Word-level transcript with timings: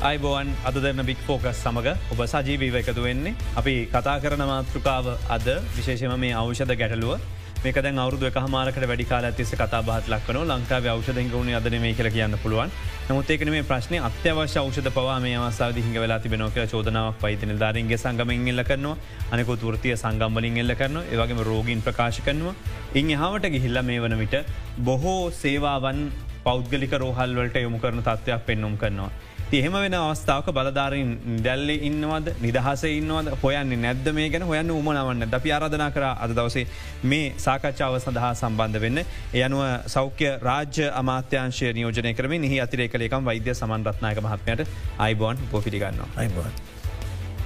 අයිබෝවන් 0.00 0.48
අද 0.64 0.76
දෙන්න 0.82 1.00
බික් 1.04 1.18
ෆෝකස් 1.26 1.58
සමඟ 1.62 1.88
ඔබ 2.12 2.20
සජීවීව 2.32 2.76
එකතු 2.78 3.02
වෙන්නේ. 3.06 3.34
අපි 3.60 3.72
කතා 3.94 4.14
කරන 4.22 4.42
මාතෘකාව 4.50 5.08
අද 5.34 5.48
විශේෂම 5.76 6.14
මේ 6.22 6.30
අවෂධ 6.32 6.72
ගැටලුව. 6.74 7.20
මේක 7.64 7.80
දැන් 7.84 8.00
අවුදු 8.04 8.24
එක 8.28 8.38
හමාරකට 8.44 8.86
වැඩිකාල 8.90 9.26
ඇතිස 9.28 9.52
කතා 9.52 9.80
බහත් 9.88 10.08
ලක්වන 10.08 10.38
ලංකාව 10.52 10.88
අවෂධගවුණ 10.92 11.50
අදන 11.58 11.76
මේ 11.82 11.92
කියල 11.98 12.08
කියන්න 12.14 12.36
පුළුවන්. 12.44 12.72
නමුත්තේකන 13.10 13.52
මේ 13.56 13.66
ප්‍රශ්න. 13.70 13.98
අත්‍යවශ්‍ය 14.08 14.58
අවෂධ 14.62 14.90
පවා 14.96 15.18
මේ 15.20 15.36
අවසාද 15.38 15.76
හිඟ 15.78 16.00
වෙලා 16.04 16.18
තිබෙනෝ 16.18 16.48
කියල 16.56 16.66
චෝදනාවක් 16.72 17.20
පයිතින 17.20 17.52
ධරන්ගේ 17.60 18.00
සංගමෙන් 18.04 18.48
එල්ල 18.54 18.64
කරනවා. 18.70 18.96
අනෙකු 19.32 19.60
තුෘතිය 19.64 19.96
සංගම්බලින් 19.96 20.60
එල්ල 20.64 20.74
කරන 20.82 20.96
ඒවගේම 21.04 21.44
රෝගීන් 21.50 21.84
ප්‍රකාශ 21.88 22.22
කරනවා. 22.24 22.56
ඉන් 22.94 23.12
එහාවට 23.18 23.52
ගිහිල්ල 23.54 23.82
මේ 23.82 24.00
වන 24.00 24.16
විට 24.22 24.40
බොහෝ 24.80 25.22
සේවාවන් 25.42 26.00
පෞද්ගලික 26.46 26.94
රෝහල්වලට 27.04 27.66
යොමු 27.66 27.78
කරන 27.78 28.00
තත්ත්වයක් 28.00 28.46
පෙන්නුම් 28.48 28.80
කරනවා. 28.84 29.10
එහෙම 29.58 29.72
වෙන 29.72 29.94
අවස්ථාවක 29.98 30.48
බලධාරින් 30.56 31.08
දැල්ල 31.44 31.70
ඉන්නවද 31.88 32.28
නිදහස 32.42 32.82
ඉන්නවද 32.88 33.30
හොයන්නේ 33.42 33.78
නැද්ද 33.84 34.08
මේ 34.16 34.28
ගැන 34.32 34.44
හොයන්න 34.50 34.68
උමනවන්න 34.74 35.34
අපි 35.38 35.52
ආරධනා 35.54 35.88
කර 35.94 36.04
අද 36.06 36.34
දවසේ 36.38 36.66
මේ 37.04 37.32
සාකච්ඡාව 37.44 37.96
සඳහා 37.96 38.30
සම්බන්ධ 38.40 38.80
වෙන්න. 38.84 39.00
එයනුව 39.34 39.62
සෞඛ්‍ය 39.94 40.28
රාජ්‍ය 40.48 40.86
අමාත්‍යංශය 41.00 41.72
නියෝජනය 41.78 42.12
කරම 42.14 42.34
නිහි 42.44 42.60
අතිරේකලේකම් 42.64 43.26
වෛද්‍ය 43.30 43.54
සමන්රත්නායක 43.54 44.20
මහත්මයට 44.26 44.62
අයිබෝන් 44.98 45.42
පොපිටිගන්න 45.54 45.98
අයිබෝන්. 46.16 46.52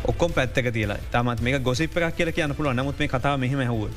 ඔක්කොම් 0.04 0.34
පැත්තක 0.38 0.68
තියලා 0.76 0.98
තමත් 1.14 1.46
මේ 1.46 1.62
ගොසිප්පක් 1.68 2.10
කියල 2.18 2.32
කියන 2.32 2.54
පුළුව 2.58 2.76
නමුත් 2.80 2.98
මේ 2.98 3.08
කතාව 3.08 3.38
මෙහෙම 3.38 3.62
හැවුව. 3.62 3.94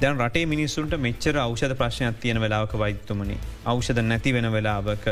දැන් 0.00 0.22
රටේ 0.22 0.46
මිනිස්සුන්ට 0.46 0.94
මෙච්චර 1.06 1.40
අවෂධ 1.46 1.74
ප්‍රශ්නයක් 1.82 2.22
තියෙන 2.22 2.40
වෙලාවක 2.40 2.78
වෛත්තුමනි 2.78 3.40
අවෂධ 3.66 4.02
නැති 4.04 4.36
වෙන 4.38 4.48
වෙලාවක 4.52 5.10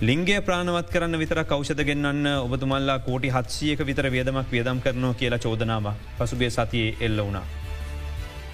ලිංගේ 0.00 0.40
ප්‍රාණවත් 0.40 0.90
කරන්න 0.92 1.18
විතර 1.18 1.38
කෞෂධ 1.44 1.82
ගෙන්න්න 1.82 2.26
ඔබතුමල්ලා 2.38 2.98
කෝටි 3.00 3.30
හත්සියක 3.30 3.80
විතර 3.82 4.06
වියදමක් 4.06 4.52
වියදම් 4.52 4.78
කරනවා 4.80 5.14
කියලා 5.14 5.38
චෝදනාව 5.38 5.86
පසුබේ 6.18 6.50
සතියේ 6.50 6.94
එල්ල 7.00 7.18
වුණා. 7.18 7.42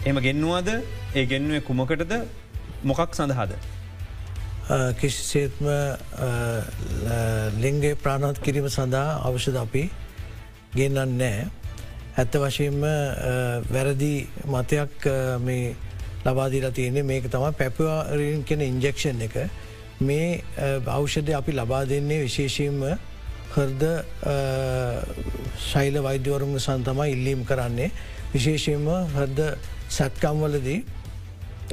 එම 0.06 0.16
ගෙන්නුවද 0.18 0.68
ඒ 1.14 1.26
ගෙන්නුවේ 1.26 1.60
කුමකටද 1.60 2.12
මොකක් 2.82 3.12
සඳහාද. 3.12 3.52
කිසිසේත්ම 4.96 5.68
ලිංගේ 7.60 7.92
ප්‍රාණත් 7.96 8.40
කිරීම 8.40 8.68
සඳහා 8.68 9.20
අවෂද 9.22 9.56
අපි 9.56 9.84
ගෙන්න්න 10.72 11.12
නෑ. 11.18 11.44
ඇත්ත 12.16 12.32
වශයෙන්ම 12.36 12.80
වැරදි 13.68 14.14
මතයක් 14.46 15.12
මේ 15.40 15.76
ලබාදීලා 16.24 16.72
තියන්නේ 16.72 17.04
මේක 17.04 17.28
තම 17.28 17.46
පැපවාරින් 17.52 18.44
කෙන 18.44 18.60
ඉන්ජෙක්ෂන් 18.62 19.20
එක 19.28 19.36
මේ 20.00 20.42
අවෂධ 20.88 21.32
අපි 21.32 21.52
ලබා 21.52 21.84
දෙන්නේ 21.86 22.22
විශේෂයෙන්ම 22.22 22.82
හර්ද 23.54 23.82
ශෛල 25.68 26.02
වෛද්‍යවරුම 26.02 26.54
සන්තමයි 26.58 27.10
ඉල්ලීම් 27.12 27.44
කරන්නේ 27.44 27.90
විශේෂයෙන්ම 28.34 28.88
හර්ද 29.14 29.40
සැත්කම්වලදී 29.90 30.80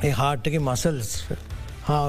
ඒ 0.02 0.12
හාට්ටක 0.12 0.60
මසල්ස් 0.62 1.10
හා 1.84 2.04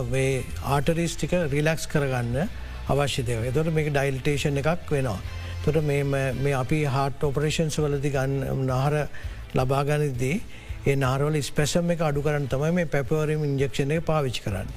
ආටරිස් 0.69 1.17
ටික 1.17 1.33
රිලක්ස් 1.51 1.87
කරගන්න 1.87 2.49
අවශ්‍යතය 2.89 3.53
තොට 3.53 3.73
මේක 3.73 3.89
ඩයිල්ටේෂන් 3.91 4.61
එකක් 4.63 4.91
වෙනවා. 4.91 5.21
තොට 5.65 5.83
මේ 5.85 6.55
අපි 6.55 6.85
හාට 6.87 7.23
ඔපරේෂන්ස් 7.23 7.79
වලදි 7.79 8.11
ගන්න 8.11 8.67
නහර 8.69 8.95
ලබාගනිදී 9.55 10.37
ඒ 10.87 10.97
නාරවල 10.97 11.37
ස්පෙසම් 11.43 11.91
එක 11.91 12.01
අඩු 12.03 12.23
කරන්න 12.23 12.49
තමයි 12.49 12.73
මේ 12.73 12.87
පැපවරීම 12.87 13.45
ඉන්ජෙක්ෂණය 13.45 14.01
පාවිච් 14.03 14.41
කරන්න. 14.45 14.69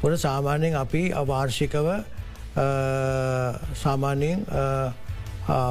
පොට 0.00 0.18
සාමාන්‍යයෙන් 0.26 0.74
අපි 0.84 1.02
අවාර්ෂිකව 1.22 1.88
සාමාන්‍යයෙන් 3.84 4.44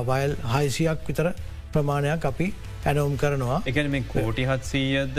වයල් 0.09 0.33
හයිසියක් 0.53 0.99
විතර 1.07 1.27
ප්‍රමාණයක් 1.73 2.25
අපි 2.31 2.47
ඇනවම් 2.89 3.16
කරනවා 3.21 3.61
එක 3.71 3.79
මේ 3.93 4.03
කෝටිහත් 4.13 4.67
සීයද 4.71 5.17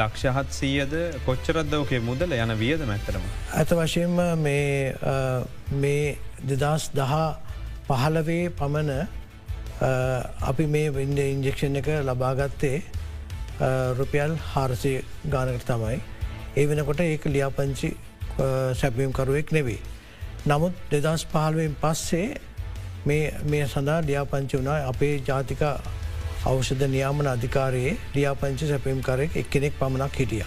ලක්ෂහත් 0.00 0.48
සීයද 0.60 0.94
කොච්චරද්දෝකේ 1.26 2.00
මුදල 2.08 2.32
යන 2.38 2.54
වියද 2.62 2.82
මැතරම. 2.90 3.22
ඇත 3.60 3.70
වශයෙන්ම 3.80 4.16
මේ 5.82 6.18
දෙදස් 6.50 6.90
දහා 6.98 7.26
පහලවේ 7.88 8.50
පමණ 8.58 8.92
අපි 10.50 10.66
මේ 10.74 10.90
වින්ඩ 10.98 11.20
ඉන්ජෙක්ෂන් 11.24 11.80
එක 11.80 11.88
ලබාගත්තේ 12.08 12.82
රුපියල් 13.98 14.36
හාරසය 14.52 14.92
ගානකට 15.34 15.66
තමයි. 15.70 15.96
ඒ 16.58 16.66
වෙනකොට 16.66 17.00
ඒක 17.00 17.24
ලියාපංචි 17.34 17.90
සැපීම්කරුවෙක් 18.80 19.52
නෙවේ. 19.52 19.80
නමුත් 20.46 20.74
දෙදස් 20.90 21.26
පහල්ුවෙන් 21.32 21.74
පස්සේ 21.82 22.28
මේ 23.06 23.66
සඳහා 23.72 24.00
ලියාපංචි 24.08 24.58
වුණා 24.58 24.78
අපේ 24.92 25.14
ජාතික 25.28 25.62
අවෂධ 26.46 26.84
නියාමන 26.94 27.26
අධිකාරයේ 27.34 27.96
ලියාපංචි 28.14 28.68
සැපීම්කරෙක් 28.68 29.36
එක්කෙනෙක් 29.36 29.74
පමණක් 29.80 30.14
හිටිය. 30.20 30.44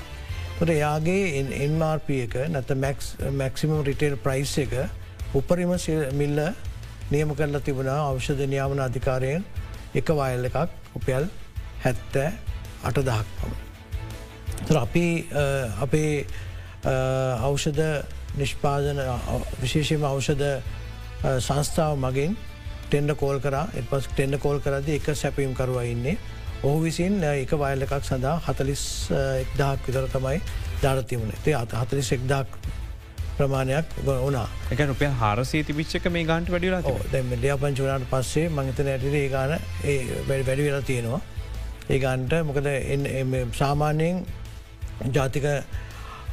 ට 0.59 0.69
එයාගේ 0.69 1.24
එන්මාර්ප 1.66 2.09
එක 2.16 2.35
නැත 2.53 2.72
මැක්සිමම් 3.40 3.80
රිටේල් 3.88 4.16
ප්‍රයිස් 4.25 4.53
එක 4.63 4.74
උපරිම 5.40 5.72
මිල්ල 6.19 6.40
නියම 7.12 7.30
කරලා 7.40 7.62
තිබුණා 7.68 8.00
අවෂධ 8.09 8.46
නියාමන 8.53 8.80
අධිකාරයෙන් 8.88 9.44
එක 10.00 10.07
වයල් 10.19 10.46
එකක් 10.50 10.57
උපයල් 11.00 11.25
හැත්තෑ 11.84 12.30
අට 12.88 12.97
දහක් 13.07 13.28
පම. 13.38 13.53
අපි 14.85 15.06
අපේ 15.81 16.25
අවෂධ 16.86 17.81
නිෂ්පාදන 18.38 19.02
විශේෂම 19.62 20.03
අවෂධ 20.03 20.46
සංස්ථාව 21.22 21.97
මගින් 21.97 22.38
ටෙන්ඩ 22.90 23.16
කෝල් 23.16 23.40
කර. 23.40 23.56
එපස් 23.80 24.08
ටෙන්ඩ 24.16 24.40
කෝල් 24.40 24.59
කරද 24.59 24.90
එක 24.90 25.09
සැපීම් 25.16 25.53
කරුව 25.56 25.81
ඉන්නේ. 25.84 26.18
ඔහු 26.64 26.84
විසින් 26.84 27.24
එක 27.24 27.52
වයල් 27.58 27.86
එකක් 27.86 28.06
සඳහා 28.06 28.42
හතලිස් 28.47 28.84
එක්දහක් 29.12 29.88
විතර 29.88 30.08
තමයි 30.14 30.42
ධාරතිවුණ 30.81 31.34
තේ 31.46 31.56
අත 31.58 31.74
හතලිස් 31.74 32.12
එක්දක් 32.18 32.58
ප්‍රමාණයක් 33.38 33.86
වනා 34.06 34.48
එක 34.72 34.84
රුපය 34.90 35.09
හාරසේ 35.22 35.63
තිබිච්චක 35.63 36.06
මේ 36.16 36.25
ගන්ට 36.30 36.53
වැඩිලා 36.53 36.81
දැ 37.13 37.22
ලියාපංච 37.44 37.81
වනාට 37.86 38.09
පස්සේ 38.12 38.50
මංතන 38.50 38.92
ඇටිර 38.94 39.16
ඒ 39.22 39.30
ගාන 39.36 39.56
වැඩි 40.28 40.68
වෙලා 40.68 40.81
තියෙනවා. 40.90 41.22
ඒ 41.90 42.00
ගන්ට 42.03 42.44
මොකද 42.50 42.68
සාමාන්‍යයෙන් 43.62 44.25
ජාතික 45.16 45.46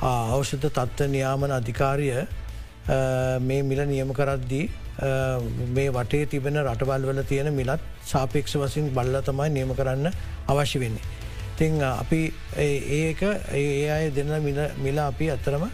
අවෂධ 0.03 0.67
තත්ත්ව 0.67 1.11
නියාමන 1.11 1.51
අධිකාරිය 1.51 2.27
මේ 3.41 3.63
මිල 3.63 3.81
නියම 3.87 4.13
කරද්දී 4.15 4.71
මේ 5.75 5.91
වටේ 5.91 6.27
තිබෙන 6.27 6.59
රටවල් 6.63 7.07
වල 7.09 7.23
තියෙන 7.25 7.53
මිලත් 7.55 7.83
සාපේක්ෂ 8.05 8.55
වසින් 8.57 8.91
බල්ල 8.95 9.21
තමයි 9.23 9.51
නියම 9.51 9.75
කරන්න 9.75 10.13
අවශ්‍ය 10.49 10.79
වෙන්නේ. 10.81 11.03
තිං 11.59 11.83
අපි 11.83 12.33
ඒක 13.01 13.23
ඒ 13.53 13.91
අය 13.91 14.11
දෙන්න 14.11 14.31
මිල 14.79 14.99
අපි 14.99 15.31
අත්තරම 15.31 15.67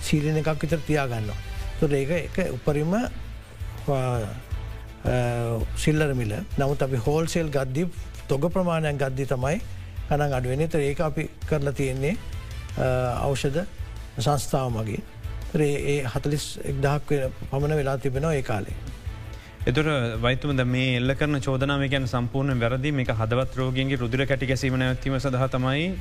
සීලන 0.00 0.36
එකක් 0.36 0.62
විතර 0.62 0.80
තියාගන්නවා. 0.86 1.36
තුොට 1.80 1.92
ඒක 1.92 2.10
එක 2.10 2.52
උපරිම 2.54 2.94
සිල්ලර 5.76 6.14
මිල 6.14 6.34
නමුත් 6.58 6.82
අපි 6.82 6.96
හෝල්සෙල් 7.06 7.50
ගද්දී 7.50 7.88
තොග 8.28 8.46
ප්‍රමාණයක් 8.54 9.02
ගද්දි 9.02 9.26
තමයි 9.26 9.58
කනන් 10.08 10.36
අඩුවෙන 10.38 10.68
තර 10.68 10.80
ඒක 10.80 11.00
අපි 11.00 11.26
කරලා 11.48 11.74
තියෙන්නේ 11.74 12.14
අවෂධ 12.78 13.60
සංස්ථාව 14.18 14.70
මගේ 14.70 15.02
ඒ 15.56 15.98
හතලිස් 16.06 16.44
එක්දහක් 16.64 17.12
පමණ 17.50 17.76
වෙලා 17.76 17.98
තිබෙනවා 17.98 18.34
ඒ 18.34 18.42
කාලේ. 18.42 18.76
එතුර 19.66 19.86
වයිතුමද 20.22 20.64
මේ 20.66 20.96
එල්ල 20.96 21.14
කරන 21.14 21.40
චෝදනාවකයන් 21.40 22.06
සම්පූර්ණ 22.06 22.60
වැරදි 22.60 22.92
මේ 22.92 23.18
හදවත් 23.20 23.56
රෝගන්ගේ 23.56 23.96
රුදුර 23.96 24.26
කැටි 24.26 24.46
ගැසීමන 24.46 24.82
ඇතිම 24.82 25.18
සඳහ 25.18 25.46
තමයි 25.50 25.92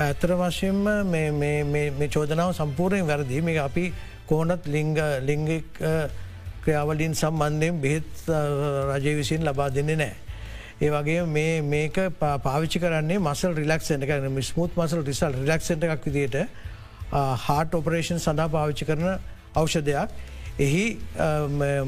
ඇතර 0.00 0.34
වශයෙන්ම 0.34 0.82
මේ 1.12 2.08
චෝදනාව 2.08 2.52
සම්පූර්ණයෙන් 2.52 3.06
වැරදි 3.06 3.40
මේ 3.42 3.58
අපි 3.60 3.92
කෝනත් 4.26 4.66
ලිංග 4.66 4.96
ලිංගික් 5.22 5.80
ක්‍රියාවලින් 6.64 7.14
සම්බන්ධයෙන් 7.14 7.80
බෙහෙත් 7.80 8.28
රජය 8.90 9.16
විසින් 9.16 9.44
ලබා 9.44 9.70
දෙන්නේ 9.70 9.96
නෑ. 9.96 10.14
ඒ 10.80 10.90
වගේ 10.90 11.26
මේ 11.26 11.62
මේක 11.62 11.96
පාවිච්චි 12.20 12.78
කරන්නේ 12.80 13.18
මසල් 13.18 13.54
රිලක්ෂ 13.54 13.90
එක 13.90 14.12
ස්මුත් 14.44 14.76
මසල් 14.76 15.02
රිසල් 15.02 15.32
රිලක්ෂට 15.40 15.84
එකක් 15.84 16.06
විදිට 16.06 16.36
හාට 17.38 17.74
ඔපරේෂන් 17.74 18.18
සඳහා 18.18 18.48
පාවිච්චි 18.50 18.84
කරන 18.84 19.18
අවෂධයක් 19.54 20.08
එහි 20.58 20.84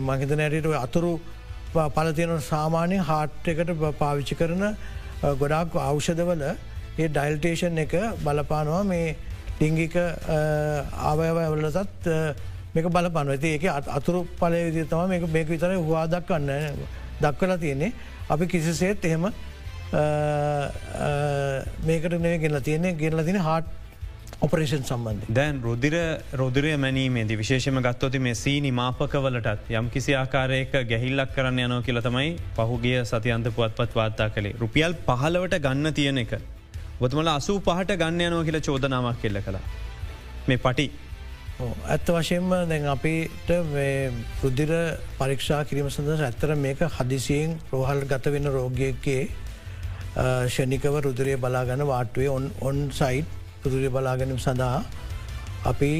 මහිත 0.01 0.31
නැටට 0.33 0.71
අතුරු 0.77 1.13
පලතියන 1.75 2.41
සාමාන්‍ය 2.43 2.99
හාට් 3.01 3.47
එකට 3.47 3.75
පාවිච්චි 3.99 4.35
කරන 4.35 4.65
ගොඩාක් 5.35 5.75
අවෂධවල 5.83 6.43
ඒ 6.99 7.09
ඩයිල්ටේෂන් 7.09 7.79
එක 7.79 7.95
බලපානවා. 8.19 8.85
මේ 8.85 9.17
ලිංගික 9.61 9.95
ආවයවලතත් 11.03 12.07
මේක 12.75 12.87
බලපන 12.89 13.31
ඇති 13.31 13.49
ඒක 13.49 13.65
අතුරු 13.89 14.27
පලය 14.39 14.61
විදි 14.67 14.85
තම 14.85 15.09
මේක 15.09 15.25
මේක 15.29 15.49
විතර 15.49 15.73
හවා 15.79 16.07
දක්වන්න 16.07 16.51
දක්වලා 17.21 17.59
තියෙන්නේ. 17.59 17.93
අපි 18.31 18.47
කිසිසේත් 18.47 19.05
එහෙම 19.05 19.27
මේකට 21.89 22.15
නේ 22.27 22.39
ගෙල්ල 22.45 22.61
තියන්නේ 22.69 22.97
ගෙල්ල 23.03 23.25
තින 23.29 23.39
හාට් 23.39 23.67
ඔපරේෂන් 24.41 24.83
සම්බන්ධ. 24.83 25.29
දැන් 25.31 25.61
රුදිර 25.63 25.95
රොදිරය 26.41 26.73
මැනීමේදී 26.77 27.39
විශේෂම 27.43 27.79
ගත්තොති 27.87 28.19
මේ 28.19 28.35
සීනි 28.35 28.73
මාපකවලටත් 28.81 29.71
යම් 29.81 29.89
කිසි 29.95 30.19
ආකාරයක 30.23 30.75
ගැහිල්ලක් 30.91 31.33
කරන්න 31.37 31.63
යනෝ 31.67 31.81
කියලතමයි 31.87 32.37
පහුගිය 32.59 32.99
සතියන්ත 33.05 33.49
පුවත්පත් 33.57 33.97
වාර්තා 34.01 34.29
කළේ 34.31 34.59
රුපියල් 34.61 34.99
පහලවට 35.07 35.63
ගන්න 35.67 35.95
තියෙන 35.95 36.19
එක. 36.25 36.37
බොතුමල 37.01 37.29
අසූ 37.29 37.59
පහට 37.61 37.99
ගන්න 38.03 38.29
යනෝ 38.29 38.45
කියල 38.45 38.61
චෝදනාවක් 38.61 39.21
කෙල්ල 39.23 39.41
කළ. 39.41 39.59
මේ 40.49 40.59
පටි 40.59 40.87
ඇත්ත 41.59 42.09
වශයෙන්ම 42.09 42.51
දැන් 42.69 42.85
අපිට 42.87 43.49
පුද්දිර 44.41 44.73
පරීක්ෂා 45.17 45.65
කිරීම 45.65 45.89
සඳ 45.89 46.21
ඇත්තර 46.21 46.53
මේක 46.57 46.81
හදිසියෙන් 46.91 47.57
රෝහල් 47.73 48.03
ගත 48.05 48.33
වෙන 48.35 48.49
රෝගයකේ 48.49 49.23
ෂණිකව 50.49 51.01
රුදුරය 51.01 51.37
බලාගන්න 51.37 51.87
වාටුවේ 51.87 52.29
ඔන් 52.29 52.53
ඔන් 52.61 52.91
සයිට් 52.93 53.33
පුදුරය 53.63 53.89
බලාගැනීම 53.89 54.39
සඳහා 54.39 54.85
අපි 55.65 55.93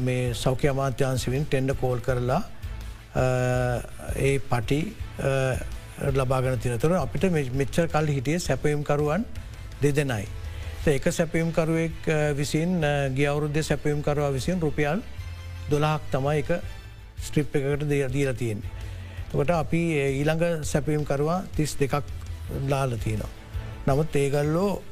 මේ 0.00 0.34
සෞඛ්‍ය 0.34 0.68
අමාත්‍යන්සිවින් 0.68 1.44
ටෙන්ඩ 1.46 1.76
කෝල් 1.76 2.00
කරලා 2.00 2.42
ඒ 4.18 4.38
පටි 4.50 4.80
ලබාගන 6.12 6.56
තිනතුර 6.58 6.96
අපිට 6.96 7.28
මෙච්චර 7.54 7.86
කල් 7.88 8.06
හිටිය 8.08 8.38
සැපයම්කරුවන් 8.40 9.28
දෙදෙනයි. 9.82 10.24
එක 10.90 11.04
සැපයම්කරුවෙක් 11.12 12.06
විසින් 12.34 12.82
ගියවුරුද්ධ 13.14 13.62
සැපයම්කරවා 13.62 14.32
විසින් 14.34 14.60
රුපියල් 14.60 15.02
දොලාහක් 15.70 16.02
තමයි 16.10 16.38
එක 16.42 16.50
ස්ට්‍රිප් 17.22 17.54
එකට 17.54 17.84
දීලා 17.88 18.34
තියෙන්නේ. 18.34 18.70
තකට 19.30 19.50
අපි 19.50 19.80
ඊළඟ 20.18 20.64
සැපයම්කරවා 20.64 21.42
තිස් 21.56 21.76
දෙකක් 21.78 22.02
ලාල 22.68 22.96
තියෙනවා. 22.98 23.30
නමුත් 23.86 24.16
ඒගල්ලෝ 24.16 24.82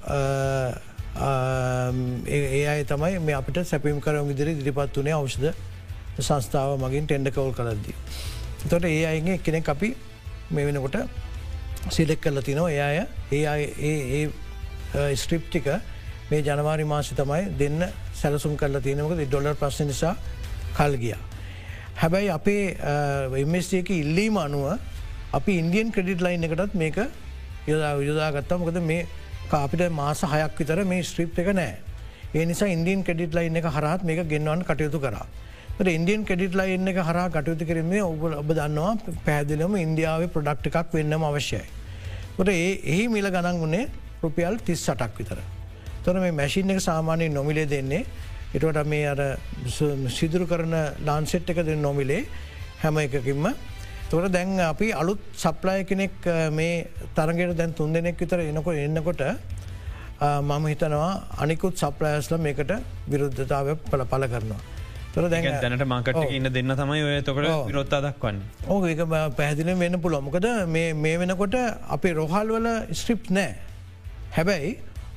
ඒ 2.27 2.67
අය 2.69 2.85
තමයි 2.85 3.19
මේ 3.19 3.35
අපිට 3.35 3.67
සැපිම් 3.67 4.01
කරම 4.01 4.29
විදිරි 4.29 4.55
දිරිපත් 4.55 4.95
වනේ 4.97 5.17
අවෂද 5.19 5.51
සංස්ථාව 6.21 6.79
මගින් 6.79 7.07
ටෙන්ඩ 7.07 7.33
කවල් 7.35 7.51
කරද්දී. 7.51 7.97
තොට 8.71 8.85
ඒ 8.85 9.07
අයගේ 9.07 9.39
කෙනෙක් 9.39 9.69
අපි 9.69 9.97
මේ 10.51 10.67
වෙනකොට 10.67 11.03
සිලෙක් 11.91 12.21
කල්ල 12.21 12.43
තිනවා 12.43 12.71
ඒ 12.71 12.81
අය 12.81 12.99
ඒ 13.33 13.47
අය 13.47 13.63
ඒ 13.91 14.31
ස්ට්‍රිප්ටික 15.15 15.67
මේ 16.31 16.43
ජනවාරි 16.43 16.85
මාසි 16.85 17.15
තමයි 17.15 17.43
දෙන්න 17.59 17.81
සැලසුම් 18.15 18.57
කරලා 18.57 18.83
තියෙනමක 18.83 19.17
ඩොලර් 19.23 19.55
ප්‍රශ් 19.55 19.81
නිසා 19.87 20.15
කල් 20.77 20.97
ගියා. 20.97 21.21
හැබැයි 21.97 22.31
අපේ 22.39 22.77
එමස්ක 23.45 23.91
ඉල්ලීම 23.91 24.37
අනුව 24.37 24.79
අපි 25.33 25.59
ඉන්දියන් 25.63 25.93
ක්‍රඩිට් 25.93 26.21
ලයින් 26.21 26.45
එකටත් 26.45 26.75
මේක 26.75 26.99
යොදා 27.67 27.95
යොදාගත්තා 28.01 28.59
මොකද 28.59 28.81
මේ 28.83 29.07
අපිට 29.59 29.91
මාස 29.91 30.23
හයක් 30.23 30.59
විතර 30.59 30.85
මේ 30.85 31.03
ස්ට්‍රිප් 31.03 31.39
එක 31.39 31.55
නෑ. 31.55 31.77
ඒ 32.35 32.45
නිසා 32.47 32.69
ඉන්දියන් 32.69 33.03
කෙඩිට 33.05 33.35
ලයින්න 33.35 33.57
එක 33.57 33.65
හරත් 33.67 34.03
මේක 34.05 34.21
ගෙන්වන්න 34.29 34.63
කටයුතු 34.63 35.01
කරා. 35.01 35.27
ඉන්දියන් 35.81 36.25
කෙඩිට 36.25 36.55
ලයින්න 36.55 36.89
එක 36.89 37.01
හර 37.03 37.19
කටයුතු 37.35 37.67
කිරීමේ 37.67 38.03
ඔබ 38.03 38.23
ඔබ 38.23 38.53
දන්නවා 38.55 38.93
පැදිලම 39.27 39.75
ඉන්දියාව 39.77 40.27
ප්‍රඩක්් 40.35 40.71
එකක් 40.71 40.95
වෙන්නම 40.95 41.25
අවශ්‍යයි. 41.25 41.65
ට 42.39 42.49
ඒ 42.49 42.71
එහි 42.93 43.09
මිල 43.09 43.27
ගණන් 43.31 43.59
වුණේ 43.59 43.89
රුපියල් 44.23 44.59
තිස් 44.67 44.81
සටක් 44.87 45.19
විතර. 45.19 45.39
තොර 46.05 46.15
මේ 46.15 46.33
මැසින් 46.33 46.71
එක 46.71 46.81
සාමානය 46.81 47.29
නොමිලේ 47.29 47.67
දෙන්නේ 47.67 48.05
එටට 48.55 48.87
මේ 48.87 49.07
අර 49.07 49.21
සිදුරු 50.19 50.47
කරන 50.47 50.75
ලාන්සෙට් 51.07 51.51
එක 51.51 51.61
දෙ 51.67 51.77
නොමිලේ 51.77 52.25
හැම 52.83 52.99
එකකින්ම 52.99 53.47
තොර 54.11 54.29
දැන් 54.29 54.59
අපි 54.61 54.87
අලුත් 54.93 55.21
සප්ලාය 55.37 55.85
කෙනෙක් 55.85 56.29
මේ 56.53 56.89
තරගෙට 57.15 57.57
දැන් 57.57 57.73
තුන් 57.75 57.93
දෙනෙක් 57.93 58.19
විතර 58.19 58.41
එනකොට 58.41 58.83
එන්නකොට 58.87 59.23
මම 60.21 60.67
හිතනවා 60.73 61.13
අනිකුත් 61.39 61.79
සප්ලයස්ල 61.79 62.37
මේකට 62.39 62.73
විරුද්ධතාව 63.09 63.69
පල 63.91 64.03
පල 64.05 64.25
කරනවා. 64.33 64.61
තොර 65.15 65.29
දැන් 65.31 65.47
දැනට 65.63 65.87
මාකට 65.87 66.19
ඉන්න 66.31 66.49
දෙන්න 66.57 66.75
තමයි 66.81 67.03
ඔය 67.07 67.23
තොකට 67.23 67.49
විරොත්තා 67.69 68.01
දක්වන්න. 68.03 68.43
ඕ 68.69 68.85
ඒක 68.87 69.01
පැහදිලි 69.39 69.79
වෙන්න 69.79 70.01
පුළොමකද 70.05 70.47
මේ 70.67 71.17
වෙනකොට 71.23 71.57
අපේ 71.97 72.13
රොහල් 72.13 72.57
වල 72.57 72.69
ස්ට්‍රිප් 72.93 73.31
නෑ. 73.31 73.70
හැබැයි 74.37 74.71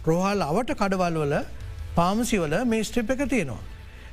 රෝහල් 0.08 0.42
අවට 0.50 0.72
කඩවල් 0.82 1.18
වල 1.24 1.36
පාමසිවල 1.98 2.54
මේ 2.72 2.84
ස්ට්‍රිප් 2.90 3.10
එක 3.14 3.22
තියෙනවා. 3.34 3.62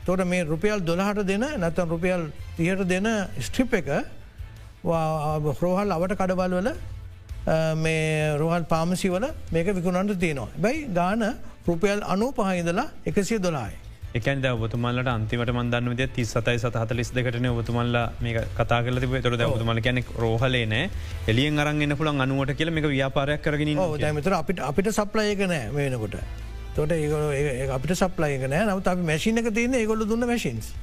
තොට 0.06 0.22
මේ 0.32 0.44
රුපියල් 0.52 0.80
දොළහට 0.88 1.20
දෙන 1.30 1.44
නැතන් 1.64 1.88
රුපියල් 1.94 2.22
තිහට 2.56 2.82
දෙන 2.92 3.08
ස්ට්‍රිප් 3.48 3.74
එක 3.80 3.88
රෝහල් 5.64 5.90
අවට 5.96 6.14
කඩවල් 6.20 6.52
වල 6.60 6.70
මේ 7.84 8.36
රෝහල් 8.42 8.64
පාමසිවල 8.72 9.24
මේක 9.52 9.66
විකුණන්ට 9.78 10.20
තියෙනවා. 10.24 10.52
බැයි 10.64 10.88
ගාන 10.98 11.22
රුපියල් 11.68 12.00
අනු 12.12 12.32
පහහිදලා 12.38 12.88
එකසිය 13.08 13.38
දොලායි. 13.46 13.79
එකන් 14.18 14.40
ඔබතුමල්ලට 14.50 15.08
අන්තිමට 15.12 15.50
මන්දන්න 15.54 15.90
විද 15.92 16.00
තිස් 16.14 16.30
සතයි 16.34 16.58
සත 16.58 16.74
හතලිස් 16.74 17.10
දෙකටන 17.14 17.46
ඔබතුමල්ල 17.52 17.98
මේ 18.20 18.42
කතා 18.58 18.80
කල 18.82 18.98
තිබ 18.98 19.14
තොර 19.22 19.36
ඔබතුමල 19.46 19.80
කැනෙක් 19.80 20.10
රෝහලේ 20.18 20.66
නෑ. 20.66 20.90
එලියෙන් 21.28 21.58
අරන්න 21.58 21.94
පුළන් 21.96 22.20
අනුවට 22.20 22.56
කියල 22.58 22.72
මේ 22.74 22.90
ව්‍යාපාරයක් 22.90 23.42
කරගෙන 23.44 23.70
මතර 24.18 24.34
අපිට 24.34 24.62
අපිට 24.70 24.90
සප්ලයක 24.90 25.46
නෑ 25.46 25.70
වෙනකොට. 25.70 26.16
තොට 26.74 26.92
ඒ 26.92 27.70
අපිට 27.70 27.94
සප්ලයක 27.94 28.48
නෑ. 28.50 28.66
නවත් 28.66 28.94
අපි 28.94 29.06
මැසිිනක 29.12 29.54
තියන 29.54 29.78
ඒගොල 29.78 30.02
දුන්න 30.02 30.26
මැසින්ස් 30.26 30.74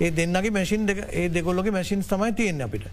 ඒ 0.00 0.10
දෙන්නගේ 0.12 0.52
මැසින් 0.52 0.84
ඒ 0.92 1.28
දෙකොල්ලොගේ 1.28 1.72
මැසින්ස් 1.72 2.12
තමයි 2.12 2.32
තියෙන 2.32 2.60
අපිට 2.68 2.84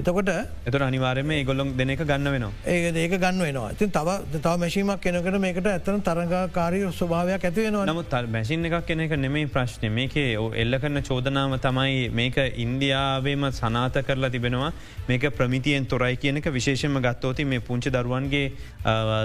එතකොට 0.00 0.28
එතට 0.28 0.82
අනිවාරම 0.82 1.30
ගොල්ලොන් 1.48 1.68
දෙනක 1.76 2.00
ගන්න 2.00 2.28
වෙනවා. 2.32 2.52
ඒ 2.66 2.90
ඒක 2.94 3.14
ගන්න 3.14 3.38
වෙනවා. 3.40 3.70
ඉතින් 3.72 3.90
තව 3.90 4.08
තව 4.34 4.52
මැශීමක් 4.62 5.00
කෙනකට 5.00 5.38
මේකට 5.40 5.68
ඇතන 5.70 6.02
තරගකාරය 6.08 6.80
ස්වභාවයක් 6.92 7.46
ඇති 7.48 7.64
වෙනවා 7.66 7.86
නමුත් 7.90 8.16
මැසින් 8.34 8.68
එකක් 8.68 8.86
කෙනෙක 8.86 9.16
නෙමේ 9.16 9.46
ප්‍රශ්නය 9.54 9.90
මේකේ 9.98 10.36
එල්ල 10.62 10.78
කරන 10.82 11.02
චෝදනාව 11.08 11.56
තමයි 11.66 12.10
මේක 12.20 12.36
ඉන්දියාවේම 12.64 13.48
සනාත 13.52 13.96
කරලා 14.06 14.30
තිබෙනවා. 14.30 14.72
මේක 15.08 15.24
ප්‍රමිතියෙන් 15.38 15.86
තොරයි 15.86 16.16
කියනක 16.16 16.52
විශේෂම 16.52 17.00
ගත්තෝති 17.00 17.44
මේ 17.44 17.60
පුංචි 17.60 17.90
දරුවන්ගේ 17.90 18.52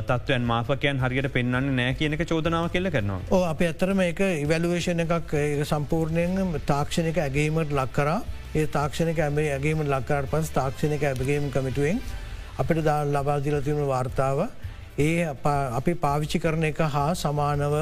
තත්වයන් 0.07 0.47
මාපකයන් 0.53 1.03
හරියට 1.03 1.31
පෙන්න්න 1.33 1.74
නෑ 1.79 1.94
කියනක 2.00 2.24
චෝදනාව 2.31 2.71
කෙල්ල 2.71 2.91
කරනවා. 2.95 3.21
ඕ 3.29 3.44
අප 3.44 3.65
ඇතරම 3.67 4.06
එක 4.07 4.24
ඉවැලුවේෂණ 4.45 5.03
එකක් 5.07 5.35
සම්පූර්ණයෙන් 5.74 6.62
තාක්ෂණක 6.71 7.19
ඇගේීමට 7.25 7.75
ලක් 7.75 7.91
කරා 7.97 8.21
ඒ 8.53 8.65
තාක්ෂණක 8.68 9.19
ඇබේ 9.19 9.51
ඇගේම 9.53 9.81
ලක්කාට 9.86 10.25
පස් 10.30 10.50
තාක්ෂණක 10.51 11.03
ඇබගේම 11.03 11.45
කමිටුවෙන් 11.51 12.00
අපිට 12.59 12.83
දා 12.83 13.06
ලබාදිල 13.07 13.56
තිබුණු 13.63 13.88
වාර්තාව 13.88 14.39
ඒ 15.00 15.24
අපි 15.80 15.94
පාවිච්චි 15.95 16.39
කරන 16.39 16.63
එක 16.63 16.81
හා 16.95 17.13
සමානව 17.15 17.75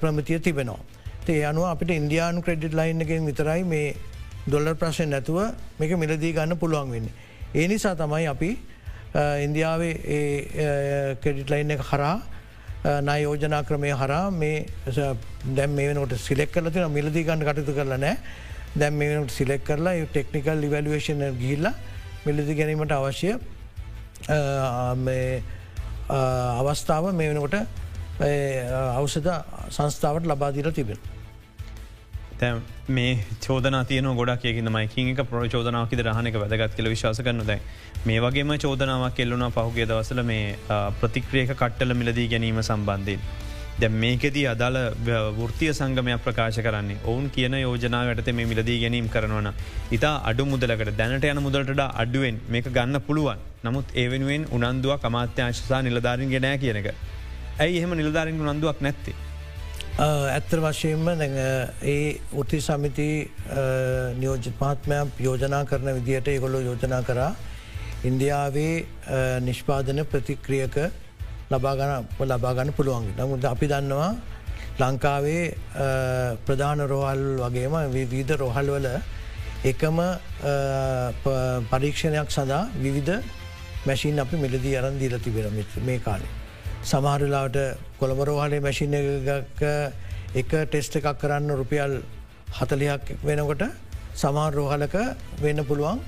ප්‍රමතිය 0.00 0.38
තිබෙනවා. 0.38 0.78
ඒ 1.28 1.42
අනුව 1.44 1.66
අපිට 1.66 1.90
ඉන්දයානු 1.90 2.42
ක්‍රෙඩිට් 2.42 2.74
ලයින් 2.74 3.00
එකෙන් 3.00 3.26
විතරයි 3.26 3.64
මේ 3.64 3.96
දොල්ල 4.46 4.70
ප්‍රශ්න 4.74 5.10
නැතුව 5.10 5.38
මේක 5.80 5.98
මිලදී 5.98 6.32
ගන්න 6.32 6.58
පුළුවන් 6.62 6.90
වෙන්න. 6.90 7.10
ඒ 7.52 7.66
නිසා 7.66 7.94
තමයි 7.96 8.26
අපි 8.26 8.50
ඉන්දියාවේ 9.46 9.94
කෙඩිට 11.22 11.50
ලයින් 11.50 11.70
එක 11.70 11.82
හරා 11.90 12.16
නයෝජනා 13.02 13.64
ක්‍රමය 13.64 13.90
හරා 13.92 14.30
මේ 14.32 14.66
දැම් 15.56 15.74
මේ 15.74 15.90
වෙනට 15.90 16.18
සිලෙක් 16.20 16.52
කල 16.52 16.70
තින 16.70 16.90
මිලදී 16.92 17.24
ගන්න 17.24 17.42
කටතු 17.42 17.74
කරල 17.74 17.98
නෑ 17.98 18.44
දැම් 18.76 18.94
මේනට 18.94 19.30
සිලෙක් 19.30 19.64
කරලා 19.64 19.94
ටෙක්නිකල් 20.06 20.66
ඉවලුවේෂන 20.68 21.22
ගිල්ල 21.38 21.66
මිලදි 22.26 22.54
ගැනීමට 22.54 22.92
අවශ්‍ය 22.92 23.32
අවස්ථාව 26.60 27.12
මේ 27.14 27.28
වෙනකොට 27.30 27.56
අවසද 28.94 29.28
සංස්ථාවට 29.70 30.26
ලබාදිර 30.26 30.72
තිබෙන. 30.72 30.98
මේ 32.88 33.12
චෝදන 33.40 33.78
තියන 33.86 34.08
ගොඩක් 34.14 34.42
කියකින්න 34.42 34.70
මයිකික 34.70 35.24
ප්‍රචෝදනාවකි 35.24 36.02
රහනක 36.02 36.36
වැදගත් 36.36 36.76
කියල 36.76 36.88
විශවාස 36.88 37.20
කරනු 37.20 37.44
දැයි 37.44 37.60
මේ 38.06 38.20
වගේම 38.20 38.52
චෝදනාවක් 38.58 39.14
කෙල්ලුණ 39.14 39.48
පහුගේ 39.50 39.86
දවසල 39.86 40.22
මේ 40.22 40.56
ප්‍රතික්‍රියක 41.00 41.50
කට්ටල 41.52 41.94
මිලදී 41.94 42.28
ගැනීම 42.28 42.62
සම්බන්ධයෙන්. 42.62 43.20
දැ 43.80 43.90
මේකෙදී 44.02 44.46
අදාළ 44.52 44.78
වෘතිය 45.38 45.72
සංගමයක් 45.78 46.22
ප්‍රකාශ 46.26 46.60
කරන්නේ 46.66 47.02
ඔවුන් 47.10 47.26
කියන 47.34 47.54
යෝජනාවට 47.58 48.30
මේ 48.38 48.46
මිලදී 48.52 48.78
ගැනීම් 48.82 49.08
කරනවන. 49.14 49.48
ඉතා 49.96 50.14
අඩු 50.30 50.46
මුදලකට 50.52 50.92
දැනට 51.00 51.28
යන 51.32 51.42
මුදලට 51.46 51.82
අඩුවෙන් 52.02 52.40
මේක 52.48 52.72
ගන්න 52.76 53.00
පුළුවන් 53.08 53.44
නමුත් 53.66 53.94
ඒ 53.94 54.08
වෙනුවෙන් 54.12 54.48
උනන්දුවක් 54.56 55.04
අමාත්‍යංශසා 55.10 55.82
නිලධාරින් 55.82 56.32
ගෙනෑ 56.34 56.58
කියනක. 56.64 56.90
ඇයි 57.62 57.78
එහෙම 57.78 57.96
නිලධාරින් 58.00 58.40
උනන්දුවක් 58.44 58.80
නැත්තේ. 58.86 59.16
ඇත්තර 59.98 60.60
වශයෙන්ම 60.64 61.06
ඒ 61.82 62.20
උත්ති 62.40 62.60
සමිති 62.60 63.10
නියෝජිත 64.20 64.56
මහත්මයක් 64.60 65.20
යෝජනා 65.26 65.64
කරන 65.64 65.94
විදිහට 65.98 66.28
ඒගොල්ලො 66.28 66.60
යෝජනා 66.60 67.02
කරා 67.02 67.32
ඉන්දියාවේ 68.04 68.74
නිෂ්පාදන 69.46 70.04
ප්‍රතික්‍රියක 70.12 70.76
ලබාගන 71.50 71.90
ලබාගන්න 72.20 72.70
පුළුවන් 72.72 73.06
නමුද 73.18 73.44
අපි 73.44 73.66
දන්නවා 73.66 74.10
ලංකාවේ 74.78 75.44
ප්‍රධාන 76.46 76.80
රෝහල් 76.92 77.22
වගේම 77.38 77.74
විවිධ 77.92 78.32
රොහල් 78.36 78.68
වල 78.74 78.88
එකම 79.64 79.98
පරීක්ෂණයක් 81.70 82.28
සඳහා 82.30 82.64
විවිධ 82.76 83.22
මැසින් 83.86 84.18
අපි 84.18 84.36
මිලදී 84.36 84.76
අරන් 84.76 84.98
දීල 84.98 85.14
තිබෙන 85.18 85.46
මේ 85.86 85.98
කාලේ. 85.98 86.32
සමහරලාට 86.82 87.56
කොළඹරෝහලේ 88.00 88.60
මැසින් 88.60 88.94
එක 88.94 89.62
එක 90.34 90.50
ටෙස්ට 90.66 90.98
එකක් 90.98 91.08
කරන්න 91.22 91.50
රුපියල් 91.52 92.02
හතලියක් 92.58 93.04
වෙනකොට 93.24 93.62
සමාන් 94.14 94.52
රෝහලක 94.52 94.94
වෙන්න 95.40 95.64
පුළුවන් 95.64 95.98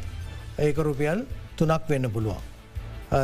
ඒක 0.59 0.77
රුපියල් 0.81 1.19
තුනක් 1.57 1.89
වෙන්න 1.89 2.11
පුළුවන්. 2.11 2.43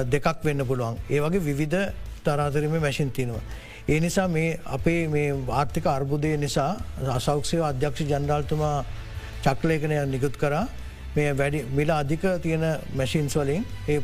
දෙකක් 0.07 0.39
වෙන්න 0.43 0.67
පුළුවන්. 0.67 0.97
ඒ 1.11 1.21
වගේ 1.21 1.43
විවිධ 1.43 1.93
තරාතරම 2.27 2.75
මැසින් 2.87 3.11
තිනවා. 3.11 3.43
ඒ 3.89 4.01
නිසා 4.01 4.29
මේ 4.29 4.59
අපේ 4.77 5.01
මේ 5.09 5.29
ආර්ථික 5.61 5.87
අර්බුදය 5.87 6.37
නිසා 6.45 6.71
අසෞක්ෂය 7.17 7.59
අධ්‍යක්ෂ 7.71 8.09
ජනරාල්තුමා 8.13 8.77
චක්ලේකනය 9.45 9.97
නිකුත් 10.13 10.37
කරා 10.43 10.65
මේ 11.17 11.33
වැඩි 11.41 11.59
මිල 11.79 11.91
අධික 11.91 12.25
තියෙන 12.45 12.65
මැසින්ස් 12.95 13.37
වලින් 13.37 13.65
ඒ 13.89 13.99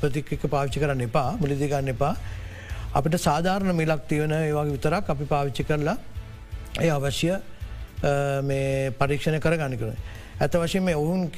ප්‍රතික්‍රික 0.00 0.42
පාවිච්චි 0.54 0.82
කරන්න 0.82 1.06
එපා 1.08 1.28
මුලිදිගන්න 1.40 1.92
එපා. 1.94 2.14
අපිට 2.94 3.16
සාධාරණ 3.20 3.74
මිලක් 3.74 4.02
තියවන 4.10 4.32
ඒවාගේ 4.32 4.76
විතරක් 4.76 5.10
අපි 5.14 5.24
පාවිච්චි 5.34 5.64
කරලා 5.70 5.96
ඒ 6.80 6.90
අවශ්‍ය 6.90 7.30
පරීක්ෂණ 9.00 9.40
කර 9.44 9.54
ගනිකර. 9.62 9.90
ඇත 10.40 10.52
වශයෙන් 10.62 10.84
මේ 10.84 10.96
ඔවුන් 11.02 11.30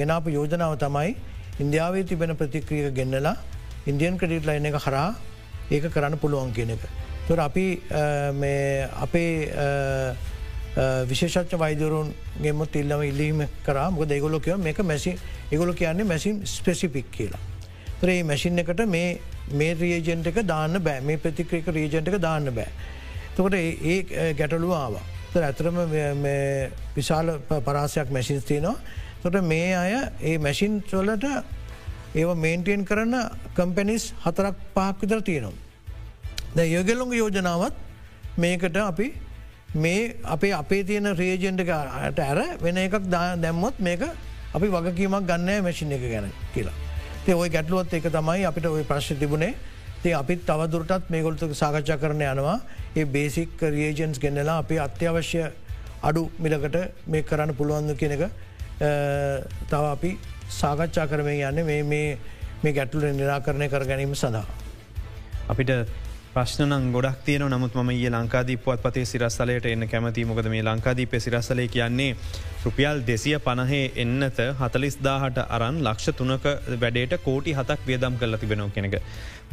ගෙනාප 0.00 0.24
යෝජනාව 0.36 0.74
තමයි 0.84 1.14
ඉන්දියාවේ 1.60 2.04
තිබෙන 2.04 2.36
ප්‍රතික්‍රිය 2.36 2.90
ගෙන්නලා 2.98 3.36
ඉන්දියන් 3.86 4.18
ක්‍රඩිට් 4.18 4.46
ලයින 4.46 4.66
එක 4.66 4.76
හරා 4.86 5.14
ඒක 5.70 5.90
කරන්න 5.94 6.18
පුළුවන් 6.18 6.52
කියන 6.52 6.70
එක. 6.70 6.82
තුර 7.28 7.38
අපි 7.38 7.66
අපේ 9.04 9.50
විශේෂච්ච 11.10 11.58
වෛදරුන් 11.58 12.12
ගෙමුත් 12.42 12.76
ඉල්ලම 12.76 13.02
ඉල්ලීම 13.02 13.46
කරා 13.66 13.90
මොක 13.90 14.08
දෙගොලොකව 14.08 14.58
මේක 14.58 14.78
මැසි 14.78 15.16
ඒගොලො 15.52 15.74
කියන්නේ 15.74 16.04
මැසින් 16.04 16.42
ස්පෙසිපික් 16.46 17.10
කියලා. 17.10 17.40
ඒ 18.02 18.22
මැසින් 18.22 18.58
එකට 18.58 18.86
මේ 18.86 19.20
මේ 19.52 19.74
රියජෙන්ට 19.74 20.26
එක 20.26 20.42
දාන්න 20.46 20.82
බෑ 20.82 21.00
මේ 21.00 21.18
ප්‍රතික්‍රේක 21.18 21.66
රීජෙන්ට 21.66 22.08
එක 22.08 22.18
දාන්න 22.20 22.52
බෑ. 22.54 22.68
තකොට 23.36 23.54
ඒ 23.54 24.34
ගැටලු 24.34 24.72
ආවා. 24.72 25.02
ඇතරම 25.34 25.76
විශාල 26.96 27.38
පරාසයක් 27.48 28.10
මැසින්ස් 28.10 28.44
තියනවා. 28.44 28.76
තොට 29.22 29.42
මේ 29.44 29.74
අය 29.76 29.92
ඒ 30.22 30.38
මැසින් 30.38 30.82
චොලට 30.90 31.24
ඒව 32.14 32.34
මේන්ටෙන් 32.36 32.84
කරන්න 32.84 33.14
කම්පැනිස් 33.54 34.12
හතරක් 34.24 34.56
පහක් 34.74 35.00
විතර 35.00 35.20
තියෙනවා. 35.22 35.58
ද 36.54 36.58
යොගෙල්ලොඟ 36.68 37.14
යෝජනාවත් 37.14 37.74
මේකට 38.36 38.76
අපි 38.78 39.12
මේ 39.76 40.16
අපේ 40.24 40.52
අපේ 40.52 40.84
තියෙන 40.84 41.16
රේජෙන්ට 41.16 41.60
අට 41.68 42.18
ඇර 42.20 42.58
වෙන 42.60 42.76
එකක් 42.78 42.98
දැම්මොත් 43.08 43.78
මේක 43.78 44.02
අපි 44.54 44.66
වගකීමක් 44.68 45.26
ගන්න 45.26 45.62
මැසින් 45.62 45.92
එක 45.92 46.02
ගැන 46.02 46.30
කියලා. 46.54 46.74
තේ 47.24 47.34
ඔය 47.34 47.48
ගැටලුවත් 47.48 47.92
එක 47.92 48.10
තමයි 48.10 48.44
අපිට 48.44 48.66
ඔය 48.66 48.82
ප්‍රශ්ි 48.84 49.14
තිබුණේ 49.14 49.54
ති 50.02 50.12
අපිත් 50.12 50.46
තවදුරටත් 50.46 51.10
මේගොල්තු 51.10 51.54
සාකච්ඡා 51.54 51.98
කරන 51.98 52.22
යනවා 52.24 52.58
ඒ 52.96 53.04
බේසික් 53.06 53.60
රියජන්ස් 53.60 54.18
ගෙන්නලා 54.18 54.58
අපි 54.58 54.78
අත්‍යවශ්‍ය 54.78 55.42
අඩු 56.02 56.22
මිලකට 56.38 56.76
මේ 57.06 57.22
කරන්න 57.22 57.54
පුළුවන්ද 57.54 57.94
කියන 57.96 58.16
එක 58.16 58.22
තව 59.68 59.82
අපි 59.94 60.10
සාකච්ඡා 60.58 61.06
කරමය 61.10 61.34
යන්න 61.48 61.64
මේ 62.64 62.72
ගැටලු 62.76 63.10
නිරාකරණය 63.18 63.68
කර 63.72 63.84
ගැනීම 63.90 64.14
සඳහා. 64.22 64.46
අපිට 65.52 65.70
ප්‍රශ්න 66.34 66.72
ගොඩක් 66.94 67.22
තියන 67.26 67.44
නමුත් 67.52 67.74
ම 67.82 67.90
ඒ 67.92 68.10
ලංකාදීපුවත් 68.14 68.82
පතේ 68.84 69.06
සිරස්සලයට 69.12 69.64
එන්න 69.72 69.86
කැමති 69.92 70.24
මොකද 70.30 70.48
මේ 70.52 70.62
ලංකාදීප 70.68 71.14
සිරස්සලය 71.24 71.66
කියන්නේ 71.76 72.16
රුපියල් 72.64 73.02
දෙසිය 73.08 73.36
පණහේ 73.46 73.84
එන්නත 74.04 74.38
හතලිස්දාහට 74.60 75.38
අරන් 75.56 75.80
ලක්ෂ 75.86 76.16
තුනක 76.20 76.46
වැඩේට 76.82 77.14
කෝටි 77.26 77.56
හතක් 77.58 77.80
වියදම් 77.90 78.18
කරල 78.20 78.38
තිබෙනව 78.42 78.70
කෙනෙක. 78.76 78.96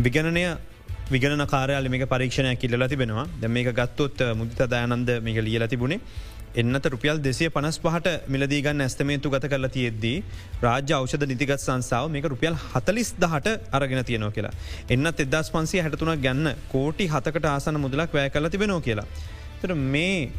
විගණනය 0.05 0.43
විගන 1.13 1.43
කාරයාල 1.53 1.89
මේක 1.89 2.05
පරීක්ෂණය 2.13 2.55
කිල්ල 2.63 2.87
තිබෙනවා 2.93 3.25
ද 3.41 3.49
මේක 3.57 3.69
ගත්තොත් 3.79 4.21
මුදිත 4.39 4.61
දයනන්ද 4.73 5.09
මේක 5.27 5.37
ලියල 5.47 5.65
තිබුණේ 5.73 5.99
එන්නත 6.55 6.85
රුපියල් 6.85 7.17
දෙසිය 7.19 7.49
පනස් 7.49 7.79
පහට 7.79 8.13
මිලදීගන්න 8.27 8.81
ඇස්තමේතු 8.81 9.29
ගත 9.29 9.49
කරලා 9.49 9.69
තියෙද්දී 9.69 10.23
රාජ්‍ය 10.61 10.93
අවෂද 10.93 11.25
නිතිගත් 11.27 11.59
සංසාාව 11.59 12.11
මේක 12.11 12.25
රුපියල් 12.25 12.55
හතලිස් 12.65 13.13
දහට 13.15 13.55
අරගෙන 13.71 14.03
තියනෝ 14.03 14.31
කියලා. 14.31 14.53
එන්නත් 14.89 15.19
එදස් 15.19 15.51
පන්සිය 15.51 15.81
හැටතුන 15.81 16.13
ගැන්න 16.19 16.53
කෝටි 16.71 17.07
හතකට 17.07 17.45
ආසන 17.47 17.79
මුදලක් 17.79 18.13
වැෑ 18.13 18.29
කල 18.29 18.49
තිබෙනෝ 18.49 18.79
කියලා. 18.81 19.07
තර 19.61 19.73
මේ 19.75 20.29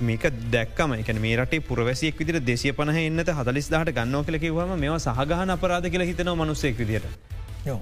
මේක 0.00 0.24
දැක්කම 0.50 0.94
එක 0.94 1.12
මේ 1.18 1.36
රට 1.36 1.62
පුරවැසියෙක් 1.68 2.18
විදිර 2.18 2.40
දෙසිය 2.42 2.72
පනහ 2.72 2.98
එන්නත 3.02 3.30
හතලිස් 3.32 3.68
දහට 3.68 3.94
ගන්නෝ 3.94 4.24
කල 4.24 4.38
කිවම 4.38 4.74
මෙවා 4.76 4.98
සහගහන 5.00 5.50
අපරාධ 5.50 5.88
කියලා 5.88 6.06
හිතන 6.06 6.32
මනුස්සෙක් 6.32 6.78
විදිට. 6.78 7.06
යෝ. 7.64 7.80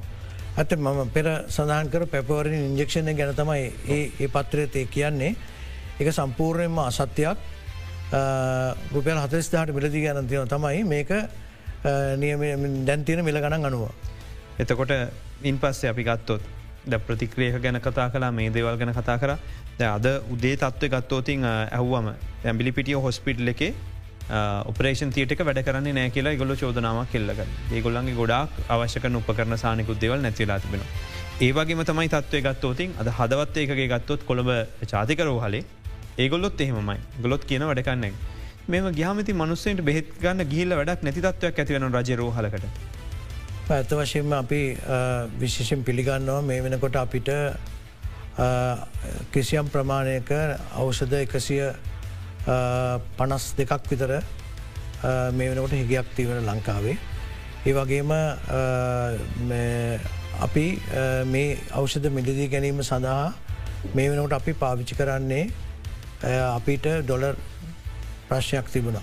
ඇත 0.57 0.71
මම 0.73 1.11
පෙර 1.11 1.27
සඳහන්කර 1.49 2.07
පැපවරින් 2.07 2.55
ඉන්ජෙක්ෂණය 2.61 3.15
ගැන 3.15 3.35
තමයි 3.35 3.73
ඒ 3.89 4.29
පත්‍රයතය 4.29 4.87
කියන්නේ 4.89 5.35
එක 5.97 6.09
සම්පූර්ණයෙන්ම 6.13 6.79
අසත්‍යයක් 6.81 7.39
රුපියල් 8.95 9.19
හතස්දාට 9.25 9.73
මිලදී 9.77 10.05
ගැන 10.07 10.29
තියෙන 10.29 10.49
තමයි 10.49 10.85
මේක 10.85 11.11
නියම 12.19 12.85
දැන්තියන 12.87 13.25
මිල 13.25 13.41
ගණන් 13.41 13.71
අනුව. 13.71 13.89
එතකොට 14.59 14.93
ඉන් 15.43 15.59
පස්සේ 15.59 15.91
අපි 15.91 16.05
ගත්තොත් 16.05 16.43
ද 16.85 16.99
ප්‍රතික්‍රේක 17.07 17.57
ගැන 17.63 17.81
කතා 17.81 18.11
කලා 18.13 18.31
මේ 18.31 18.51
දේවල් 18.51 18.77
ගැන 18.77 18.93
කතා 18.93 19.19
කර 19.19 19.33
අද 19.89 20.07
උදේ 20.31 20.57
තත්ව 20.57 20.91
ගත්තෝතින් 20.95 21.45
ඇහ්වම 21.45 22.13
ඇම්බිලි 22.45 22.73
පිටිය 22.73 23.01
හොස්පිටල් 23.07 23.49
එකේ 23.55 23.73
ඔපරේෂන් 24.71 25.11
තියටක 25.17 25.45
වැඩ 25.49 25.65
කරන්න 25.67 25.97
නෑ 25.99 26.11
කියලා 26.17 26.37
ගොල 26.41 26.55
චෝදනාවක් 26.63 27.11
කෙල්ලක 27.13 27.41
ඒගොල්ලන්ගේ 27.73 28.19
ගොඩක් 28.21 28.73
අවශ්‍යක 28.75 29.09
උපකරන 29.21 29.57
සානිකුත් 29.65 30.01
දෙවල් 30.01 30.21
නැතිලා 30.27 30.61
තිබෙන. 30.61 30.85
ඒවගේම 31.41 31.85
තමයි 31.85 32.09
තත්වය 32.15 32.41
ගත්තෝතින් 32.47 32.95
අද 33.01 33.09
හදවත් 33.19 33.57
ඒකගේ 33.63 33.89
ගත්තොත් 33.93 34.29
කොළඹ 34.29 34.51
චාතිකරෝ 34.93 35.41
හලේ 36.17 36.25
ඒගොල්ලොත් 36.25 36.61
එහෙමයි 36.61 36.99
ගොලොත් 37.23 37.45
කියන 37.45 37.63
වැඩකන්න 37.67 38.13
මෙම 38.69 38.85
ගහමති 38.95 39.33
මනුස්සේට 39.35 39.81
බෙහෙත් 39.85 40.09
ගන්න 40.23 40.47
ගිහිල්ල 40.49 40.75
වැඩක් 40.79 41.03
නැතිතත්වයක් 41.03 41.59
ඇතිවන 41.59 41.87
රජරෝහලකට. 41.91 42.65
ඇත 43.71 43.91
වශයෙන්ම 43.91 44.33
අපි 44.33 44.61
විශේෂෙන් 45.41 45.85
පිළිගන්නවා 45.85 46.43
මේ 46.43 46.63
වෙනකොට 46.63 46.97
අපිට 46.97 47.29
කිසියම් 49.33 49.69
ප්‍රමාණයක 49.75 50.31
අවෂධ 50.75 51.17
එකසිය 51.21 51.73
පනස් 53.19 53.45
දෙකක් 53.59 53.91
විතර 53.91 54.13
මේ 55.33 55.51
වෙනකොට 55.51 55.75
හිගයක් 55.81 56.15
තිවන 56.17 56.47
ලංකාවේ. 56.47 56.97
ඒ 57.67 57.73
වගේම 57.73 58.11
අපි 60.47 60.67
මේ 61.27 61.59
අවෂධ 61.73 62.09
මිලදී 62.11 62.49
ගැනීම 62.49 62.83
සඳහා 62.83 63.35
මේ 63.95 64.09
වෙනකට 64.11 64.41
අපි 64.41 64.53
පාවිච්චි 64.65 64.95
කරන්නේ 64.95 65.45
අපිට 66.25 66.87
ඩොලර් 67.05 67.37
ප්‍රශ්යක් 68.29 68.67
තිබුණා. 68.73 69.03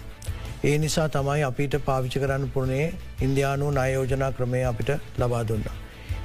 ඒ 0.63 0.77
නිසා 0.77 1.07
තමයි 1.07 1.43
අපිට 1.43 1.75
පාවිච්චි 1.85 2.19
කරන්න 2.19 2.49
පුරණේ 2.49 2.93
ඉන්දයානු 3.21 3.71
නයෝජනා 3.71 4.31
ක්‍රමය 4.31 4.63
අපිට 4.63 4.91
ලබා 5.19 5.43
දුන්න. 5.43 5.65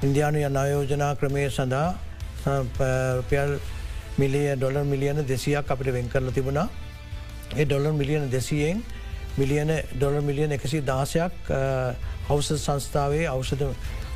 ඉන්දයානු 0.02 0.38
ය 0.38 0.48
නයෝජනා 0.48 1.12
ක්‍රමය 1.20 1.48
සඳහා 1.50 1.88
පියල් 3.30 3.58
මිලිය 4.18 4.48
ඩොලර් 4.56 4.84
මිලියන 4.84 5.20
දෙසියක් 5.32 5.70
අපිට 5.70 5.92
වෙන් 5.92 6.08
කරල 6.08 6.30
තිබුණා. 6.30 6.68
ඒ 7.56 7.64
ඩොලර් 7.64 7.92
මිලියන 7.92 8.30
දෙසියෙන් 8.30 8.82
මිලියන 9.36 9.70
ඩොලර් 9.92 10.22
මිලියන 10.22 10.52
එකසි 10.52 10.80
දාසයක් 10.82 11.52
හවස 12.28 12.48
සංස්ථාවේ 12.64 13.26
අවෂද 13.28 13.62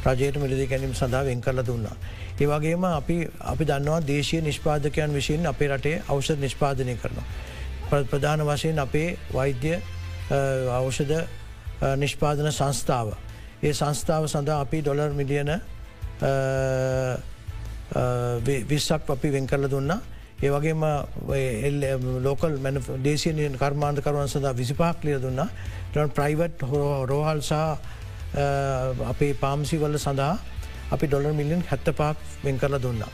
රජයට 0.06 0.36
මිලදි 0.42 0.66
ගැනීම 0.66 0.94
සඳහා 0.94 1.24
වෙන් 1.24 1.40
කරල 1.40 1.62
දුන්නා. 1.62 1.96
ඒවගේම 2.40 2.84
අපි 2.84 3.16
අපි 3.52 3.64
දන්නවා 3.64 4.00
දේශය 4.02 4.40
නිෂ්පාදකයන් 4.40 5.12
විසින් 5.12 5.46
අපේ 5.46 5.68
රටේ 5.68 6.02
අවෂද 6.08 6.38
නිෂ්පාදනය 6.40 6.94
කරනවා. 6.96 7.26
ප්‍රධාන 8.10 8.40
වශයෙන් 8.46 8.78
අපේ 8.78 9.18
වෛද්‍ය 9.34 9.74
අවෂද 10.70 11.12
නිෂ්පාදන 11.96 12.52
සංස්ථාව. 12.52 13.08
ඒ 13.62 13.72
සංස්ථාව 13.72 14.24
සඳහා 14.26 14.60
අපි 14.60 14.80
ඩොලර් 14.80 15.12
මිලියන 15.12 15.50
විස්සක් 18.68 19.10
අපි 19.10 19.32
වෙන් 19.32 19.46
කරල 19.46 19.68
දුන්න. 19.68 19.92
ඒවගේම 20.40 20.82
ලෝකල් 22.24 22.54
දේශය 23.04 23.30
කර්මාන්ත 23.58 24.00
කරුවන් 24.00 24.28
සඳහා 24.28 24.56
විසිපාක් 24.56 25.04
ලිය 25.04 25.18
දුන්න 25.20 25.42
ටන් 25.92 26.10
ප්‍රයිවට් 26.10 26.62
හෝ 26.62 27.04
රෝහල් 27.04 27.42
සහ 27.42 27.52
අපේ 29.04 29.34
පාම්සිවල්ල 29.34 29.98
සඳහා 29.98 30.38
අපි 30.94 31.06
ඩොලර් 31.06 31.32
මිලියන් 31.40 31.62
හැත්ත 31.70 31.88
පාක් 32.00 32.16
වෙන් 32.44 32.58
කරලා 32.58 32.82
දුන්නා. 32.86 33.10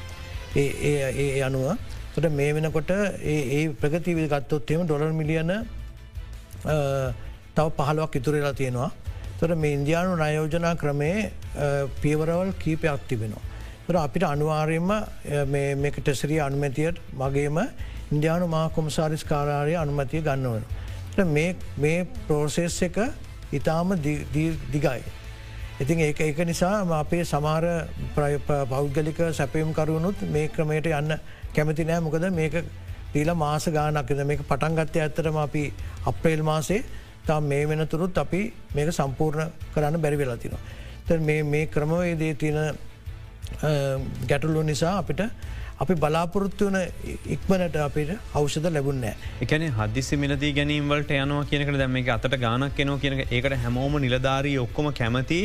ඒ 0.57 1.43
අනුව 1.49 1.67
තොට 2.15 2.31
මේ 2.33 2.53
වෙනකොට 2.57 2.91
ඒ 2.91 3.63
ප්‍රගතිවි 3.81 4.29
ගත්තොත්තේම 4.35 4.87
ඩොලර් 4.87 5.13
මිලියන 5.21 5.53
තව 7.57 7.67
පහළුවක් 7.79 8.17
ඉතුරලා 8.21 8.55
තියෙනවා. 8.61 8.91
තොට 9.41 9.59
මේ 9.63 9.75
ඉන්දයානු 9.79 10.17
නයෝජනා 10.23 10.75
ක්‍රමේ 10.77 11.19
පියවරවල් 12.03 12.51
කීපයක් 12.63 13.03
තිබෙනවා. 13.09 13.45
තොට 13.87 13.99
අපිට 14.05 14.25
අනිවාර්යෙන්ම 14.33 14.91
මේක 15.83 15.97
ටෙසරිය 16.01 16.41
අනුමැතියට 16.49 16.99
මගේම 17.21 17.59
ඉන්දයානු 18.13 18.47
මා 18.49 18.67
කොමසාරිස් 18.71 19.25
කාරාරය 19.25 19.75
අනුමතිය 19.83 20.23
ගන්නවන. 20.23 20.65
මේ 21.85 21.99
ප්‍රෝසෙස් 22.27 22.83
එක 22.89 22.99
ඉතාම 23.53 23.95
දිගයි. 24.03 25.01
ඉතින් 25.79 26.01
ඒ 26.01 26.15
ඒක 26.19 26.39
නිසා 26.41 26.85
අපේ 26.97 27.25
සමාර 27.25 27.65
පෞද්ගලික 28.69 29.19
සැපයම් 29.33 29.75
කරුණුත් 29.75 30.21
මේ 30.27 30.49
ක්‍රමයට 30.49 30.87
යන්න 30.89 31.19
කැමති 31.55 31.85
නෑ 31.85 32.01
මොකද 32.01 32.25
මේක 32.33 32.55
ටීල 33.11 33.35
මාස 33.35 33.67
ගානක්ද 33.69 34.23
මේක 34.25 34.41
පටන්ගත්තය 34.43 35.01
ඇත්තරම 35.01 35.37
අපි 35.39 35.65
අප්‍රේල් 36.05 36.43
මාසේ 36.43 36.81
තා 37.27 37.41
මේ 37.43 37.69
වෙනතුරුත් 37.69 38.17
අපි 38.17 38.41
මේක 38.75 38.89
සම්පූර්ණ 38.91 39.53
කරන්න 39.75 40.01
බැරි 40.01 40.17
වෙලා 40.17 40.37
තිනවා. 40.37 40.61
ත 41.07 41.21
මේ 41.21 41.67
ක්‍රමවේදේ 41.67 42.35
තියෙන 42.35 42.79
ගැටලු 43.63 44.63
නිසා 44.63 44.97
අපිට 44.99 45.23
අපි 45.79 45.95
බලාපොරොත්තු 45.97 46.69
වන 46.69 46.77
ඉක්මනට 47.35 47.77
අපිට 47.85 48.13
අවෂද 48.35 48.69
ලැබුන්නෑ 48.69 49.15
එකන 49.43 49.67
හදිසි 49.79 50.17
මිලදී 50.17 50.53
ගැනීමවලට 50.59 51.11
යනවා 51.17 51.43
කියනක 51.51 51.73
දැම 51.79 51.99
එක 52.01 52.09
අතට 52.15 52.37
ගානක් 52.39 52.77
කෙනෝ 52.79 52.97
කියනක 52.99 53.21
ඒකට 53.29 53.57
හැමෝම 53.65 53.99
නිලධාරී 54.01 54.57
ඔක්කොම 54.59 54.89
කැමති 54.93 55.41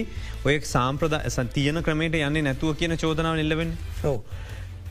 ඔය 0.46 0.56
සාම්ප්‍රද 0.68 1.18
තියන 1.52 1.84
ක්‍රමයට 1.84 2.16
යන්නේ 2.20 2.48
නැතුව 2.48 2.80
කියන 2.80 2.96
චෝදනාව 2.98 3.36
නිල්ලවෙන් 3.42 3.76
ඕ 4.06 4.18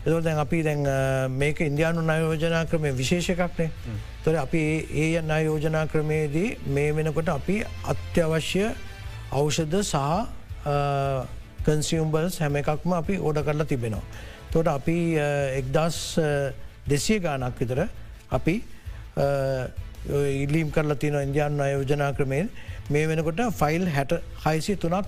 එද 0.02 0.20
දැන් 0.20 0.38
අපි 0.38 0.62
දැන් 0.62 0.84
මේක 1.34 1.60
ඉන්දයානු 1.62 2.04
නයෝජනා 2.04 2.62
ක්‍රමය 2.66 2.92
විශේෂකක්නේ 2.94 3.70
තොර 4.24 4.36
අපි 4.36 4.62
ඒ 4.94 5.10
යන්න 5.16 5.36
යෝජනා 5.40 5.86
ක්‍රමේදී 5.88 6.48
මේ 6.68 6.92
වෙනකොට 6.92 7.28
අපි 7.30 7.60
අත්‍යවශ්‍ය 7.86 8.64
අවෂධ 9.32 9.82
සහ 9.82 11.36
කන්සියම්බල්ස් 11.66 12.38
හැම 12.38 12.56
එකක්ම 12.56 12.92
අපි 12.92 13.14
ඕඩ 13.18 13.38
කරලා 13.46 13.70
තිබෙනවා. 13.72 14.02
තොට 14.52 14.68
අපි 14.68 14.98
එක්දස් 15.60 15.98
දෙසිය 16.88 17.20
ගානක් 17.20 17.60
විතර 17.60 17.80
අපි 18.30 18.56
ඉල්ලීම් 20.42 20.68
කරලා 20.70 20.98
තින 20.98 21.14
ඉන්දයාන් 21.16 21.60
අයෝජනා 21.60 22.12
ක්‍රමයෙන් 22.12 22.50
මේ 22.90 23.06
වෙනකොට 23.06 23.40
ෆයිල් 23.60 23.86
හැට 23.88 24.12
හයිසි 24.44 24.76
තුනක් 24.76 25.06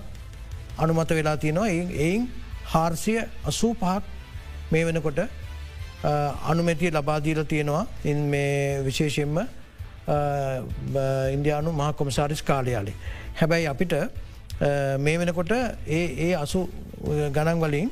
අනුමත 0.77 1.09
වෙලා 1.11 1.37
තියෙනවා 1.37 1.69
එයින් 1.99 2.29
හාර්සිය 2.73 3.19
අසූ 3.45 3.73
පහක් 3.75 4.03
මේ 4.71 4.85
වෙනකොට 4.85 5.19
අනුමැතිය 6.51 6.91
ලබාදීල 6.91 7.43
තියෙනවා 7.45 7.83
ඉන් 8.05 8.19
මේ 8.33 8.83
විශේෂෙන්ම 8.85 9.37
ඉන්දයානු 11.35 11.71
මහ 11.71 11.89
කොමසාරිස් 11.93 12.41
කාලයාලේ. 12.43 12.95
හැබැයි 13.39 13.67
අපිට 13.67 13.93
මේ 14.99 15.17
වෙනකොට 15.17 15.51
ඒ 15.51 16.03
ඒ 16.19 16.33
අසු 16.35 16.69
ගණන් 17.03 17.59
වලින් 17.59 17.89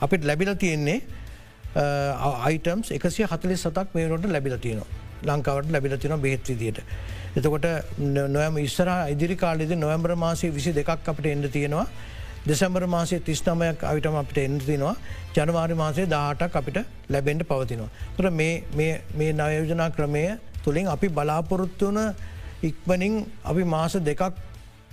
අපිට 0.00 0.24
ලැබිල 0.24 0.54
තියෙන්නේ 0.56 1.00
අයිටම්ස් 1.76 2.90
එකසිය 2.90 3.26
හතලි 3.26 3.56
සතක් 3.56 3.94
මේනට 3.94 4.26
ලැබිල 4.26 4.56
තියනවා 4.58 4.88
ලංකාවට 5.24 5.70
ලැබිල 5.70 5.96
තින 5.98 6.16
බෙහෙත් 6.20 6.48
විදියට. 6.48 6.80
එතකොට 7.36 7.66
නොයම 8.28 8.58
ඉස්සර 8.58 8.88
ඉදිරි 9.10 9.36
කාලෙද 9.36 9.72
නොවම්බර 9.74 10.14
මාසය 10.16 10.50
විසි 10.50 10.72
දෙකක් 10.72 10.90
අපට 10.90 11.26
එන්න 11.26 11.48
තියෙනවා 11.48 11.86
දෙසැම්බර 12.46 12.86
මාසය 12.86 13.20
තිස්නමයක් 13.20 13.82
අවිටම 13.82 14.16
අපිට 14.16 14.38
එන්තිනවා 14.38 14.94
ජනවාරි 15.36 15.74
මාසය 15.74 16.06
දාටක් 16.06 16.56
අපිට 16.56 16.78
ලැබෙන්ට 17.08 17.46
පවතිනවා. 17.50 17.90
තුර 18.16 18.30
මේ 18.30 19.32
නයෝජනා 19.32 19.90
ක්‍රමය 19.90 20.24
තුළින් 20.64 20.86
අපි 20.86 21.08
බලාපොරොත්තුවන 21.08 22.00
ඉක්මනින් 22.62 23.14
අපි 23.44 23.64
මාස 23.66 23.96
දෙකක් 24.00 24.22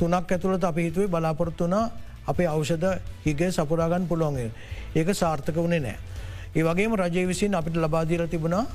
තුනක් 0.01 0.31
ඇතුළට 0.31 0.63
අපි 0.65 0.87
හිතුවේ 0.87 1.11
බලාපොරොත්තු 1.15 1.67
වනා 1.67 1.83
අපේ 2.27 2.47
අවෂධ 2.47 2.87
හිගේ 3.25 3.51
සපුරාගන්න 3.51 4.07
පුළුවන්ගේ. 4.07 4.51
ඒක 4.95 5.09
සාර්ථක 5.15 5.57
වනේ 5.57 5.79
නෑ. 5.79 5.97
ඒ 6.55 6.63
වගේම 6.63 6.95
රජය 6.95 7.27
විසින් 7.27 7.55
අපිට 7.55 7.77
ලබාදීර 7.77 8.27
තිබුණා 8.27 8.65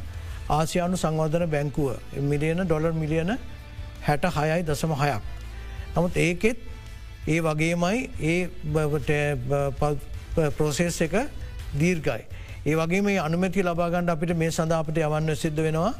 ආසියානු 0.51 0.97
සංවර්ධන 0.97 1.51
බැංකුව 1.51 1.89
මිලියන 2.23 2.63
ඩොලර් 2.65 2.93
මිලියන 2.95 3.31
හැට 4.03 4.25
හයයි 4.37 4.63
දසම 4.63 4.93
හයක්. 4.95 5.23
නමුත් 5.97 6.17
ඒකෙත් 6.17 6.59
ඒ 7.29 7.41
වගේමයි 7.41 7.99
ඒ 8.23 8.41
ප්‍රෝසෙස් 10.57 11.01
එක 11.01 11.15
දීර්ගයි. 11.75 12.23
ඒ 12.67 12.75
වගේ 12.77 13.03
මේ 13.03 13.19
අනුමැති 13.19 13.63
ලබාගන්න 13.63 14.11
අපිට 14.11 14.37
මේ 14.37 14.51
සඳ 14.51 14.73
අපට 14.73 14.99
යවන්න 14.99 15.37
සිද්ධ 15.37 15.63
වෙනවා 15.63 15.93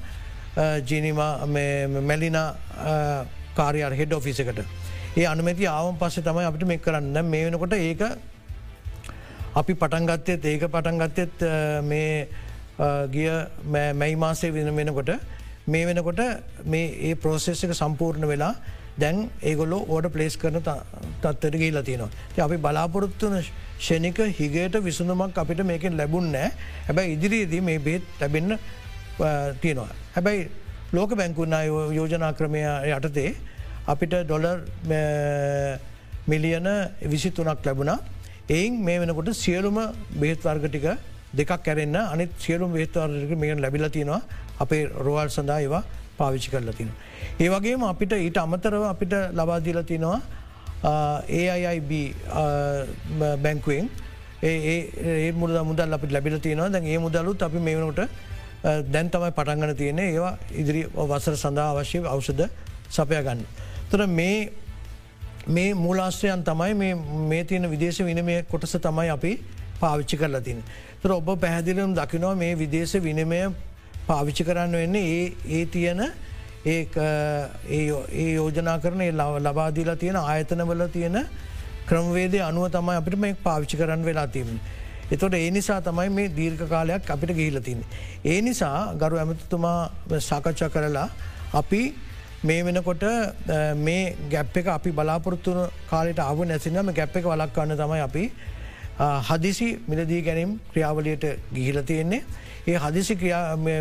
ජීනිම 0.83 1.19
මැලින 2.03 2.39
කාරයාර 3.57 3.95
හෙඩ් 3.95 4.13
ඔෆිසකට. 4.13 4.86
ඒ 5.17 5.27
අනුමැති 5.27 5.67
ආවම් 5.67 5.97
පස්සේ 5.97 6.25
තමයි 6.25 6.47
අපිට 6.47 6.65
මෙක් 6.71 6.83
කරන්න 6.83 7.31
මේ 7.33 7.45
වෙනකොට 7.47 7.75
ඒක 7.75 8.03
අපි 9.55 9.73
පටන්ගත්තෙත් 9.75 10.45
ඒක 10.45 10.65
පටන්ගත්තෙත් 10.69 11.45
මේ 11.83 12.29
ගිය 13.15 13.31
මැයි 13.95 14.17
මාසේ 14.17 14.51
වෙන 14.53 14.69
වෙනකොට 14.77 15.13
මේ 15.67 15.87
වෙනකොට 15.87 16.21
මේ 16.67 16.91
ඒ 17.09 17.15
ප්‍රෝසෙස් 17.17 17.65
එක 17.65 17.73
සම්පූර්ණ 17.73 18.29
වෙලා 18.29 18.53
දැන් 18.99 19.31
ඒගොල්ලො 19.43 19.79
ඕඩ 19.89 20.11
පලේස් 20.13 20.37
කරන 20.37 20.61
තත්තර 20.61 21.57
ගීලා 21.57 21.83
තියෙනවා. 21.83 22.11
අපි 22.39 22.57
බලාපොරොත්තුන 22.59 23.41
ෂණික 23.41 24.21
හිගේට 24.39 24.77
විසුඳමක් 24.83 25.39
අපිට 25.39 25.65
මේකෙන් 25.65 25.97
ලැබුන් 25.97 26.31
නෑ 26.33 26.53
හැබැයි 26.87 27.17
ඉදිරියේදී 27.17 27.61
මේ 27.63 27.79
බේත් 27.81 28.05
ලැබෙන්න 28.21 28.59
තියෙනවා. 29.61 29.91
හැබැයි 30.15 30.51
ලෝක 30.93 31.17
බැංකුන්න 31.17 31.57
යෝජනා 31.95 32.33
ක්‍රමය 32.35 32.61
යටතේ 32.93 33.31
අපිට 33.87 34.15
ඩොලර් 34.23 34.59
මිලියන 36.27 36.69
විසි 37.03 37.31
තුනක් 37.31 37.65
ලැබුණා. 37.65 37.99
එයින් 38.49 38.83
මේ 38.85 38.99
වෙනකොට 39.01 39.31
සියලුම 39.35 39.79
බේත්වර්ගටික 40.13 40.87
දෙකක් 41.33 41.53
කැරෙන්න්න 41.65 41.97
අනිත් 41.97 42.31
සියලුම් 42.39 42.73
බේත්වාර්ගක 42.73 43.33
මේක 43.37 43.59
ලැබිල 43.59 43.89
තියෙනවා 43.89 44.23
අපේ 44.61 44.83
රෝවල් 45.07 45.29
සඳහා 45.29 45.61
ඒවා 45.61 45.83
පාවිච්චි 46.19 46.51
කරලා 46.51 46.75
තින. 46.75 46.91
ඒ 47.41 47.49
වගේම 47.49 47.83
අපිට 47.85 48.13
ඊට 48.15 48.39
අමතරව 48.39 48.83
අපිට 48.85 49.13
ලබාදීල 49.33 49.83
තිනවා 49.85 50.21
AIIB 50.85 51.93
බැංකුවෙන් 53.43 53.91
ඒ 54.43 55.33
මුද 55.33 55.51
මුදල් 55.63 55.93
අපිට 55.93 56.13
ලැබිල 56.13 56.39
තියෙනවා 56.39 56.71
දැන් 56.71 56.87
ඒ 56.87 56.99
මුදලුත් 56.99 57.43
අපි 57.43 57.59
මේවනට 57.59 58.01
දැන් 58.63 59.11
තමයි 59.11 59.31
පටන්ගන 59.31 59.77
තියෙන 59.77 59.99
ඒවා 60.01 60.35
ඉදිරි 60.53 60.83
වසර 61.11 61.37
සඳහා 61.37 61.71
අවශ්‍ය 61.73 62.03
අවසද 62.07 62.43
සපය 62.89 63.23
ගන්න. 63.23 63.47
තොර 63.91 64.07
මේ 64.09 64.53
මේ 65.49 65.75
මූලාශ්‍රයන් 65.75 66.43
තමයි 66.45 66.95
මේ 67.29 67.45
තියෙන 67.45 67.71
විදේශ 67.71 68.01
විනමය 68.03 68.43
කොටස 68.51 68.77
තමයි 68.79 69.11
අපි 69.11 69.33
පාවිච්චි 69.81 70.17
කරලා 70.17 70.41
තින්. 70.41 70.63
තර 71.03 71.13
ඔබ 71.13 71.29
පැහැදිලම් 71.41 71.95
දකිනවා 71.95 72.35
මේ 72.37 72.55
විදේශ 72.57 72.97
විනමය 73.01 73.41
පාවිච්චි 74.07 74.45
කරන්න 74.45 74.73
වෙන්නේ 74.73 75.05
ඒ 75.13 75.27
ඒ 75.51 75.67
තියෙන 75.67 76.01
ඒ 76.67 78.33
යෝජනා 78.35 78.79
කරන 78.79 79.03
ලබාදීලා 79.41 79.97
තියෙන 79.97 80.17
ආයතනවල 80.17 80.83
තියෙන 80.89 81.19
ක්‍රමවේදය 81.87 82.41
අනුව 82.41 82.67
තමයි 82.71 82.97
අපිට 82.97 83.19
මේ 83.19 83.37
පාවිච්චි 83.45 83.77
කරන්න 83.77 84.05
වෙලා 84.05 84.27
තිීම. 84.27 84.59
එතොට 85.11 85.35
ඒ 85.35 85.51
නිසා 85.51 85.81
තමයි 85.81 86.11
මේ 86.11 86.33
දීර්ඝ 86.37 86.67
කාලයක් 86.69 87.11
අපිට 87.11 87.37
ගිහිලතින්. 87.39 87.85
ඒ 88.25 88.41
නිසා 88.43 88.95
ගරු 88.95 89.19
ඇමතිතුමා 89.19 89.79
සාකච්ඡා 90.21 90.71
කරලා 90.71 91.09
අපි 91.55 91.83
මේ 92.43 92.63
වෙනකොට 92.63 93.05
මේ 93.77 94.17
ගැප් 94.31 94.57
එක 94.57 94.67
අපි 94.69 94.91
බලාපොරත්තුන 94.93 95.69
කාලට 95.91 96.19
අව 96.21 96.45
නැසිනම 96.45 96.93
ගැප් 96.93 97.17
එක 97.17 97.25
වලක්වන්න 97.25 97.77
තමයි 97.77 98.01
අපි 98.01 98.31
හදිසි 98.99 99.69
මිලදී 99.87 100.23
ගැනීම් 100.23 100.61
ක්‍රියාවලියට 100.73 101.25
ගිහිල 101.53 101.83
තියෙන්නේ. 101.83 102.23
ඒ 102.67 102.77
හදිසි 102.77 103.17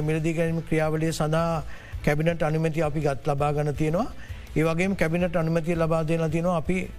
මිලදී 0.01 0.33
ගැනීම 0.33 0.61
ක්‍රියාවලිය 0.63 1.11
සඳහා 1.11 1.63
කැබිනට 2.03 2.43
අනුමැති 2.43 2.81
අපි 2.81 2.99
ගත් 3.01 3.27
ලබා 3.27 3.53
ගන්න 3.53 3.75
තියෙනවා. 3.75 4.07
ඒ 4.55 4.63
වගේම 4.63 4.95
කැබිනට 4.95 5.35
අනුමැතිය 5.35 5.75
ලබා 5.75 6.03
දෙන 6.03 6.31
තියෙනවා 6.31 6.57
අපි 6.57 6.91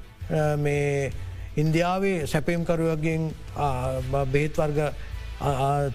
මේ 0.58 1.12
ඉන්දියාවේ 1.56 2.26
සැපයම්කරුවගෙන් 2.26 3.32
බෙහෙත් 4.26 4.54
වර්ග 4.54 4.80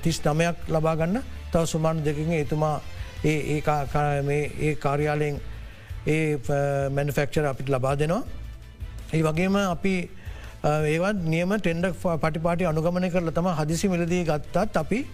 තිස් 0.02 0.21
නමයක් 0.24 0.58
ලබාගන්න 0.69 1.21
තව 1.52 1.65
සුමාන් 1.65 2.04
දෙකින් 2.06 2.32
එතුමා 2.34 2.82
ඒ 3.24 3.62
ඒ 4.60 4.76
කාර්යාලයෙන් 4.76 5.41
ඒ 6.08 6.38
මැනිෆෙක්චර් 6.90 7.46
අපිට 7.46 7.70
ලබා 7.70 7.96
දෙනවා. 7.96 8.24
ඒ 9.14 9.22
වගේම 9.22 9.56
අපි 9.56 10.10
ඒවත් 10.64 11.24
නියම 11.26 11.54
ටෙන්ඩ 11.58 11.86
පටිපාටි 11.94 12.66
අනුගමනය 12.66 13.10
කරල 13.10 13.32
තම 13.32 13.48
හදිසි 13.60 13.88
මිලදී 13.88 14.24
ගත්තත් 14.24 14.78
අපි 14.78 15.06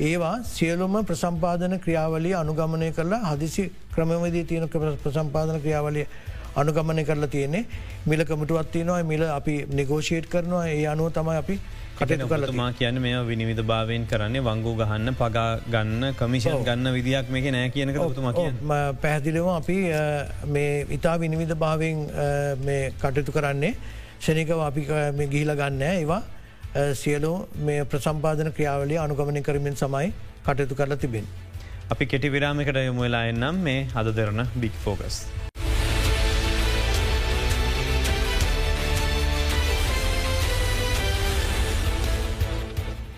ඒවා 0.00 0.42
සියලුම 0.44 1.04
ප්‍රසම්පාදන 1.04 1.78
ක්‍රියාවලිය 1.80 2.34
අනුගමනය 2.34 2.92
කරලා 2.92 3.22
හදිසි 3.32 3.70
ක්‍රමවදී 3.94 4.44
තියෙන 4.44 4.68
ප්‍රසම්පාදන 4.68 5.60
ක්‍රියාවලිය 5.60 6.06
අනුගමනය 6.56 7.04
කරලා 7.04 7.28
තියන්නේ. 7.28 7.66
මිල 8.06 8.24
කමටුවත් 8.24 8.70
තියනවා. 8.72 9.02
මිල 9.02 9.22
අපි 9.30 9.66
නිගෝෂේට් 9.70 10.26
කරනවා. 10.26 10.66
ඒ 10.66 10.86
අනුව 10.86 11.12
තමයි 11.12 11.36
අපි 11.36 11.60
කටයුතු 11.98 12.28
කරලතුමා 12.30 12.70
කියන්න 12.78 13.02
මේ 13.04 13.20
විනිවිධ 13.28 13.62
භාවයෙන් 13.70 14.06
කරන්නේ 14.06 14.42
වංගු 14.48 14.72
ගහන්න 14.80 15.14
පගා 15.20 15.46
ගන්න 15.74 16.14
කමිෂන් 16.14 16.64
ගන්න 16.68 16.94
විදියක් 16.96 17.30
මේක 17.34 17.46
නෑ 17.56 17.70
කියනක 17.76 18.00
තුමා 18.16 18.32
පැහැදිලිව 19.02 19.48
අපි 19.54 19.78
මේ 20.56 20.72
ඉතා 20.98 21.16
විනිවිධ 21.24 21.54
භාවෙන් 21.64 22.02
කටයුතු 23.02 23.36
කරන්නේ 23.38 23.72
ෂනිකව 24.20 24.60
අපි 24.70 24.82
ගිහිල 25.34 25.54
ගන්න 25.62 25.86
ඒවා. 25.90 26.22
සියලු 26.94 27.32
මේ 27.66 27.84
ප්‍රසම්පාදන 27.84 28.52
ක්‍රියාවලිය 28.56 28.98
අනුගමනය 29.04 29.42
කරමින් 29.42 29.76
සමයි 29.82 30.12
කටයුතු 30.46 30.74
කරලා 30.74 31.02
තිබෙන්. 31.04 31.26
අපි 31.90 32.06
කෙටි 32.06 32.32
විරාමිකට 32.32 32.80
යොමු 32.84 33.06
වෙලා 33.06 33.26
එන්නම් 33.26 33.62
මේ 33.68 33.84
හද 33.94 34.16
දෙරන 34.16 34.46
බික් 34.56 34.82
ෆෝකස්. 34.84 35.22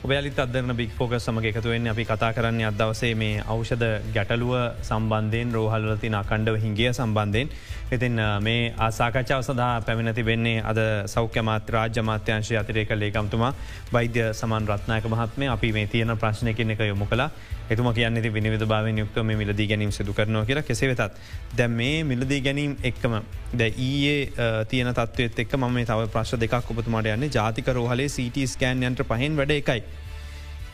ඔබයාලිත් 0.00 0.38
අදරන 0.38 0.72
බික් 0.72 0.92
ෆෝක 0.96 1.12
සමග 1.14 1.44
එකතුවෙන් 1.46 1.88
අපි 1.90 2.04
කතා 2.04 2.32
කරන්නේ 2.32 2.66
අදවසේ 2.66 3.10
මේ 3.14 3.42
ඖෂධ 3.46 3.84
ගැටලුව 4.14 4.52
සම්බන්ධයෙන් 4.82 5.52
රෝහල්ලතින 5.52 6.14
අකණ්ඩව 6.14 6.56
හිංගිය 6.56 6.88
සම්බන්ධයෙන්. 6.90 7.50
ඉතින් 7.92 8.16
මේ 8.40 8.72
ආසාකච්ඡාව 8.78 9.42
සඳහා 9.42 9.82
පැමිණති 9.82 10.24
වෙන්නේ 10.24 10.62
අද 10.62 10.80
සෞඛ්‍ය 11.06 11.42
මාත්‍ය 11.42 11.72
රාජ්‍ය 11.72 12.02
මාත්‍යංශය 12.02 12.56
අතිරේක 12.56 12.96
ලේකම්තුමා 12.96 13.52
වෛද්‍ය 13.92 14.24
සමන් 14.32 14.70
රත්නායක 14.70 15.06
මහත්මය 15.06 15.46
අපි 15.48 15.72
මේ 15.72 15.86
තියෙන 15.86 16.16
ප්‍රශ්නය 16.16 16.54
කෙන 16.54 16.70
එක 16.70 16.80
යොමු 16.82 17.06
කලා 17.06 17.30
එතුම 17.70 17.88
කියන්නේ 17.94 18.32
විනිවිධ 18.36 18.66
භාව 18.72 18.90
යුක්ත 18.92 19.16
මේ 19.28 19.38
මිලදී 19.40 19.68
ගැනීම 19.72 19.92
සිදු 19.92 20.12
කරනවා 20.12 20.44
කියලා 20.44 20.66
කෙසේ 20.70 20.88
වෙතත්. 20.90 21.16
දැ 21.56 21.68
මේ 21.68 22.04
මිලදී 22.04 22.40
ගැනීම් 22.46 22.76
එක්කම 22.84 23.16
ද 23.54 23.70
ඊයේ 23.86 24.64
තියන 24.70 24.92
තත්වත් 24.92 25.44
එක් 25.44 25.56
ම 25.56 25.80
තව 25.84 26.08
ප්‍රශ් 26.14 26.36
දෙකක් 26.44 26.70
ඔබතුමාට 26.74 27.10
යන්නේ 27.14 27.34
ජාතික 27.38 27.68
රෝහලේ 27.78 28.08
සිට 28.08 28.38
ස්කෑන්යන්ට 28.54 29.02
පහෙන් 29.10 29.36
වැඩ 29.36 29.54
එකයි. 29.56 29.82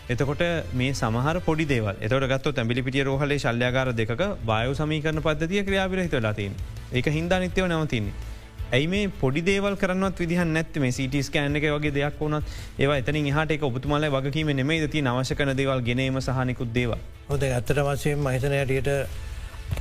එතකොට 0.09 0.43
මේ 0.73 0.95
සමහර 0.95 1.41
පොඩි 1.41 1.67
දේව 1.67 1.91
එතට 1.91 2.27
ගත්ත 2.33 2.55
තැබිලි 2.57 2.87
පිටිය 2.87 3.05
රෝහලේ 3.05 3.39
ශල්්‍යයාගර 3.45 3.93
දෙක 4.01 4.17
බයෝ 4.51 4.75
සමීකරන 4.81 5.23
පද්ධතිය 5.27 5.63
ක්‍රියාවිරහිත 5.69 6.17
ලතින් 6.23 6.53
ඒක 6.93 7.07
හින්දා 7.19 7.41
නිත්‍යව 7.41 7.67
නවතින්නේ. 7.67 8.36
ඇයි 8.73 8.87
මේ 8.93 9.09
පොඩි 9.21 9.43
දේවල් 9.47 9.77
කරනත් 9.83 10.19
විදිහ 10.23 10.43
නැත්ම 10.45 10.85
සිට 10.97 11.15
ස්කෑන 11.29 11.57
එක 11.59 11.67
වගේ 11.77 11.95
දෙයක් 11.99 12.19
වුණත් 12.21 12.47
ඒවා 12.83 12.99
එතන 13.03 13.19
හට 13.37 13.51
එක 13.57 13.63
ඔබතුමල 13.69 14.07
වගකීම 14.17 14.51
නෙමේ 14.61 14.89
ති 14.95 15.03
නවශ 15.03 15.35
කන 15.39 15.55
දේවල් 15.61 15.81
ගෙනීම 15.89 16.19
සහනිකුත් 16.21 16.73
දේව. 16.79 16.91
හොද 17.29 17.43
ඇත්තට 17.43 17.79
වසයෙන් 17.89 18.19
මහිතනයටට 18.27 18.89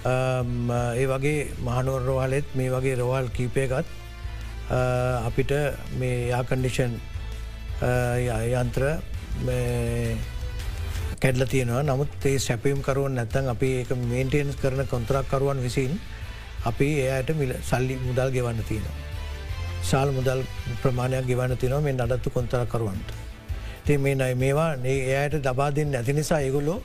ඒ 0.06 1.06
වගේ 1.14 1.40
මහනුවර 1.66 2.06
රෝහලෙත් 2.10 2.48
මේ 2.56 2.70
වගේ 2.76 2.96
රෝහල් 3.02 3.28
කීපයගත් 3.38 3.90
අපිට 4.70 5.52
මේ 6.00 6.30
යාකන්ඩිෂන් 6.30 6.94
යන්ත්‍ර 8.62 8.84
කැඩල 11.22 11.46
තියෙනවා. 11.54 11.84
නමුත් 11.90 12.26
ඒ 12.26 12.38
සැපීම් 12.40 12.80
කරුවන් 12.86 13.18
නැත්තන් 13.18 13.50
අපි 13.54 13.70
ඒ 13.82 13.98
මේන්ටේන්ස් 14.12 14.62
කරන 14.62 14.86
කොන්ත්‍රක්කරුවන් 14.94 15.62
විසින් 15.66 15.98
අපි 16.66 16.88
එයට 17.08 17.30
මිල 17.36 17.52
සල්ලි 17.62 17.96
මුදල් 17.98 18.30
ගෙවන්න 18.32 18.64
තියෙනවා. 18.64 18.98
ශාල් 19.84 20.10
මුදල් 20.12 20.42
ප්‍රමාණයක් 20.82 21.26
ගෙවන්න 21.28 21.58
තිනවා 21.58 21.82
මේ 21.82 21.94
නඩත්තු 21.94 22.30
කොන්තරකරුවන්ට. 22.30 23.10
ති 23.86 23.98
මේ 23.98 24.16
නයි 24.16 24.36
මේවා 24.36 24.72
එයට 24.86 25.36
දබාදින් 25.44 25.92
නැති 25.92 26.14
නිසා 26.14 26.40
ඒගොල්ලෝ 26.40 26.80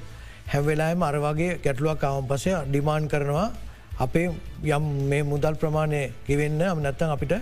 හැවෙලාම 0.47 1.03
අරවාගේ 1.03 1.53
ගැටලුවක් 1.65 2.05
අවම් 2.05 2.27
පසය 2.27 2.53
ඩිමාන් 2.67 3.09
කරනවා 3.09 3.49
අපේ 3.99 4.29
යම් 4.69 4.85
මේ 5.11 5.23
මුදල් 5.23 5.55
ප්‍රමාණය 5.55 6.03
ගෙවෙන්න 6.27 6.63
අම 6.63 6.79
නැත්තන් 6.83 7.11
අපිට 7.11 7.35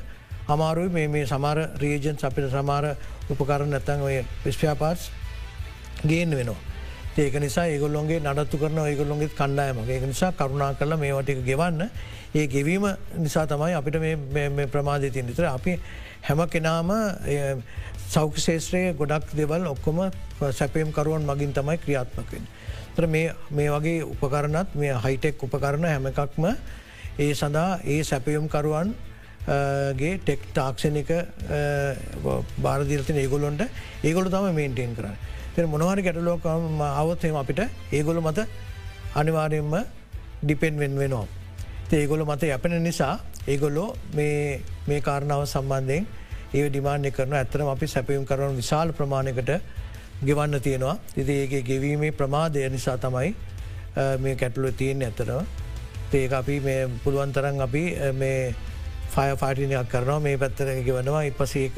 අමාරුයි 0.48 0.90
මේ 0.90 1.08
මේ 1.08 1.26
සමාර 1.26 1.58
රීජන්ස් 1.76 2.24
අපිට 2.24 2.50
සමාර 2.50 2.84
උපකරන 3.30 3.70
නැතන් 3.70 4.00
ඔය 4.00 4.16
විස්්‍යාපාස් 4.44 5.10
ගේන්න 6.04 6.30
වෙනවා. 6.30 6.67
ඒක 7.18 7.34
නිසා 7.42 7.66
ඒගොල්ලොන්ගේ 7.66 8.20
නඩත්තු 8.22 8.58
කරන 8.62 8.78
ඒගොල්ලොන්ගේ 8.84 9.30
කණ්ඩායම. 9.38 9.78
ඒක 9.88 10.04
නිසා 10.06 10.32
කරුණා 10.32 10.74
කරල 10.78 10.94
මේවටික 10.96 11.40
ගෙවන්න. 11.44 11.90
ඒ 12.34 12.46
ගෙවීම 12.46 12.84
නිසා 13.18 13.46
තමයි 13.46 13.74
අපිට 13.74 13.96
ප්‍රමාධය 14.72 15.10
තින් 15.10 15.26
විතර 15.26 15.48
අපි 15.50 15.78
හැම 16.22 16.40
කෙනාම 16.48 16.90
සෞඛ 18.08 18.38
ශේත්‍රයේ 18.38 18.94
ගොඩක් 18.94 19.34
දෙවල් 19.34 19.66
ඔක්කොම 19.74 19.98
සැපයම් 20.52 20.92
කරුවන් 20.92 21.26
මගින් 21.26 21.52
තමයි 21.52 21.78
ක්‍රියාත්මකෙන්. 21.84 22.44
තර 22.96 23.06
මේ 23.06 23.68
වගේ 23.70 24.02
උපකරණත් 24.04 24.74
මේ 24.74 24.94
හයිටෙක් 25.04 25.42
උපකරණ 25.42 25.84
හැම 25.84 26.06
එකක්ම 26.06 26.46
ඒ 27.18 27.34
සඳහා 27.34 27.80
ඒ 27.84 28.02
සැපයුම් 28.04 28.46
කරුවන් 28.48 28.94
ගේ 29.98 30.14
ටෙක් 30.22 30.46
තාක්ෂණක 30.54 31.10
බාරදිරතින 32.62 33.18
ඒගොලොන්ට 33.24 33.66
ඒගොල 34.04 34.30
තම 34.30 34.54
මේන්ටේන් 34.54 34.94
කරන්න. 34.94 35.16
තෙ 35.16 35.37
මොනවාරි 35.66 36.02
ගැටලෝකම 36.02 36.80
අවත්යම 36.82 37.36
අපිට 37.36 37.60
ඒගොල 37.92 38.20
මත 38.20 38.46
අනිවාරයෙන්ම 39.14 39.74
ඩිපෙන් 40.42 40.78
වෙන් 40.78 40.98
වෙනවා. 40.98 41.26
ඒගොල 41.92 42.24
මත 42.24 42.42
යැපෙන 42.42 42.82
නිසා 42.82 43.18
ඒගොල්ලෝ 43.48 43.96
මේ 44.14 45.00
කාරණාව 45.00 45.44
සම්බන්ධයෙන් 45.44 46.06
ඒ 46.54 46.68
ඩිමාන්ය 46.68 47.10
කරන 47.10 47.32
ඇතරම 47.32 47.68
අපි 47.68 47.86
සැපයුම් 47.86 48.24
කරන 48.24 48.56
විශාල 48.56 48.92
ප්‍රමාණකට 48.92 49.50
ගෙවන්න 50.24 50.60
තියෙනවා. 50.60 50.98
ඉති 51.16 51.32
ඒගේ 51.32 51.62
ගෙවීමේ 51.62 52.12
ප්‍රමාදය 52.12 52.68
නිසා 52.68 52.98
තමයි 52.98 53.34
මේ 54.18 54.34
කැටලුව 54.36 54.76
තියෙන් 54.76 55.02
ඇතරව 55.02 55.44
ඒක 56.14 56.32
අපි 56.32 56.60
මේ 56.60 56.88
පුළුවන්තරන් 57.04 57.60
අපි 57.60 57.82
මේ 58.14 58.54
ෆය 59.10 59.36
පාටිනයක් 59.36 59.88
කරනවා. 59.88 60.20
මේ 60.20 60.36
පැත්තර 60.36 60.68
ගෙවනවා. 60.84 61.22
ඉපසේ 61.22 61.70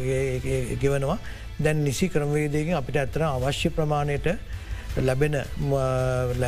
ගෙවනවා. 0.76 1.18
දැන් 1.60 1.84
නිසි 1.84 2.08
ක්‍රමවේදයකින් 2.08 2.74
අපිට 2.74 2.96
ඇත්තන 2.96 3.26
අවශ්‍ය 3.26 3.70
ප්‍රමාණයට 3.70 4.26
ලැබෙන 4.98 5.36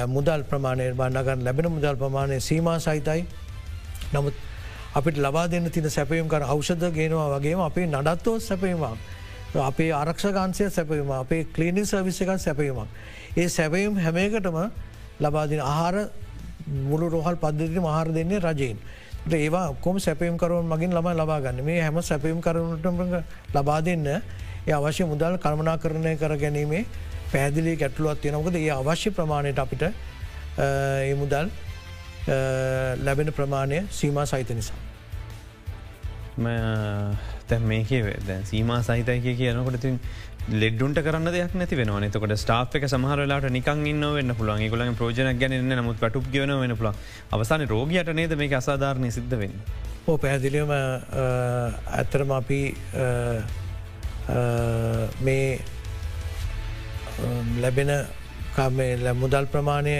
මුදල් 0.08 0.42
ප්‍රමාණය 0.44 0.92
බන්නගන්න 0.92 1.44
ලැබෙන 1.44 1.70
මුදල් 1.70 1.96
ප්‍රමාණය 1.96 2.40
සීම 2.40 2.68
සහිතයි 2.78 3.26
නමුත් 4.12 4.34
අපිට 4.94 5.16
ලබා 5.16 5.48
දෙන්න 5.48 5.70
තින 5.70 5.84
සැපයම් 5.86 6.28
කර 6.28 6.42
අවෂධ 6.44 6.92
ගෙනවා 6.92 7.28
වගේම 7.32 7.60
අපේ 7.60 7.86
නඩත්තෝ 7.86 8.38
සැපීමක්. 8.40 8.98
අපේ 9.54 9.90
ආරක්ෂගන්සය 9.90 10.68
සැපීම 10.70 11.10
අපේ 11.12 11.44
කලීනි 11.46 11.82
සර්විසකන් 11.82 12.38
සැපීමක්. 12.38 12.88
ඒ 13.36 13.48
සැපයම් 13.48 13.96
හැමේකටම 13.96 14.58
ලබාදින 15.20 15.60
ආහාර 15.62 16.10
මුළු 16.82 17.08
රෝහල් 17.08 17.36
පද්ධති 17.36 17.80
මහාර 17.80 18.08
දෙන්නේ 18.10 18.40
රජයෙන්. 18.40 18.76
ඒවා 19.30 19.70
ඔක්කොම 19.70 19.96
සැපයම් 19.98 20.36
කරුවන් 20.36 20.66
මගින් 20.66 20.92
ලබ 20.92 21.06
ලබාගන්න 21.14 21.64
මේ 21.64 21.80
හැම 21.80 22.02
සැපයම් 22.02 22.40
කරුණට 22.40 22.84
ලබා 23.54 23.80
දෙන්න 23.80 24.22
ඒ 24.62 24.72
අවශ්‍ය 24.72 25.04
මුදල් 25.04 25.36
කල්මනා 25.38 25.76
කරණය 25.78 26.14
කර 26.16 26.36
ගැනීමේ 26.36 26.84
පැදිලි 27.32 27.74
ගැටලුවත් 27.76 28.22
තියෙනකද 28.22 28.56
ඒ 28.56 28.70
අවශ්‍ය 28.72 29.10
ප්‍රමාණයට 29.10 29.58
අපිට 29.58 29.84
ඒ 29.84 31.14
මුදල් 31.14 31.50
ලැබෙන 33.00 33.32
ප්‍රමාණය 33.32 33.84
සීම 33.90 34.18
සහිත 34.24 34.50
නිසා. 34.52 34.76
තැ 37.48 37.58
මේක 37.60 37.88
සීම 38.44 38.70
සහිතයක 38.82 39.24
කියනකොට 39.32 39.80
තින් 39.80 39.98
ලෙඩ්ඩුන්ට 40.52 40.98
කරන්න 40.98 41.30
දෙයක් 41.30 41.54
නැති 41.54 41.76
වෙන 41.76 41.90
නතකට 41.98 42.36
ස්ටාප් 42.36 42.74
එක 42.74 42.86
සමහරලාට 42.86 43.48
නිකන් 43.50 43.86
ඉන්න 43.86 44.06
වෙන්න 44.12 44.34
පුළන් 44.34 44.62
ගොල 44.68 44.84
ප්‍රෝජන 44.94 45.38
ගැන 45.38 45.58
නමුත් 45.72 45.98
පටුප් 45.98 46.30
ගවන 46.32 46.54
වෙන 46.60 46.76
පුළ 46.76 46.92
අවසාන 47.30 47.66
රෝගයට 47.68 48.12
නේද 48.12 48.36
මේ 48.36 48.54
අසාධාරණය 48.54 49.10
සිද්ධ 49.10 49.36
වෙන්න. 49.36 49.58
ඕ 50.06 50.16
පැහැදිලියම 50.18 50.70
ඇත්තරම 50.70 52.32
අපි 52.32 52.60
මේ 54.28 55.60
ලැබෙන 57.62 57.90
මුදල් 59.22 59.46
ප්‍රමාණය 59.52 59.96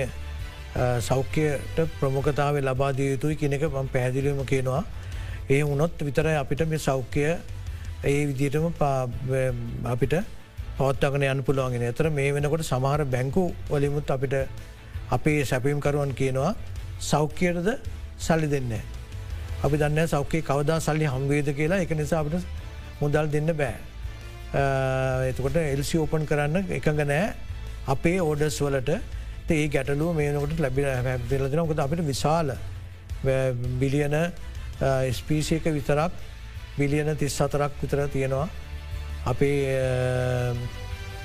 සෞඛ්‍යයට 1.00 1.78
ප්‍රමුඛතාව 2.00 2.56
ලබාදිය 2.62 3.08
යුතුයි 3.14 3.37
කෙනෙක 3.37 3.62
ම 3.62 3.88
පැහැදිලිම 3.88 4.44
කියනවා. 4.46 4.85
ඒ 5.50 5.62
වුණොත් 5.62 5.98
විතර 6.00 6.26
අපිට 6.42 6.62
මේ 6.68 6.78
සෞඛ්‍යය 6.78 7.37
ඒ 8.04 8.26
විදිටම 8.28 8.66
අපිට 9.85 10.14
පවත්තගන 10.78 11.24
යන 11.32 11.42
පුළුවන්ගෙන 11.44 11.82
ඇතර 11.88 12.11
මේ 12.11 12.32
වෙනකොට 12.35 12.64
සමහර 12.64 13.04
බැංකු 13.04 13.44
වලිමුත් 13.70 14.11
අපිට 14.11 14.35
අපේ 15.11 15.44
සැපීම්කරුවන් 15.44 16.14
කියනවා 16.14 16.54
සෞඛ්‍යයටද 17.11 17.68
සල්ලි 18.18 18.48
දෙන්න. 18.54 18.72
අපි 19.64 19.76
දන්න 19.78 20.08
සෞඛ්‍යය 20.08 20.42
කවදා 20.42 20.80
සල්ලි 20.80 21.06
හම්වේද 21.14 21.48
කියලා 21.58 21.82
එක 21.85 21.92
නිසා 22.00 22.20
අපට 22.22 22.46
මුදල් 23.00 23.26
දෙන්න 23.35 23.50
බෑ. 23.61 23.91
එතකොට 24.52 25.56
එල්සි 25.56 25.98
ඕපන් 25.98 26.26
කරන්න 26.26 26.70
එකඟ 26.78 27.02
නෑ. 27.06 27.32
අපේ 27.88 28.20
ඕඩස් 28.20 28.60
වලට. 28.60 29.00
ඒ 29.52 29.68
ගැටලුව 29.68 30.14
මේනකොට 30.16 30.60
ලැබි 30.60 30.82
දෙලදිනකොද 31.30 31.80
අපිට 31.84 32.04
විශාල 32.06 32.52
බිලියන 33.80 34.14
ස්පීසියක 35.12 35.64
විතරක් 35.76 36.12
බිලියන 36.78 37.16
තිස් 37.16 37.34
සතරක් 37.36 37.72
විතර 37.82 38.06
තියෙනවා. 38.08 38.48
අපේ 39.26 39.58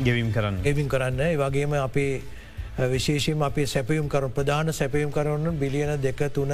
ගෙවිම් 0.03 0.31
කරන්න. 0.31 0.63
ගෙවිම් 0.63 0.87
කරන්න. 0.87 1.21
වගේම 1.37 1.73
අපේ 1.83 2.21
විශේෂම 2.77 3.41
අපේ 3.41 3.65
සැපයුම් 3.65 4.09
කරු 4.09 4.29
ප්‍රධාන 4.29 4.73
සැපයුම් 4.73 5.11
කරන්න 5.11 5.57
බිලියන 5.59 6.01
දෙක 6.01 6.19
තුන 6.33 6.51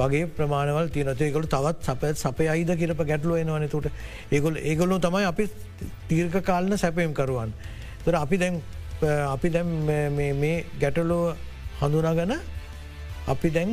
වගේ 0.00 0.26
ප්‍රමාණවල් 0.36 0.88
තියනතේකොළ 0.96 1.48
තවත් 1.54 1.86
සපත් 1.88 2.14
සපය 2.24 2.48
අයිද 2.54 2.70
කියරප 2.80 3.02
ගැටලුව 3.10 3.40
එනවන 3.42 3.68
තුට 3.74 3.86
ඒගොල් 4.36 4.56
ඒගොල්ලු 4.70 4.98
තමයි 5.06 5.26
අපි 5.32 5.44
තීර්ක 6.10 6.36
කාලන 6.50 6.78
සැපයම් 6.84 7.14
කරුවන්. 7.18 7.52
තර 8.04 8.14
අපි 8.24 8.36
දැන් 8.42 8.62
අපි 9.34 9.48
දැම් 9.56 9.68
මේ 10.42 10.54
ගැටලෝ 10.82 11.24
හඳුනාගන 11.80 12.34
අපි 13.34 13.48
දැන් 13.56 13.72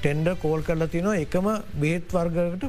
ටෙන්ඩ 0.00 0.28
කෝල් 0.42 0.60
කරලා 0.68 0.92
තිනවා 0.94 1.20
එකම 1.24 1.46
බේත් 1.82 2.12
වර්ගකට 2.16 2.66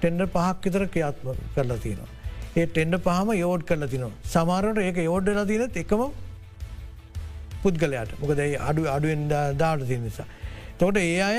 ටෙන්ඩ 0.00 0.22
පහක් 0.34 0.64
විතර 0.64 0.84
ක්‍රියාත්ම 0.94 1.28
කරලා 1.54 1.78
තියෙනවා. 1.84 2.10
ඒ 2.58 2.66
ටෙන්ඩ 2.66 2.96
පහම 3.06 3.30
යෝඩ් 3.44 3.62
කරලා 3.68 3.92
තිනවා. 3.94 4.12
සමාරට 4.34 4.78
ඒක 4.88 4.98
යෝඩ්ඩලා 5.08 5.46
තිනත් 5.50 5.80
එකම 5.84 6.02
පුද්ගලයාට 7.62 8.12
මොකද 8.20 8.40
අඩු 8.68 8.82
අඩුවෙන් 8.96 9.22
දාට 9.62 9.84
තිය 9.90 10.00
නිසා. 10.06 10.28
තොට 10.80 10.96
ඒ 10.96 11.20
අය 11.28 11.38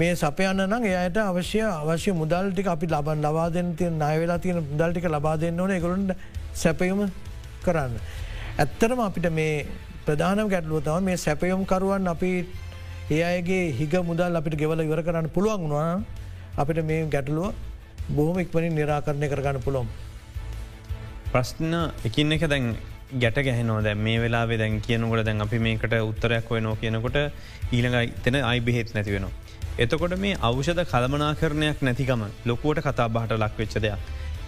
මේ 0.00 0.14
සපයන්න 0.14 0.58
නම් 0.62 0.84
එයට 0.84 1.18
අවශ්‍ය 1.20 1.60
අවශ්‍ය 1.64 2.12
මුදල්ටික 2.20 2.66
අපි 2.72 2.86
ලබන් 2.86 3.22
ලබාදෙන් 3.26 3.68
තිය 3.78 3.90
නයවෙලා 3.92 4.38
තියෙන 4.38 4.58
මුදල්ටික 4.72 5.06
ලබා 5.08 5.36
දෙන්න 5.42 5.60
ඕන 5.60 5.70
එකකුලන්ට 5.76 6.10
සැපයුම 6.62 7.00
කරන්න. 7.64 7.94
ඇත්තරම 8.58 9.00
අපිට 9.06 9.28
මේ 9.38 9.54
ප්‍රධානම 10.06 10.50
ගැටලුව 10.54 10.82
තම 10.86 11.06
මේ 11.08 11.16
සැපයුම් 11.16 11.62
කරුවන් 11.70 12.10
අපි 12.14 12.32
ඒ 13.10 13.22
අයගේ 13.30 13.62
හිග 13.78 13.94
මුදල් 14.10 14.36
අපිට 14.40 14.58
ගෙවල 14.62 14.84
ඉවර 14.84 15.02
කරන්න 15.06 15.30
පුළුවන් 15.36 15.64
වුණවා 15.64 16.02
අපිට 16.62 16.82
මේ 16.90 17.08
ගැටලුව 17.14 17.54
බොහොම 18.10 18.42
ඉක්මනින් 18.44 18.76
නිරාකරණය 18.80 19.32
කරගන්න 19.32 19.64
පුළොම්. 19.66 19.88
ප්‍රශ්න 21.32 21.72
එකින් 22.04 22.36
එක 22.36 22.46
දැන් 22.52 22.68
ගැට 23.22 23.40
ගැහනෝ 23.48 23.80
දැ 23.82 23.96
මේ 24.06 24.20
වෙලා 24.24 24.44
දැන් 24.62 24.76
කියනකොට 24.86 25.24
දැන් 25.24 25.40
අපි 25.40 25.58
මේකට 25.58 25.98
උත්තරයක් 26.10 26.52
ඔය 26.52 26.60
නෝ 26.60 26.76
කියනකොට 26.82 27.18
ඊළඟ 27.72 27.98
තෙන 28.24 28.42
අයි 28.44 28.60
බෙහෙත් 28.60 28.94
නැති 28.94 29.16
වෙනවා. 29.16 29.34
එතකොට 29.78 30.14
මේ 30.16 30.36
අවෂධ 30.40 30.84
කළමනාකරණයක් 30.84 31.82
නැතිකම 31.82 32.22
ලොකුවට 32.44 32.78
කතා 32.82 33.08
බහට 33.08 33.36
ලක්වෙච්ච 33.36 33.74
දෙයක්. 33.78 33.98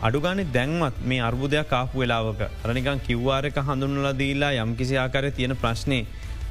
අඩුගානෙ 0.00 0.44
දැන්වත් 0.48 1.02
මේ 1.04 1.20
අර්බුදයක් 1.20 1.68
කාපු 1.68 1.98
වෙලාවක 1.98 2.40
රනිකන් 2.64 3.02
කිව්වාරක 3.02 3.58
හඳුන්නල 3.62 4.08
දීලා 4.14 4.52
යම් 4.58 4.72
කිසි 4.74 4.96
ආකාරය 4.96 5.30
තියෙන 5.32 5.54
ප්‍රශ්නය 5.56 5.98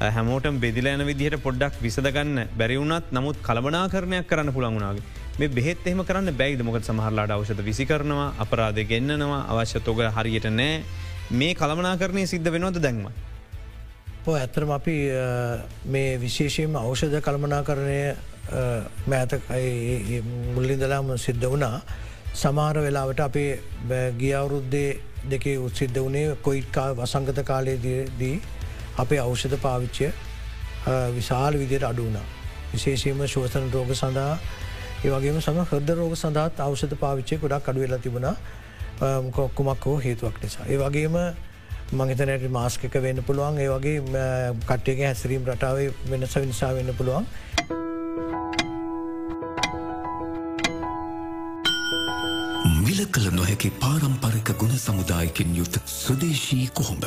හැමෝටම් 0.08 0.60
බෙදිලෑන 0.60 1.02
විදිහට 1.04 1.42
පොඩ්ඩක් 1.42 1.80
විසදගන්න 1.80 2.44
බැරිවුණත් 2.54 3.10
නමුත් 3.10 3.42
කළමනාකරණයක් 3.42 4.26
කරන්න 4.26 4.52
පුළන්ගුණාගේ 4.52 5.04
මේ 5.38 5.50
බෙත් 5.50 5.82
එහම 5.84 6.04
කරන්න 6.04 6.32
බැයිද 6.34 6.62
මොකද 6.62 6.84
සමහරලාට 6.84 7.30
අවෂධ 7.30 7.64
විසි 7.64 7.84
කරනවා 7.84 8.30
අපරාධ 8.38 8.80
ගෙන්න්නනවා 8.84 9.42
අවශ්‍ය 9.50 9.82
තොග 9.82 10.06
හරියට 10.12 10.48
නෑ 10.52 10.82
මේ 11.32 11.52
කළමනාකරණය 11.56 12.26
සිද්ධ 12.26 12.48
වෙනවද 12.48 12.78
දැන්ම. 12.80 13.04
ඇතරම 14.30 14.70
අපි 14.72 14.96
මේ 15.86 16.18
විශේෂයෙන්ම 16.18 16.76
අවෂධ 16.78 17.20
කළමනා 17.20 17.62
කරණය 17.64 18.00
මෑත 19.06 19.32
මුල්ලින්දලාම 20.54 21.16
සිද්ධ 21.18 21.46
වනා 21.46 21.82
සමාර 22.34 22.76
වෙලාවට 22.76 23.20
අපේ 23.20 23.50
ගියවුරුද්දේ 24.18 25.00
දෙකේ 25.30 25.58
උත්සිද්ධ 25.58 26.00
වනේ 26.00 26.36
කොයිට්කා 26.42 26.88
වසංගත 26.94 27.44
කාලයේදී 27.44 28.36
අපේ 28.96 29.20
අවෂධ 29.20 29.56
පාවිච්චය 29.60 30.12
විශාල 31.14 31.54
විදියට 31.54 31.84
අඩුවනා. 31.84 32.26
විශේෂීම 32.72 33.26
ශෝසන 33.26 33.68
රෝග 33.72 33.92
සඳහා 33.94 34.38
ඒවගේම 35.04 35.40
සම 35.40 35.60
හද 35.64 35.94
රෝග 35.94 36.14
සඳහත් 36.16 36.60
අවෂධ 36.60 36.96
පාවිච්චය 36.96 37.38
ගොඩක් 37.38 37.68
අඩුවෙලා 37.68 37.98
තිබුණා 37.98 38.36
කොක්කුමක් 39.32 39.84
හෝ 39.84 39.98
හේතුවක් 39.98 40.40
නිසා. 40.42 40.66
ඒ 40.66 40.78
වගේම 40.78 41.18
මංහිතනයට 41.92 42.48
මාස්කක 42.50 43.02
වෙන්න 43.02 43.24
පුළුවන් 43.24 43.58
ඒ 43.58 43.68
වගේ 43.68 44.00
කට්ටයක 44.62 45.04
හැසිරීම් 45.04 45.44
රටාව 45.44 45.84
වෙනස 46.10 46.36
නිසා 46.46 46.72
වෙන්න 46.74 46.94
පුළුවන්. 46.94 47.28
මිල 52.98 53.06
කළ 53.06 53.26
නොහැකි 53.30 53.68
පාරම්පරික 53.82 54.48
ගුණ 54.60 54.72
සමුදායකින් 54.76 55.50
යුත් 55.54 55.74
සුදේශී 55.86 56.68
කොහොඹ. 56.70 57.04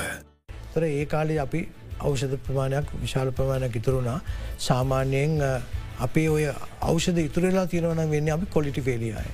තර 0.73 0.83
ඒ 0.89 1.05
කාලේ 1.05 1.39
අපි 1.39 1.59
අවෂධ 2.01 2.35
ප්‍රමාණයක් 2.45 2.91
විශාල 3.01 3.31
ප්‍රමාණයක් 3.31 3.75
ඉතුරුණා 3.75 4.19
සාමාන්‍යයෙන් 4.59 5.33
අපේ 5.99 6.27
ඔය 6.29 6.45
අවෂධ 6.81 7.19
ඉතුරලා 7.19 7.65
තියෙනවන 7.67 8.11
වෙන්න 8.13 8.29
අපි 8.29 8.47
කොලිටි 8.47 8.81
ෆෙලියයි. 8.81 9.25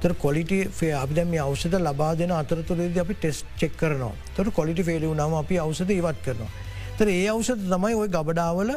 තර 0.00 0.14
කොලිට 0.16 0.54
අපි 0.94 1.14
දැම 1.14 1.34
අවෂධ 1.40 1.76
ලබා 1.80 2.12
දෙන 2.14 2.32
අතරතුරේද 2.32 2.96
අපි 2.96 3.16
ටෙස් 3.16 3.44
චෙක් 3.60 3.76
කරනවා 3.76 4.14
තොර 4.36 4.50
කොලිටි 4.50 4.82
ෆෙලිය 4.82 5.12
නම 5.14 5.36
අපි 5.42 5.58
අවසද 5.58 5.92
ඉවත් 5.92 6.22
කරනවා. 6.24 6.50
තර 6.98 7.08
ඒ 7.10 7.26
අවෂධ 7.28 7.66
තමයි 7.66 7.94
ඔය 7.96 8.08
ගබඩාවල 8.08 8.72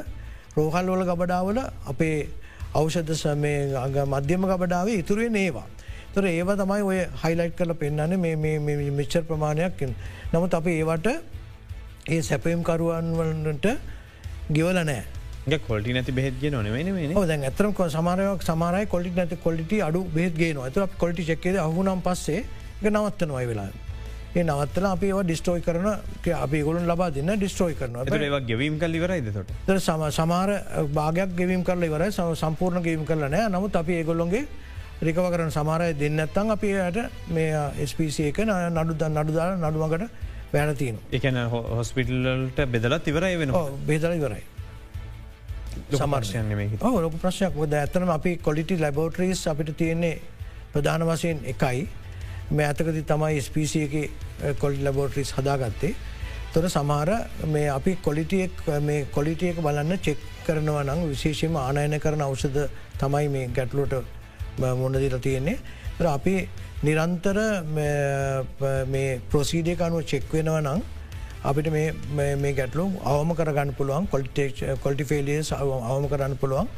රෝහල්වල 0.58 1.06
ගබඩාවල 1.06 1.63
අපේ 1.93 2.19
අවෂධ 2.73 3.15
සමේ 3.15 3.58
අග 3.78 3.95
මධ්‍යම 4.06 4.51
ගබඩාවේ 4.51 4.99
ඉතුරුවේ 5.04 5.32
නේවා. 5.32 5.67
තොර 6.15 6.25
ඒව 6.25 6.51
තමයි 6.56 6.84
ඔය 6.84 6.99
හයිලයිට් 7.23 7.58
කල 7.58 7.73
පෙන්න්නන 7.75 8.15
මේ 8.19 8.91
මිච්චර් 8.91 9.23
ප්‍රමාණයක් 9.23 9.84
නමුත් 10.34 10.54
අප 10.54 10.67
ඒවට 10.69 11.12
ඒ 12.08 12.21
සැපයම් 12.21 12.63
කරුවන් 12.63 13.12
වලට 13.15 13.75
ගෙවල 14.51 14.82
නෑ 14.84 15.60
කොල්ටි 15.62 15.93
නැති 15.93 16.12
බෙත්ගේ 16.13 16.51
නොන 16.51 16.65
දැන් 17.28 17.43
ඇතරම 17.43 17.73
සමාරයක් 17.91 18.43
සමාරය 18.43 18.86
කොලිට 18.88 19.15
නැති 19.15 19.38
කොලිට 19.38 19.73
අඩු 19.82 20.04
බෙත්ගේ 20.12 20.54
ඇත 20.60 20.97
කොලිටි 20.97 21.25
චක්කේ 21.25 21.58
අහුනම් 21.60 22.01
පස්සේ 22.01 22.45
නවත්ත 22.84 23.28
නොයි 23.28 23.47
වෙලා. 23.47 23.69
ඒ 24.36 24.43
නවත්තල 24.43 24.86
අපි 24.86 25.10
ඩිස්ටෝයි 25.19 25.62
කරන 25.62 25.86
අපි 26.36 26.60
ගොලන් 26.62 26.88
ලබා 26.88 27.10
දෙන්න 27.10 27.32
ඩිස්ටෝයි 27.34 27.75
කරන 27.75 27.95
ඒවා 28.19 28.41
ගෙවීම් 28.41 28.80
කල් 28.80 28.95
ඉවරයිදට 28.95 29.38
සම 29.78 30.04
සමාර 30.12 30.49
භාගයක් 30.91 31.36
ගෙවීම් 31.38 31.63
කරල 31.63 31.84
ඉවර 31.84 32.04
සම්පූර්ණ 32.12 32.84
ගේීම් 32.84 33.06
කරලනෑ 33.06 33.45
නමුත් 33.49 33.75
අපි 33.75 33.93
ඒගොල්ලොන්ගේ 33.93 34.43
රිකව 35.07 35.27
කරන 35.33 35.51
සමාරය 35.57 35.87
දෙන්නත්තං 36.01 36.53
අපි 36.55 36.69
යට 36.87 36.97
මේ 37.35 37.87
ස්පC 37.89 38.29
එක 38.31 38.39
නඩු 38.45 38.93
දන්න 39.01 39.21
නඩුදාල 39.23 39.57
නඩුවකට 39.59 40.03
වැෑනතින 40.53 40.99
එකන 41.11 41.37
හොස්පිටල්ලට 41.53 42.59
බෙදලත් 42.73 43.09
ඉවරයි 43.11 43.39
වෙන 43.41 43.51
බේදල 43.87 44.15
ඉවරයි. 44.19 44.43
සමර්ශයන 45.91 46.55
ලොක 47.05 47.19
ප්‍රශ්යක් 47.21 47.61
ද 47.69 47.73
ඇතනම 47.81 48.09
අපි 48.17 48.37
කොලිටි 48.37 48.79
ලැබෝටරීස් 48.79 49.45
අපිට 49.47 49.77
තියෙන්නේ 49.77 50.19
ප්‍රධාන 50.73 51.07
වශයෙන් 51.09 51.39
එකයි. 51.53 51.87
මේ 52.51 52.67
ඇතකති 52.67 53.03
තමයි 53.03 53.41
ස්පීස 53.41 53.75
එක 53.75 53.95
කොලි 54.59 54.83
ලැබෝටරිස් 54.83 55.33
හදාගත්තේ. 55.37 55.95
තොර 56.53 56.69
සමහර 56.69 57.09
මේ 57.47 57.69
අපි 57.69 57.97
කොලිටියෙක් 58.01 58.51
මේ 58.81 59.05
කොලිටියක 59.11 59.57
බලන්න 59.61 59.99
චෙක් 59.99 60.17
කරනවා 60.45 60.83
නම් 60.83 61.09
විශේෂම 61.09 61.55
ආනයන 61.57 61.99
කරන 61.99 62.21
අවෂද 62.21 62.57
තමයි 62.99 63.27
මේ 63.29 63.47
ගැටලුවට 63.49 64.14
මොන්නදිර 64.59 65.19
තියෙන්නේ 65.19 65.57
අපි 66.07 66.35
නිරන්තර 66.83 67.37
මේ 68.87 69.21
ප්‍රොසීඩිය 69.29 69.77
අනුව 69.79 70.03
චෙක්වෙනව 70.03 70.59
නම් 70.59 70.81
අපිට 71.43 71.71
මේ 71.71 72.53
ගැටලු 72.53 72.85
අවම 73.05 73.33
කරගන්න 73.33 73.73
පුළුවන් 73.73 74.07
කොල්ටි 74.07 75.03
ෆේලිය 75.05 75.41
අවම 75.53 76.07
කරන්න 76.07 76.37
පුළුවන් 76.37 76.69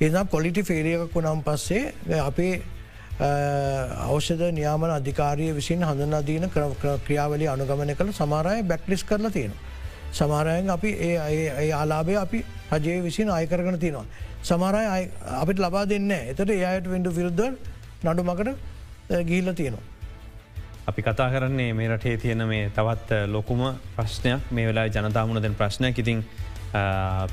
එනම් 0.00 0.28
පොලිටි 0.28 0.62
ෆේලියක 0.62 1.12
වුනම් 1.12 1.42
පස්සේ 1.42 1.92
අපේ 2.20 2.62
අවෂද 3.18 4.42
නියාමන 4.52 4.90
අධිකාරය 4.90 5.52
විසින් 5.52 5.82
හඳනාදීන 5.82 6.50
ක්‍රියාවලි 7.00 7.48
අනුගමන 7.48 7.94
කළ 7.94 8.12
සමාරය 8.12 8.62
බැක්ලිස් 8.62 9.04
කරලා 9.04 9.30
තියෙන. 9.30 9.52
සමාරයෙන් 10.12 10.70
අපි 10.70 10.90
ඒ 10.92 11.72
ආලාබේ 11.72 12.16
අපි 12.16 12.44
රජය 12.72 13.02
විසින් 13.02 13.30
අයකරගන 13.30 13.78
තියෙනවා. 13.78 14.04
සමරය 14.48 14.84
අපිට 15.42 15.60
ලබා 15.64 15.84
දෙන්න 15.92 16.10
එතට 16.16 16.40
එයට 16.54 16.88
වෙන්ඩ 16.94 17.08
විරුද්ධ 17.18 17.46
නඩුමකට 18.06 18.50
ගිහිල්ල 19.28 19.52
තියෙනවා. 19.60 19.84
අපි 20.90 21.02
කතා 21.06 21.28
කරන්නේ 21.34 21.72
මේ 21.78 21.88
රටේ 21.92 22.16
තියෙන 22.24 22.42
මේ 22.50 22.70
තවත් 22.76 23.26
ලොකුම 23.34 23.62
ප්‍රශ්නයක්. 23.96 24.52
මේ 24.56 24.66
වෙලා 24.68 24.86
ජනතාමුණ 24.96 25.42
දෙන 25.46 25.56
ප්‍රශ්නයක්. 25.60 25.98
ඉතින් 26.04 26.22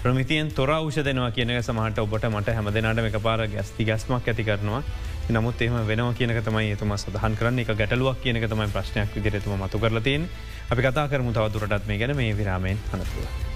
ප්‍රමිතියෙන් 0.01 0.51
තොර 0.57 0.71
ෞෂ 0.77 0.97
දෙනවා 1.09 1.31
කියනක 1.37 1.61
සමහට 1.61 2.01
ඔබට 2.05 2.25
මට 2.33 2.57
හැම 2.57 2.73
දෙනාට 2.73 3.05
එක 3.05 3.19
පාර 3.27 3.45
ගැස්ති 3.55 3.85
ගැස්මක් 3.91 4.27
ඇති 4.33 4.43
කරනවා. 4.49 4.81
නමුත් 5.29 5.61
එහම 5.61 5.79
වෙනව 5.91 6.13
කියනක 6.19 6.43
තමයි 6.49 6.73
එතුම 6.75 6.97
සඳහන් 6.97 7.37
කරන්න. 7.39 7.59
එක 7.63 7.73
ගැටලුවක් 7.81 8.21
කියනක 8.25 8.49
තමයි 8.49 8.69
ප්‍රශ්නයක් 8.75 9.15
විදිරතුම 9.15 9.61
මතු 9.65 9.85
කරලතින් 9.85 10.29
අපි 10.71 10.81
කතා 10.89 11.07
කරමු 11.13 11.31
තවදුරටත් 11.37 11.89
මේ 11.89 11.97
ගැන. 12.01 12.17
මේ 12.21 12.37
විරාමයෙන් 12.41 12.77
හනතුව. 12.91 13.52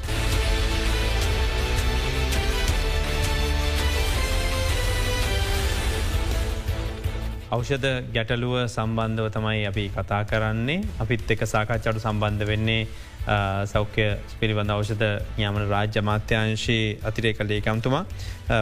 අවෂධ 7.48 7.86
ගැටලුව 8.16 8.54
සම්බන්ධව 8.68 9.28
තමයි 9.36 9.62
අපි 9.70 9.84
කතා 9.96 10.24
කරන්නේ 10.30 10.82
අපිත් 11.04 11.30
එක 11.34 11.44
සාකච්චට 11.52 12.00
සම්බන්ධ 12.02 12.44
වෙන්නේ 12.50 12.82
සෞඛ්‍ය 13.72 14.08
පිළිබඳ 14.40 14.74
අවෂධ 14.76 15.06
යාමන 15.42 15.64
රාජ්‍ය 15.70 16.02
මාත්‍යංශයේ 16.10 16.98
අතිරේ 17.10 17.34
කළ 17.38 17.54
ඒකම්තුමා 17.58 18.04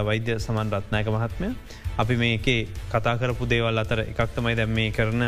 වෛද්‍ය 0.10 0.36
සමන් 0.38 0.74
රත්නායක 0.78 1.10
මහත්මය 1.16 1.50
අපි 1.98 2.18
මේකේ 2.24 2.62
කතා 2.92 3.16
කරපු 3.22 3.50
දේවල් 3.54 3.82
අතර 3.84 4.04
එකක් 4.06 4.22
තමයි 4.36 4.56
දැම් 4.60 4.76
මේ 4.80 4.92
කරන 4.98 5.26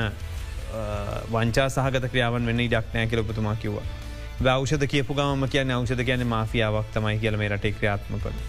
වංචා 1.33 1.67
සහගත 1.69 2.11
ක්‍රියාවන් 2.13 2.45
වෙන්න 2.51 2.65
ඉඩක්නෑ 2.67 3.07
කියලපතුමා 3.07 3.55
කිව්වා. 3.63 3.87
බෞෂධ 4.43 4.85
කියපු 4.93 5.17
ගම 5.17 5.47
කියන 5.53 5.73
අවෂධ 5.77 6.05
කියන 6.09 6.27
මාෆියාවක් 6.35 6.93
තමයි 6.93 7.17
කියල 7.23 7.41
මේ 7.41 7.49
රටේ 7.55 7.73
ක්‍රියාත්ම 7.79 8.21
කළ. 8.21 8.39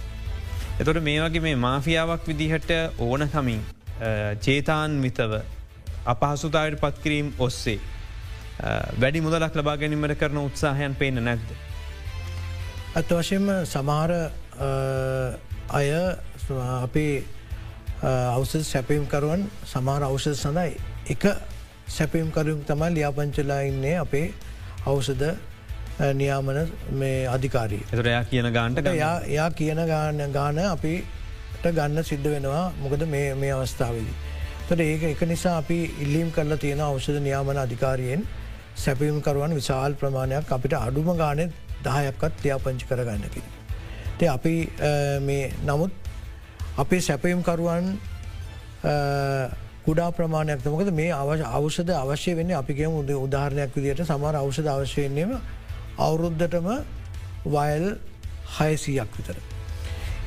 එතොට 0.80 1.02
මේ 1.08 1.18
වගේ 1.24 1.44
මේ 1.48 1.56
මාෆියාවක් 1.66 2.30
විදිහට 2.30 2.70
ඕනකමින් 3.08 3.60
චේතාන්විතව 4.40 5.32
අපහසුතායට 6.06 6.80
පත්කිරීම් 6.80 7.32
ඔස්සේ 7.38 7.78
වැඩි 9.00 9.20
මුදලක් 9.20 9.56
ලබා 9.56 9.76
ගැනීමට 9.76 10.18
කරන 10.18 10.38
උත්සාහයන් 10.40 10.94
පේන 10.94 11.24
නැද්ද. 11.24 11.48
ඇත්ත 12.94 13.10
වශයෙන්ම 13.12 13.50
සමහර 13.64 14.12
අය 15.70 15.90
අපේ 16.78 17.24
අවසද 18.02 18.64
සැපීම්කරුවන් 18.64 19.44
සමාර 19.66 20.02
අවෂද 20.02 20.34
සඳයි 20.36 20.72
එක 21.08 21.28
සැපීම්කරුම් 21.88 22.64
තමයි 22.64 22.94
ලියාපංචලා 22.94 23.60
ඉන්නේ 23.64 23.98
අපේ 23.98 24.26
අවසද 24.86 25.22
නියාමන 26.14 26.58
මේ 26.92 27.26
අධිකාරී. 27.26 27.84
එතරයා 27.92 28.24
කියන 28.24 28.52
ගාන්ට 28.52 28.90
යා 29.28 29.50
කියන 29.52 29.80
ගාන 29.86 30.26
ගාන 30.32 30.58
අපි 30.66 30.94
ගන්න 31.66 32.04
සිද්ධ 32.04 32.28
වෙනවා 32.34 32.72
මොකද 32.82 33.02
මේ 33.12 33.52
අවස්ථාවලි. 33.52 34.12
තොට 34.68 34.80
ඒක 34.80 35.02
එක 35.02 35.22
නිසා 35.28 35.56
අපි 35.58 35.78
ඉල්ලීම් 36.04 36.30
කරලා 36.30 36.58
තියෙන 36.64 36.80
අවෂද 36.80 37.18
නියාමන 37.26 37.58
අධිකාරයෙන් 37.64 38.26
සැපීම්කරුවන් 38.76 39.54
විශාල් 39.58 39.94
ප්‍රමාණයක් 39.94 40.52
අපිට 40.56 40.74
අඩුම 40.80 41.08
ගානෙ 41.16 41.50
දායක්වත් 41.84 42.44
්‍යාපංචි 42.44 42.84
කරගන්නකි. 42.90 43.42
තේ 44.18 44.28
අපි 44.28 44.54
මේ 45.28 45.52
නමුත් 45.64 45.92
අපේ 46.78 47.00
සැපයම්කරුවන් 47.00 47.86
කුඩා 49.86 50.10
ප්‍රමාණයක් 50.12 50.62
තමකද 50.62 50.90
මේ 50.92 51.12
අවශ 51.12 51.44
අවෂද 51.58 51.90
අවශ්‍ය 52.02 52.36
වෙන්න 52.36 52.54
අපිගේම 52.62 52.98
උද 53.00 53.10
උදාහරණයක් 53.16 53.70
විදියට 53.76 54.06
සමර 54.06 54.34
අවෂද 54.42 54.66
අවශ්‍යයෙන්න්නේම 54.68 55.38
අවුරුද්ධටම 55.98 56.68
වයල් 57.54 57.86
හයසීයක් 58.58 59.10
විතර. 59.16 59.36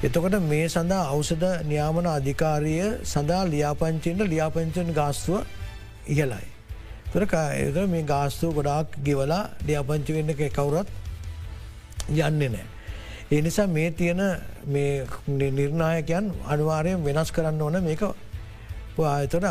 එතකොට 0.04 0.36
මේ 0.44 0.68
සඳහා 0.68 1.10
අවසද 1.14 1.44
න්‍යාමන 1.70 2.08
අධිකාරිය 2.10 2.86
සඳහා 3.06 3.44
ලියාපංචින්ට 3.46 4.22
ලියාපංචන් 4.32 4.90
ගාස්තුව 4.94 5.46
ඉහලයි. 6.08 6.48
තුරක 7.12 7.34
එද 7.34 7.78
මේ 7.88 8.02
ගාස්තුව 8.04 8.56
ගොඩාක් 8.58 8.98
ගෙවලා 9.06 9.44
ලියාපංචි 9.68 10.16
වෙන්න 10.18 10.34
එක 10.34 10.42
කවුරත් 10.58 10.90
යන්නේ 12.10 12.50
නෑ. 12.50 12.66
ඒ 13.32 13.42
නිසා 13.42 13.68
මේ 13.68 13.92
තියෙන 13.92 14.22
නිර්ණායකයන් 15.60 16.34
අනිවාරයෙන් 16.48 17.06
වෙනස් 17.06 17.30
කරන්න 17.32 17.62
ඕන 17.62 17.78
මේක 17.84 18.02
එතට 18.02 19.46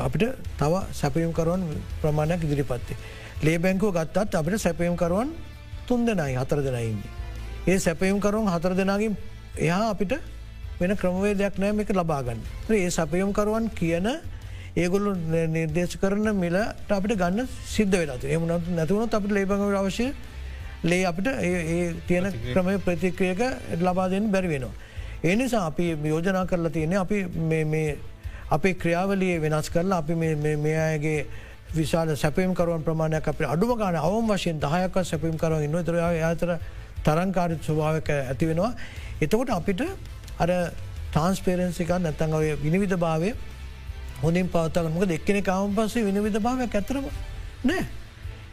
අපිට 0.00 0.28
තව 0.58 0.72
සැපයම්කරුවන් 0.92 1.62
ප්‍රමාණයක් 2.02 2.42
ඉදිරිපත්තේ. 2.42 3.00
ලේ 3.44 3.58
බැංකුව 3.58 3.94
ගත්තත් 3.94 4.34
අපිට 4.34 4.60
සැපයම්කරුවන් 4.60 5.28
තුන් 5.86 6.06
දෙනයි 6.06 6.34
හතර 6.34 6.58
දෙනයින්නේ. 6.60 7.21
ඒ 7.66 7.78
සැපයම්කරුවන් 7.78 8.48
හතර 8.50 8.74
දෙනාගින් 8.74 9.16
එයා 9.56 9.90
අපිට 9.90 10.12
වෙන 10.80 10.96
ක්‍රමවේදයක් 10.96 11.58
නෑ 11.58 11.72
මේක 11.72 11.90
ලබාගන්න. 11.90 12.40
ඒ 12.70 12.90
සැපයම්කරුවන් 12.90 13.70
කියන 13.70 14.08
ඒගොල්ලු 14.76 15.14
නිර්දේශ 15.48 15.96
කරන 15.96 16.34
මිලට 16.34 16.90
අපිට 16.90 17.14
ගන්න 17.16 17.46
සිද්ධ 17.66 17.94
වෙලා 17.94 18.18
එම 18.28 18.46
නැතුවනත් 18.76 19.14
අපට 19.14 19.30
ලේබඟ 19.30 19.76
අවශ්‍ය 19.76 20.08
ලේ 20.84 21.04
අපිට 21.04 21.28
ඒ 21.28 21.94
තියෙන 22.08 22.26
ක්‍රමය 22.52 22.78
ප්‍රතික්‍රියක 22.78 23.40
ලබා 23.80 24.08
දෙන්න 24.10 24.30
බැරි 24.32 24.48
වෙනවා. 24.48 24.74
ඒ 25.22 25.36
නිසා 25.36 25.66
අපි 25.66 25.96
යෝජනා 26.04 26.46
කරලා 26.46 26.70
තියෙන 26.70 26.98
අපි 26.98 27.18
අපේ 28.50 28.74
ක්‍රියාවලිය 28.74 29.40
වෙනස් 29.40 29.70
කරලා 29.70 29.98
අපි 29.98 30.14
මේ 30.14 30.76
අයගේ 30.80 31.26
විශාල 31.74 32.16
සැපම් 32.16 32.54
කරුවන් 32.54 32.82
ප්‍රමාණයක් 32.82 33.28
අප 33.28 33.40
අඩුම 33.46 33.78
ගාන 33.78 33.94
අවම 33.96 34.26
වශයෙන් 34.28 34.58
දහයක 34.58 35.04
සැපම් 35.04 35.36
කරව 35.38 35.62
ඉන්න 35.62 35.84
තර 35.84 35.96
අතර 36.26 36.58
තරංකාරි 37.04 37.58
ස්වභාවක 37.62 38.10
ඇති 38.10 38.46
වෙනවා. 38.46 38.72
එතකොට 39.20 39.50
අපිට 39.50 39.82
අර 40.38 40.50
ට්‍රන්ස්පේරන්සික 41.12 41.90
නැතන් 42.00 42.34
ඔය 42.34 42.52
විනිවිධ 42.58 42.96
භාවය 42.98 43.32
හොඳින් 44.22 44.48
පවත්තගමක 44.48 45.08
දෙක්කෙන 45.08 45.42
කාම 45.42 45.74
පස්සේ 45.74 46.04
විනිවිධ 46.04 46.40
භාවයක් 46.40 46.74
ඇතරම 46.74 47.10
නෑ. 47.64 47.84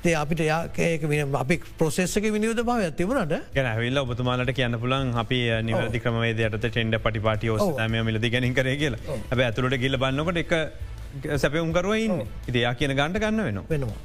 ඒ 0.02 0.14
අපිට 0.16 0.42
ඒක 0.42 1.04
අපි 1.36 1.56
ප්‍රසෙස්සක 1.78 2.26
විනිියද 2.28 2.62
භාව 2.64 2.84
ඇතිවුණට 2.84 3.34
ගැන 3.56 3.70
විල්ල 3.80 3.98
ඔබතුමාලට 3.98 4.54
කියන්න 4.56 4.80
පුලන් 4.80 5.12
අපි 5.16 5.40
නිවැදි 5.62 6.00
ක්‍රමේදයට 6.00 6.56
ටෙන්ඩ 6.60 7.00
පටිපාටිය 7.06 7.52
ෝස්තමය 7.56 8.04
මිලදි 8.04 8.30
ගැනින් 8.30 8.54
කර 8.54 8.70
කියලා. 8.84 9.18
ඇබ 9.32 9.40
ඇතුළට 9.40 9.78
ගිල්ල 9.78 9.98
බන්නකොට 9.98 10.40
එක 10.44 10.54
සැපවුම් 11.36 11.74
කරුවයින් 11.74 12.16
ඉතියා 12.48 12.74
කියන 12.76 12.96
ගණඩ 12.96 13.20
ගන්න 13.20 13.44
වෙන 13.44 13.60
වෙනවා. 13.70 14.00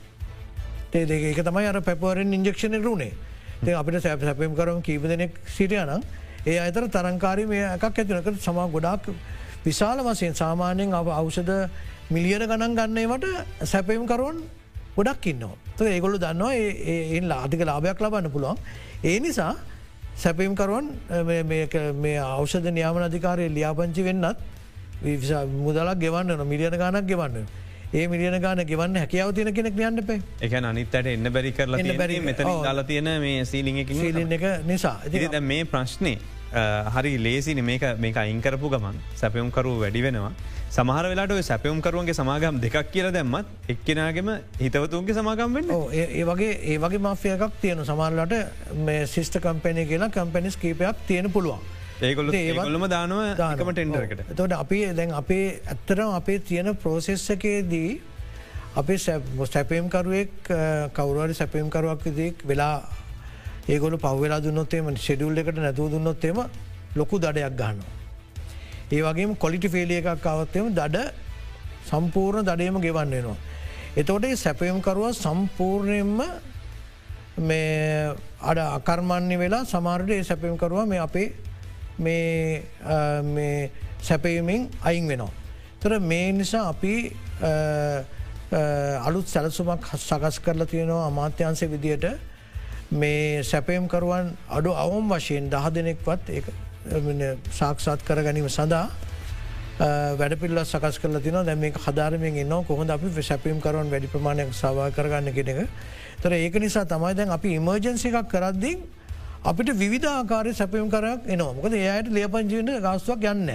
ඒ 0.94 1.04
දෙක 1.06 1.44
තමයි 1.44 1.66
අර 1.66 1.80
පැපවරෙන් 1.80 2.32
ඉන්ජෙක්ෂණ 2.32 2.82
රුණේ 2.82 3.12
ඒ 3.62 3.74
අපිට 3.74 4.02
සැප 4.02 4.20
සැපම් 4.20 4.54
කරම් 4.54 4.82
කීප 4.82 5.02
දෙනෙක් 5.04 5.32
සිටියනම් 5.46 6.02
ඒ 6.46 6.58
අතර 6.58 6.88
තරංකාරී 6.88 7.46
මේ 7.46 7.64
එකක් 7.68 7.84
ඇතිනකට 7.84 8.40
සමා 8.40 8.68
ගොඩක් 8.68 9.10
විශාල 9.64 9.98
වසයෙන් 10.00 10.34
සාමාන්‍යයෙන් 10.34 10.92
අප 10.92 11.08
අවෂද 11.12 11.50
මිලියන 12.10 12.44
ගණන් 12.44 12.74
ගන්නේවට 12.74 13.26
සැපයම් 13.64 14.06
කරුවන් 14.06 14.42
ගොඩක් 14.96 15.26
ඉන්නවා. 15.26 15.54
ඒගොලු 15.88 16.18
දන්නවා 16.18 16.52
ඒ 16.54 17.20
ලාතික 17.22 17.62
ලාභයක් 17.64 18.00
ලබන්න 18.00 18.30
පුළුවන්. 18.30 18.58
ඒ 19.02 19.20
නිසා 19.20 19.54
සැපීම්කරුවන් 20.16 20.86
මේ 22.02 22.18
අවෂධ 22.18 22.70
න්‍යාමන 22.70 23.02
අධිකාරය 23.02 23.48
ලියාපංචි 23.48 24.02
වෙන්නත් 24.04 24.38
මුදලක් 25.56 25.98
ගෙවන්න 25.98 26.46
මිලියන 26.46 26.76
ගානක් 26.78 27.06
ගෙවන්න. 27.06 27.46
ඒ 27.94 28.06
මිලියන 28.10 28.36
ගාන 28.42 28.60
ගෙවන්න 28.66 28.96
හැකියාව 28.98 29.32
තියන 29.34 29.50
කෙනෙක් 29.56 29.76
යන්න 29.88 30.04
පේ 30.06 30.20
එක 30.42 30.54
අනිත්තට 30.60 31.10
එන්න 31.10 31.28
බැරි 31.34 31.52
කරලා 31.58 31.96
බැරි 31.98 32.16
මෙත 32.28 32.40
දාල 32.42 32.82
තියෙන 32.88 33.10
මේ 33.24 33.44
සීලිංගකින් 33.50 34.00
සීලින් 34.00 34.32
එක 34.36 34.46
නිසා. 34.66 34.96
ද 35.06 35.40
මේ 35.40 35.64
ප්‍රශ්නය 35.64 36.14
හරි 36.96 37.12
ලේසිනි 37.18 37.62
මේක 37.62 37.84
මේක 37.98 38.16
අයිංකරපු 38.16 38.70
ගමන් 38.72 38.98
සැපයුම්කරු 39.20 39.78
වැඩි 39.82 40.02
වෙනවා. 40.02 40.32
සමහර 40.70 41.06
වෙලාට 41.12 41.34
සැපයුම් 41.42 41.82
කරුවන්ගේ 41.82 42.14
සමාගම් 42.14 42.58
දෙකක් 42.64 42.90
කියල 42.90 43.12
දැම්මත් 43.12 43.46
එක්කෙනගේම 43.68 44.30
හිතවතුන්ගේ 44.60 45.14
සමාගම් 45.14 45.54
වෙන්න 45.54 45.70
ඒ 45.92 46.24
වගේ 46.24 46.50
ඒ 46.72 46.78
වගේ 46.78 47.04
මාෆියකක් 47.06 47.60
තියෙන 47.62 47.84
සමාරලට 47.84 48.34
මේ 48.86 49.06
සිිස්ට 49.06 49.38
කම්පැනය 49.38 49.86
කියලා 49.86 50.10
කම්පැනිස් 50.10 50.56
කීපයක් 50.56 51.06
තියෙන 51.06 51.30
පුළුවන්. 51.30 51.62
ඒකොල 52.04 52.32
ඒගොල්ලම 52.32 52.84
දානුව 52.88 53.22
දානකම 53.36 53.70
ටෙන්ඩරකට 53.70 54.34
තොට 54.36 54.52
අපි 54.54 54.80
දැන් 54.98 55.14
අපේ 55.14 55.46
ඇත්තරම් 55.66 56.10
අපේ 56.14 56.38
තියෙන 56.40 56.70
ප්‍රෝසෙස්සකේදී 56.76 57.90
අපේ 58.74 58.98
සැපයම්කරුවෙක් 58.98 60.32
කවරුවරි 60.92 61.34
සැපයම්කරුවක් 61.34 62.04
දෙක් 62.12 62.44
වෙලා 62.44 62.76
ඒගොල 63.68 63.96
පවවෙලා 63.98 64.40
දුන්නොත්තේම 64.40 64.90
ෂෙඩුල් 64.96 65.38
එකට 65.38 65.58
නැතුව 65.58 65.90
දුන්නොත්තේම 65.90 66.40
ලොකු 66.94 67.18
දඩයක් 67.18 67.54
ගන්නවා. 67.54 67.92
ඒ 68.90 69.02
වගේම 69.02 69.36
කොලිටි 69.36 69.68
ෆේලිය 69.68 70.00
එකක් 70.00 70.26
අවත්තයම 70.26 70.66
දඩ 70.70 70.98
සම්පූර්ණ 71.86 72.44
දඩයම 72.44 72.80
ගෙවන්න 72.80 73.10
වෙනවා. 73.10 73.36
එතකොට 73.96 74.26
සැපයම්කරුව 74.36 75.14
සම්පූර්ණයෙන්ම 75.14 76.20
මේ 77.38 78.14
අඩ 78.42 78.58
අකර්මණ්‍ය 78.58 79.36
වෙලා 79.36 79.64
සමාරට 79.64 80.12
සැපයම්කරුව 80.22 80.86
මේ 80.86 80.98
අපේ 80.98 81.32
මේ 81.98 83.70
සැපයමින් 84.00 84.70
අයින් 84.82 85.08
වෙනවා. 85.08 85.32
තොර 85.80 86.00
මේ 86.00 86.32
නිසා 86.32 86.68
අපි 86.68 86.94
අලුත් 89.00 89.26
සැලසුමක් 89.26 89.86
සකස් 89.98 90.40
කරලා 90.40 90.66
තියෙනවා 90.66 91.06
අමාත්‍යන්සේ 91.06 91.70
විදියට. 91.70 92.06
මේ 92.92 93.42
සැපයම්කරුවන් 93.42 94.36
අඩු 94.48 94.70
අවම් 94.74 95.08
වශයෙන් 95.10 95.50
දහ 95.50 95.66
දෙනෙක්වත් 95.70 96.30
සාක්ෂාත් 97.50 98.00
කර 98.02 98.22
ගැනීම 98.22 98.48
සඳහා 98.48 98.90
වැඩ 100.14 100.36
පිල්ල 100.38 100.58
සකස් 100.60 100.98
කල 100.98 101.18
තින 101.18 101.34
දැම 101.34 101.58
මේ 101.58 101.72
හදාරමෙන් 101.76 102.36
එන්න 102.36 102.64
කොහොඳ 102.64 102.90
අපි 102.90 103.22
සැපීම් 103.22 103.60
කරවන් 103.60 103.90
වැඩි 103.90 104.08
ප්‍රමාණයක් 104.08 104.52
සවා 104.52 104.90
කරගන්න 104.90 105.32
කෙනෙක 105.32 105.68
තර 106.22 106.32
ඒක 106.32 106.54
නිසා 106.56 106.84
තමයි 106.84 107.14
දැන් 107.14 107.30
අපි 107.30 107.54
ඉමර්ජන්සි 107.54 108.08
එකක් 108.10 108.28
කරද්දී 108.28 108.76
අපිට 109.44 109.70
විධ 109.74 110.08
ආකාරය 110.08 110.52
සැපයම් 110.52 110.88
කරක් 110.88 111.28
එනවා 111.28 111.54
මොකද 111.54 111.74
ඒයට 111.74 112.08
ලියපංචිට 112.08 112.70
ගස්තුවක් 112.80 113.24
යන්න. 113.24 113.50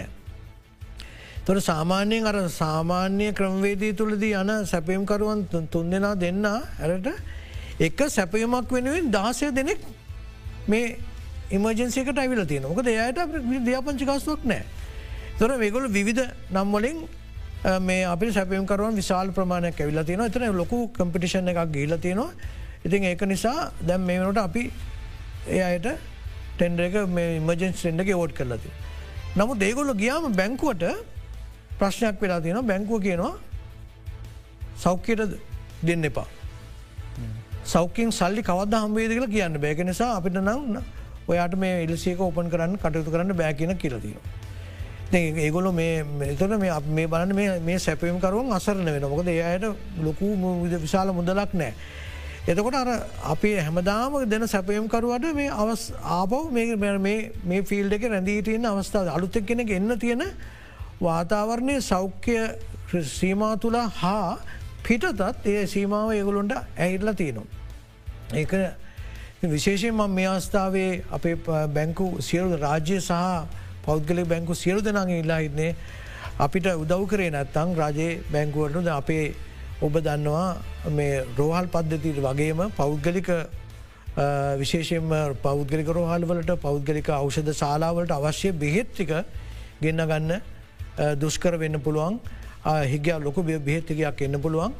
තොර 1.45 1.57
සාමාන්‍යයෙන් 1.61 2.25
අර 2.25 2.37
සාමාන්‍ය 2.51 3.33
ක්‍රමවේදී 3.33 3.93
තුළදී 3.93 4.33
යන 4.35 4.51
සැපයම්කරුවන් 4.65 5.47
තුන් 5.71 5.89
දෙනා 5.89 6.15
දෙන්න 6.15 6.45
ඇරට 6.45 7.07
එක 7.79 7.99
සැපයමක් 8.09 8.69
වෙනුවෙන් 8.69 9.11
දාසය 9.11 9.49
දෙනෙක් 9.51 9.79
මේ 10.67 10.97
ඉමර්ජන්සිකට 11.51 12.17
ඇවිල 12.17 12.45
තියෙන 12.45 12.63
මොකද 12.63 12.87
එයට 12.87 13.23
දයාපංචිකස්තුවක් 13.65 14.45
නෑ. 14.45 14.63
තොර 15.39 15.49
වෙගොල 15.57 15.87
විවිධ 15.89 16.21
නම්වලින් 16.51 16.97
මේ 17.81 18.05
අපි 18.05 18.31
සැපයම්කරුවන් 18.31 18.93
විශාල් 18.95 19.33
ප්‍රමාණයක් 19.33 19.81
ඇවිල 19.81 20.03
තියෙන 20.03 20.21
එතන 20.21 20.45
ලොකු 20.53 20.77
කම්පිටිෂන් 20.91 21.49
එකක් 21.49 21.73
ගීල 21.73 21.97
තියෙනවා 21.97 22.29
ඉතින් 22.85 23.03
ඒක 23.03 23.21
නිසා 23.23 23.71
දැම් 23.81 24.01
මේ 24.01 24.19
වනට 24.19 24.37
අපි 24.39 24.63
ඒ 25.49 25.61
අයට 25.69 25.87
ටෙන්ඩ 26.57 26.79
එක 26.87 26.95
මේ 27.17 27.37
ඉමජන්ස් 27.39 27.77
ටෙන්ඩ 27.81 28.03
එක 28.03 28.15
ඕඩ් 28.15 28.33
කරලති. 28.39 28.71
නමු 29.37 29.53
දේගොල්ල 29.63 29.93
ගියාම 30.01 30.33
බැංකුවට 30.41 30.83
ප්‍රශ්නයක් 31.79 32.17
වෙලා 32.21 32.41
තියෙන 32.45 32.65
බැංකුව 32.71 33.01
කියනවා 33.05 33.33
සෞඛ්‍යයට 34.83 35.37
දෙන්න 35.87 36.03
එපා. 36.03 36.27
සෞකින් 37.65 38.11
සල්ලි 38.11 38.41
කවද 38.49 38.73
හම්බේද 38.83 39.11
කියලා 39.15 39.35
කියන්න 39.35 39.61
බෑක 39.63 39.79
නිසා 39.89 40.11
අපිට 40.17 40.41
නම් 40.41 40.81
ඔයාට 41.27 41.55
මේ 41.63 41.85
එලසික 41.85 42.19
ඕපන් 42.19 42.49
කරන්න 42.53 42.77
කටයුතු 42.83 43.11
කරන්න 43.13 43.35
බෑ 43.41 43.53
කියන 43.53 43.73
කියලතිය. 43.77 44.17
ඒගොලො 45.11 45.71
මේ 45.71 46.35
තොට 46.39 46.53
මේ 46.59 47.07
බලන්න 47.07 47.33
මේ 47.65 47.79
සැපයම් 47.79 48.19
කරුවන් 48.19 48.53
අසරන 48.57 48.85
වෙන 48.85 49.05
මොකද 49.13 49.27
ඒයට 49.27 49.65
ලොකු 50.07 50.27
විශාල 50.83 51.13
මුදලක් 51.13 51.53
නෑ. 51.53 51.73
එතකොට 52.47 52.73
අර 52.75 53.03
අපි 53.25 53.53
හැමදාම 53.57 54.13
දෙන 54.25 54.47
සැපයම්කරුවට 54.47 55.33
මේ 55.33 55.49
අවස් 55.51 55.91
ආපව් 56.11 56.51
මේ 56.51 57.61
ෆිල් 57.63 57.91
එක 57.91 58.03
රැඳීටන්න 58.05 58.65
අවස්ථාව 58.65 59.11
අලුත්තක් 59.11 59.45
කෙනෙ 59.45 59.63
එන්න 59.69 59.99
තියෙන 59.99 60.23
වාතාවරණය 61.01 61.81
සෞඛ්‍ය 61.81 62.37
සීමා 63.11 63.55
තුළ 63.57 63.75
හා 63.75 64.37
පිටතත් 64.83 65.45
ඒ 65.45 65.65
සීමාව 65.67 66.11
ඒගොලොන්ට 66.11 66.53
ඇහිල්ල 66.53 67.13
තියෙනවා. 67.13 67.47
ඒක 68.33 68.53
විශේෂයෙන් 69.43 69.93
ම 69.93 70.09
මේ 70.09 70.27
අවස්ථාවේ 70.27 71.03
අපේ 71.11 71.35
බැංකු 71.69 72.17
සියලු 72.19 72.57
රාජ්‍ය 72.57 72.99
සහ 72.99 73.11
පෞද්ගලි 73.85 74.23
බැංකු 74.25 74.55
සියලු 74.55 74.81
දෙනගේ 74.81 75.19
ඉල්ලා 75.19 75.39
ඉන්නේ 75.39 75.75
අපිට 76.39 76.65
උදව් 76.73 77.05
කරේ 77.07 77.29
නැත්තං 77.29 77.75
රජයේ 77.75 78.19
බැංකුවටද 78.31 78.87
අපේ 78.91 79.35
ඔබ 79.81 79.93
දන්නවා 79.99 80.91
මේ 80.91 81.23
රෝහල් 81.37 81.67
පද්ධතිට 81.67 82.19
වගේම 82.19 82.61
පෞද්ගලික 82.77 83.29
විශේෂෙන්ම 84.61 85.13
පෞද්ගලික 85.41 85.89
රෝහල්වලට 85.97 86.51
පෞද්ගලික 86.61 87.09
අවෂධ 87.11 87.53
ශාලාවලට 87.61 88.11
අවශ්‍ය 88.11 88.51
බෙහෙත්තික 88.63 89.13
ගෙන්න්න 89.81 90.05
ගන්න 90.11 90.31
දුෂ්කර 91.15 91.57
වෙන්න 91.57 91.79
පුළුවන් 91.79 92.19
හිග 92.85 93.07
ලොකු 93.21 93.43
බෙහෙත්තිකයක් 93.43 94.25
එන්න 94.27 94.41
පුළුවන් 94.41 94.73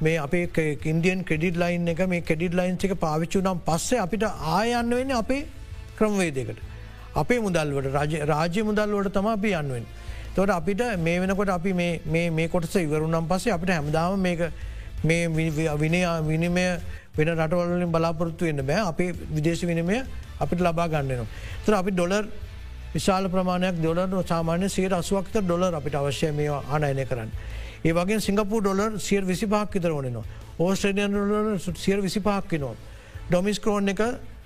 මේ 0.00 0.18
අපේ 0.18 0.76
ඉන්දියන් 0.84 1.24
ක්‍රඩිට 1.24 1.56
ලයින් 1.56 1.88
එක 1.88 2.00
මේ 2.08 2.20
කෙඩිට 2.22 2.54
ලයින් 2.54 2.76
එක 2.78 2.94
පාවිච්චු 2.98 3.40
නම් 3.40 3.58
පස්සේ 3.66 4.00
අපිට 4.00 4.24
ආයන්න 4.24 4.90
වෙන්න 4.90 5.12
අපේ 5.12 5.46
ක්‍රමවේදකට. 5.98 6.58
අපේ 7.14 7.40
මුදල්වට 7.40 7.92
රාජ්‍ය 8.26 8.62
මුදල්වට 8.62 9.12
තම 9.12 9.26
අපි 9.26 9.52
යන්නුවෙන්. 9.52 9.86
තොට 10.34 10.50
අපිට 10.50 10.82
මේ 10.98 11.18
වෙනකොට 11.18 11.48
අපි 11.48 11.72
මේ 11.72 12.48
කොටස 12.48 12.74
ඉවරුනම් 12.76 13.26
පස්සේ 13.26 13.52
අපිට 13.52 13.70
හැමදාම 13.70 14.18
මේක 14.18 14.40
මේ 15.02 15.28
විනය 15.76 16.00
විනිමය 16.22 16.66
වෙන 17.12 17.28
රටවලින් 17.30 17.90
බලාපොරත්තු 17.90 18.44
වෙන්න 18.44 18.62
බෑ 18.62 18.82
අපේ 18.82 19.12
විදේශ 19.30 19.64
විනිමය 19.64 20.04
අපිට 20.38 20.60
ලබා 20.60 20.88
ගන්නනවා. 20.88 21.26
තර 21.64 21.74
අපි 21.74 21.90
ඩොලර් 21.90 22.24
විශාල 22.94 23.28
ප්‍රමාණයක් 23.28 23.76
දොලර් 23.78 24.24
සාමාන්‍ය 24.24 24.68
සේට 24.68 24.92
අසුවක්ත 24.92 25.36
ඩොලර් 25.38 25.74
අපිට 25.74 25.94
අවශ්‍ය 25.94 26.32
මේ 26.32 26.48
ආනයනය 26.48 27.04
කරන්න. 27.04 27.30
ඒ 27.84 27.92
වගේ 27.92 28.20
සිංගපු 28.20 28.60
ඩොලර් 28.60 28.98
සියර් 28.98 29.24
විසි 29.24 29.46
පහක් 29.46 29.72
විතර 29.72 29.90
ඕනෙනවා. 29.90 30.24
ඕස්ට්‍රේඩියන් 30.58 31.12
සියර් 31.76 32.00
විසි 32.00 32.20
පහක් 32.20 32.52
නවා. 32.54 32.74
ඩොමිස් 33.28 33.58
කරෝන් 33.58 33.88
එක 33.88 34.00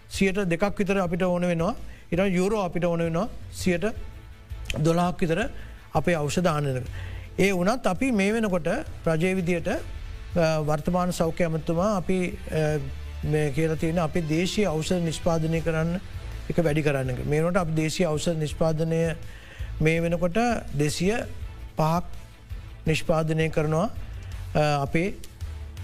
සියට 0.08 0.38
දෙකක් 0.44 0.78
විතර 0.78 0.98
අපිට 0.98 1.22
ඕන 1.22 1.42
වෙනවා 1.42 1.74
ඉට 2.10 2.20
යුරෝ 2.30 2.62
අපිට 2.62 2.84
ඕන 2.84 3.00
වෙනවා 3.00 3.28
සියට 3.52 3.86
දොලාක් 4.78 5.20
විතර 5.20 5.40
අපේ 5.98 6.16
අවෂධානක. 6.16 6.88
ඒ 7.38 7.52
වනත් 7.52 7.86
අපි 7.86 8.12
මේ 8.12 8.32
වෙනකොට 8.32 8.68
රජයවිදියට 9.06 9.68
වර්තමාන 10.68 11.12
සෞඛ්‍ය 11.12 11.44
ඇමත්තුමා 11.44 11.96
අපි 11.96 12.18
කියල 13.54 13.76
තියෙන 13.76 13.98
අපි 13.98 14.20
දේශී 14.28 14.66
අවෂද 14.66 15.00
නිෂ්පාදනය 15.04 15.60
කරන්න 15.62 16.00
එක 16.50 16.58
වැඩි 16.58 16.82
කරන්න 16.82 17.24
මේනට 17.26 17.56
අප 17.56 17.72
දේශී 17.76 18.06
අවෂද 18.06 18.36
නිෂ්පාදනය 18.38 19.00
මේ 19.80 20.02
වෙනකොට 20.02 20.38
දෙසිය 20.74 21.14
පහක් 21.76 22.04
නිෂ්පාදනය 22.86 23.48
කරනවා 23.50 23.88
අපේ 24.82 25.14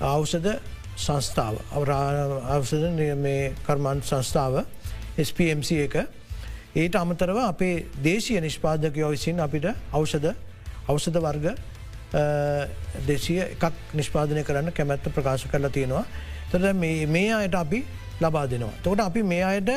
අවෂද 0.00 0.46
සංස්ථාව. 0.96 1.56
අවසද 2.48 2.84
මේ 3.16 3.52
කර්මන් 3.66 4.02
සංස්ථාව 4.02 4.64
SPMC 5.18 5.70
එක. 5.86 5.96
ඒට 6.74 6.94
අමතරව 6.96 7.38
අපේ 7.38 7.86
දේශය 8.02 8.40
නිෂ්පාදකයෝ 8.40 9.10
විසින් 9.10 9.40
අපිට 9.40 9.66
අවෂද 9.92 10.26
අවසධ 10.88 11.18
වර්ග 11.18 11.46
දෙසිය 13.06 13.40
එකක් 13.40 13.72
නිෂ්පාදනය 13.94 14.44
කරන්න 14.44 14.72
කැමැත්ත 14.72 15.08
ප්‍රකාශ 15.08 15.48
කරලා 15.48 15.70
තියෙනවා. 15.70 16.04
තොද 16.50 16.64
මේ 16.74 17.32
අයට 17.32 17.54
අපි 17.54 17.84
ලබා 18.20 18.46
දෙනවා. 18.46 18.72
තොට 18.82 19.00
අපි 19.00 19.22
මේ 19.24 19.44
අයට 19.44 19.70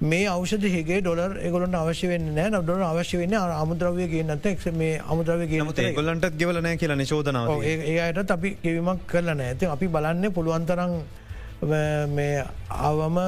මේ 0.00 0.26
අවෂද 0.26 0.64
හිගේ 0.64 1.00
ඩොලර් 1.00 1.38
එගොලට 1.42 1.74
අවශ්‍ය 1.74 2.08
වෙන්න 2.08 2.28
නෑ 2.34 2.50
ඩොල 2.52 2.82
අවශ්‍ය 2.82 3.18
වෙන්න 3.18 3.34
අමුද්‍රවය 3.34 4.06
ගන්නත 4.06 4.46
එක් 4.46 4.66
මේ 4.72 5.00
අමුද්‍රවය 5.04 5.46
ගේ 5.46 5.92
ගොලන්ට 5.92 6.28
ගෙවලනෑ 6.38 6.76
කියලා 6.76 6.96
නිශෝධනාව 6.96 7.64
ඒයට 7.64 8.30
අපි 8.30 8.56
කිවීමක් 8.62 9.06
කරලන 9.06 9.42
ඇති 9.42 9.66
අපි 9.66 9.88
බලන්න 9.88 10.32
පුළුවන්තරම් 10.32 10.94
මේ 12.14 12.44
අවම 12.70 13.18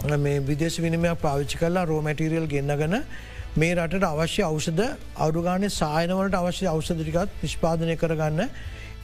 මේ 0.00 0.40
විදේශ 0.40 0.80
විනිමයක් 0.80 1.20
පාවිච්චි 1.20 1.58
කරලා 1.58 1.84
රෝමැටිරියල් 1.84 2.46
ගෙන්න්නගන 2.46 3.04
මේ 3.56 3.74
රටට 3.74 4.04
අවශ්‍ය 4.04 4.42
අවෂද 4.42 4.80
අවුගාන 5.16 5.68
සායනවලට 5.70 6.34
අවශ්‍ය 6.34 6.66
අවෂදරිකත් 6.66 7.28
නිෂ්පාදනය 7.42 7.96
කරගන්න. 7.96 8.48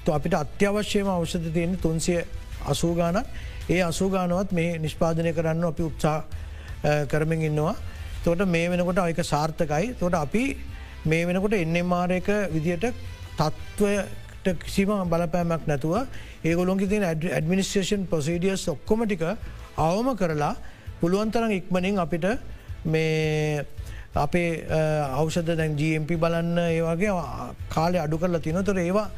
තු 0.05 0.13
අපිට 0.13 0.35
අත්‍යවශ්‍යම 0.35 1.09
අවෂද 1.09 1.53
තියෙන 1.53 1.77
තුන්සිය 1.77 2.25
අසූගානක් 2.65 3.27
ඒ 3.69 3.83
අසූගානවත් 3.83 4.53
මේ 4.53 4.79
නිෂ්පාදනය 4.79 5.33
කරන්න 5.33 5.65
අපි 5.65 5.83
උත්සා 5.83 6.25
කරමින් 7.07 7.43
ඉන්නවා. 7.43 7.75
තොට 8.25 8.47
මේ 8.47 8.71
වෙනකොට 8.71 8.99
අයක 8.99 9.21
සාර්ථකයි. 9.23 9.95
තොට 10.01 10.15
අපි 10.15 10.57
මේ 11.05 11.27
වෙනකොට 11.27 11.53
එන්නමාරයක 11.55 12.29
විදියට 12.53 12.95
තත්ත්වයට 13.37 14.65
කිසිම 14.65 14.89
බලපෑමක් 15.05 15.67
නැතුව 15.67 16.09
ඒගොලොන්ගේ 16.43 16.89
තින 16.89 17.05
ඇඩමිනිස්ට්‍රේෂන් 17.05 18.07
පොසිඩියස් 18.07 18.65
ඔක්කොමටික 18.69 19.23
අවම 19.79 20.09
කරලා 20.17 20.55
පුළුවන්තරන් 21.01 21.53
ඉක්මනින් 21.53 21.99
අපිට 21.99 22.27
මේ 22.87 23.65
අපේ 24.17 24.49
අවෂද 25.13 25.51
දැන් 25.53 25.77
GMP 25.77 26.17
බලන්න 26.17 26.59
ඒවගේ 26.61 27.15
කාලය 27.71 27.99
අඩු 27.99 28.19
කරලා 28.19 28.41
තිනොතර 28.41 28.79
ඒවා 28.79 29.09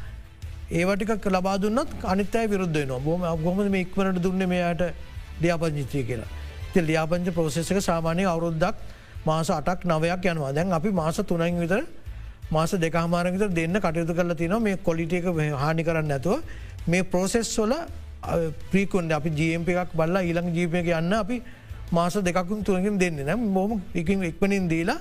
ඒවටික 0.71 1.25
ලබා 1.27 1.57
දුන්නත් 1.57 1.89
අනිත්තයි 2.05 2.47
විරුද්ධ 2.47 2.81
න 2.81 2.91
බොම 3.01 3.23
ගොම 3.43 3.57
මේ 3.67 3.81
ඉක්මනට 3.81 4.21
දුන්න 4.21 4.41
මෙයායට 4.45 4.83
ඩියාපංචිත්‍රය 5.39 6.03
කියලා. 6.03 6.29
ති 6.73 6.81
ලියාපංච 6.81 7.31
ප්‍රෝසෙසක 7.31 7.79
සාමානය 7.81 8.23
අවුරුද්දක් 8.25 8.75
මාස 9.25 9.49
අටක් 9.51 9.85
නවයක් 9.85 10.25
යනවා. 10.25 10.53
දැන් 10.53 10.71
අපි 10.71 10.89
මාස 10.91 11.17
තුනයින් 11.21 11.59
විතර 11.59 11.81
මාස 12.51 12.71
දෙකහමාරවිත 12.73 13.43
දෙන්න 13.51 13.75
කටයුතු 13.75 14.13
කරලා 14.13 14.35
තින 14.35 14.53
මේ 14.59 14.77
කොලිටක 14.79 15.25
හානි 15.55 15.83
කරන්න 15.83 16.11
ඇතුව 16.11 16.43
මේ 16.87 17.03
ප්‍රෝසෙස් 17.03 17.49
වල 17.57 17.73
ප්‍රීකුන්ඩ 18.71 19.11
අපි 19.11 19.29
ජම්ප 19.31 19.69
එකක් 19.75 19.95
බල්ලා 19.95 20.21
ඊළඟ 20.21 20.51
ජීපයක 20.51 20.91
යන්න 20.91 21.13
අපි 21.15 21.41
මාස 21.91 22.13
දෙකුන් 22.15 22.63
තුනකින් 22.63 22.97
දෙන්න 22.97 23.19
නම් 23.25 23.53
බොම 23.53 23.81
එකින් 23.95 24.23
එක්මනින් 24.23 24.69
දීලා 24.69 24.99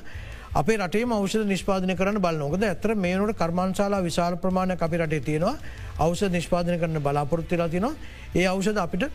අපේ 0.54 0.76
රටේ 0.76 1.04
අවෂද 1.04 1.46
නිෂ්පාදන 1.46 1.94
කරන 1.96 2.18
බලනොකද 2.18 2.62
ඇතර 2.62 2.94
මේනට 2.96 3.36
කර්මාංශාලා 3.36 4.02
විශාල 4.02 4.36
ප්‍රමාණය 4.36 4.76
අපි 4.78 4.96
රටේ 4.96 5.20
තියෙනවා. 5.20 5.56
අවෂ 5.98 6.22
නිෂ්පාදන 6.30 6.78
කරන 6.78 7.00
බලාපොරොත්තිලා 7.00 7.68
තිනවා 7.68 7.94
ඒ 8.34 8.46
අවෂද 8.46 8.76
අපිට 8.76 9.10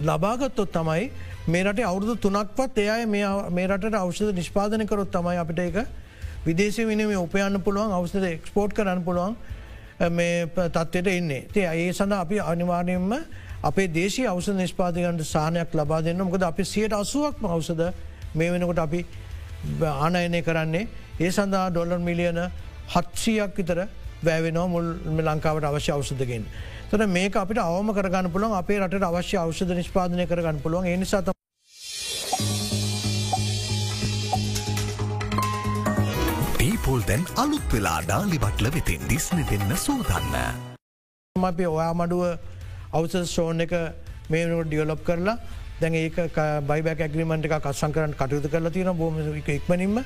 ලබාගත්තොත් 0.00 0.72
තමයි 0.72 1.10
මේ 1.48 1.64
රට 1.64 1.80
අවුදු 1.82 2.16
තුනක්වත් 2.16 2.78
එයයි 2.78 3.06
මේ 3.06 3.66
රට 3.68 3.94
අවෂද 3.94 4.34
නිෂ්පාදන 4.34 4.86
කරොත් 4.86 5.10
තමයි 5.10 5.36
අපිට 5.36 5.58
එක 5.60 5.86
විදේශ 6.46 6.78
විනම 6.86 7.10
උපයන්න 7.16 7.60
පුළුවන් 7.60 7.92
අවසද 7.92 8.24
එක්ස්පෝට් 8.24 8.72
කරන්න 8.72 9.02
පුළුවන් 9.04 9.36
මේ 10.10 10.46
තත්වයට 10.46 11.06
එන්නේ. 11.08 11.48
තිය 11.52 11.64
ඒ 11.64 11.92
සඳ 11.92 12.12
අපි 12.12 12.40
අනිවාර්යයෙන්ම 12.40 13.14
අපේ 13.66 13.88
දේශී 13.90 14.26
අවස 14.26 14.48
නිෂ්පාතිකන්ට 14.54 15.22
සානයක් 15.26 15.74
ලබා 15.74 16.00
දෙන්න 16.00 16.20
මොකද 16.20 16.42
අපි 16.42 16.64
සියට 16.64 16.92
අසුවක්ම 16.94 17.46
අවසද 17.48 17.80
මේ 18.34 18.50
වෙනකොට 18.52 18.78
අපි 18.78 19.00
ආනයනය 19.98 20.40
කරන්නේ 20.42 20.88
ඒ 21.18 21.30
සඳහා 21.30 21.70
ඩොලර් 21.70 22.00
මිලියන 22.00 22.38
හත්සියක් 22.88 23.56
විතර 23.58 23.78
වැෑවෙනවා 24.22 24.68
මුල් 24.68 24.86
ලංකාවට 25.24 25.64
අවශ්‍ය 25.64 25.90
අවසදගෙන්. 25.92 26.44
තොට 26.90 27.06
මේක 27.08 27.34
අපිට 27.34 27.58
අවම 27.60 27.90
කරගන්න 27.92 28.30
පුළන් 28.30 28.54
අපේ 28.54 28.78
රට 28.80 29.02
අවශ්‍ය 29.04 29.36
අවෂද 29.36 29.70
නිෂ්පාදනය 29.72 30.26
කරගන්න 30.26 30.62
පුළුවන් 30.62 30.86
එනිසාත 30.88 31.32
පීපෝල් 36.58 37.00
දැන් 37.08 37.24
අලුත් 37.36 37.66
වෙලා 37.72 37.98
ඩාලි 38.02 38.38
බට්ල 38.38 38.70
වෙතින් 38.74 39.08
දිස්න 39.08 39.42
දෙන්න 39.44 39.72
සූදන්න. 39.78 40.36
අපි 41.36 41.66
ඔයා 41.68 41.94
මඩුව 41.94 42.54
අවස 42.92 43.16
ෂෝන් 43.24 43.60
එක 43.60 43.72
මේනට 44.30 44.68
ඩියලොප් 44.68 45.04
කරලා 45.04 45.38
දැන් 45.80 45.94
ඒක 45.94 46.16
බයිබැක් 46.68 47.00
ඇග්‍රිමට 47.00 47.44
එක 47.44 47.60
කත්සං 47.60 47.92
කරන්න 47.92 48.14
කටයුතු 48.14 48.48
කරලා 48.48 48.70
තියෙන 48.70 48.96
බොම 48.96 49.18
ඉක්මනින්ම 49.46 50.02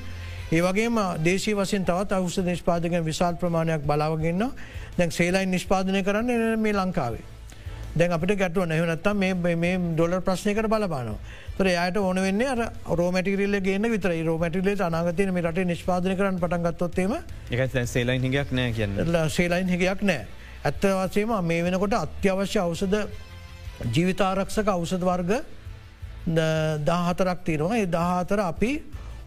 ඒවගේම 0.51 0.97
දේශී 1.23 1.55
වසින් 1.55 1.85
තවත් 1.85 2.11
අවුස 2.11 2.37
නිෂ්පාදක 2.37 2.95
විශාල් 3.03 3.35
ප්‍රමාණයක් 3.35 3.85
බලාවගන්න 3.87 4.49
දැන් 4.97 5.11
සේලයින් 5.11 5.51
නිෂ්පාදනය 5.51 6.03
කරන්න 6.03 6.59
මේ 6.59 6.73
ලංකාවේ. 6.73 7.23
දැන් 7.95 8.11
අපිට 8.11 8.35
ගැටුව 8.37 8.67
නැහනත්තම් 8.67 9.23
මේ 9.59 9.77
ඩොලර් 9.93 10.21
ප්‍රශ්නයකට 10.21 10.67
බලපානවා. 10.67 11.19
තර 11.57 11.67
යට 11.67 11.97
ඕන 11.97 12.19
වෙන්න 12.25 12.43
රෝමටිරල්ල 12.99 13.59
ගේන 13.61 13.91
විතර 13.91 14.11
රෝමටිලේ 14.25 14.75
අනාගතයන 14.81 15.33
මේ 15.33 15.43
රට 15.43 15.65
නිෂ්පාදන 15.65 16.17
කරන්න 16.17 16.39
පටන්ගත්තොත්තේම 16.39 17.15
එක 17.51 17.79
සේලයින් 17.85 18.21
හිගයක් 18.21 18.51
නෑ 18.51 18.71
කියන්න 18.73 19.29
සේලයින් 19.29 19.67
හිගයක් 19.67 20.03
නෑ. 20.03 20.25
ඇත්තවසේම 20.63 21.33
මේ 21.43 21.63
වෙනකොට 21.63 21.93
අත්‍යවශ්‍ය 21.95 22.59
අවසද 22.59 22.95
ජීවිතාරක්ෂක 23.87 24.67
අවසද 24.67 25.01
වර්ග 25.01 25.31
දාහතරක් 26.83 27.39
තියෙනවා. 27.43 27.77
ඒ 27.77 27.85
දාහතර 27.87 28.39
අපි 28.41 28.71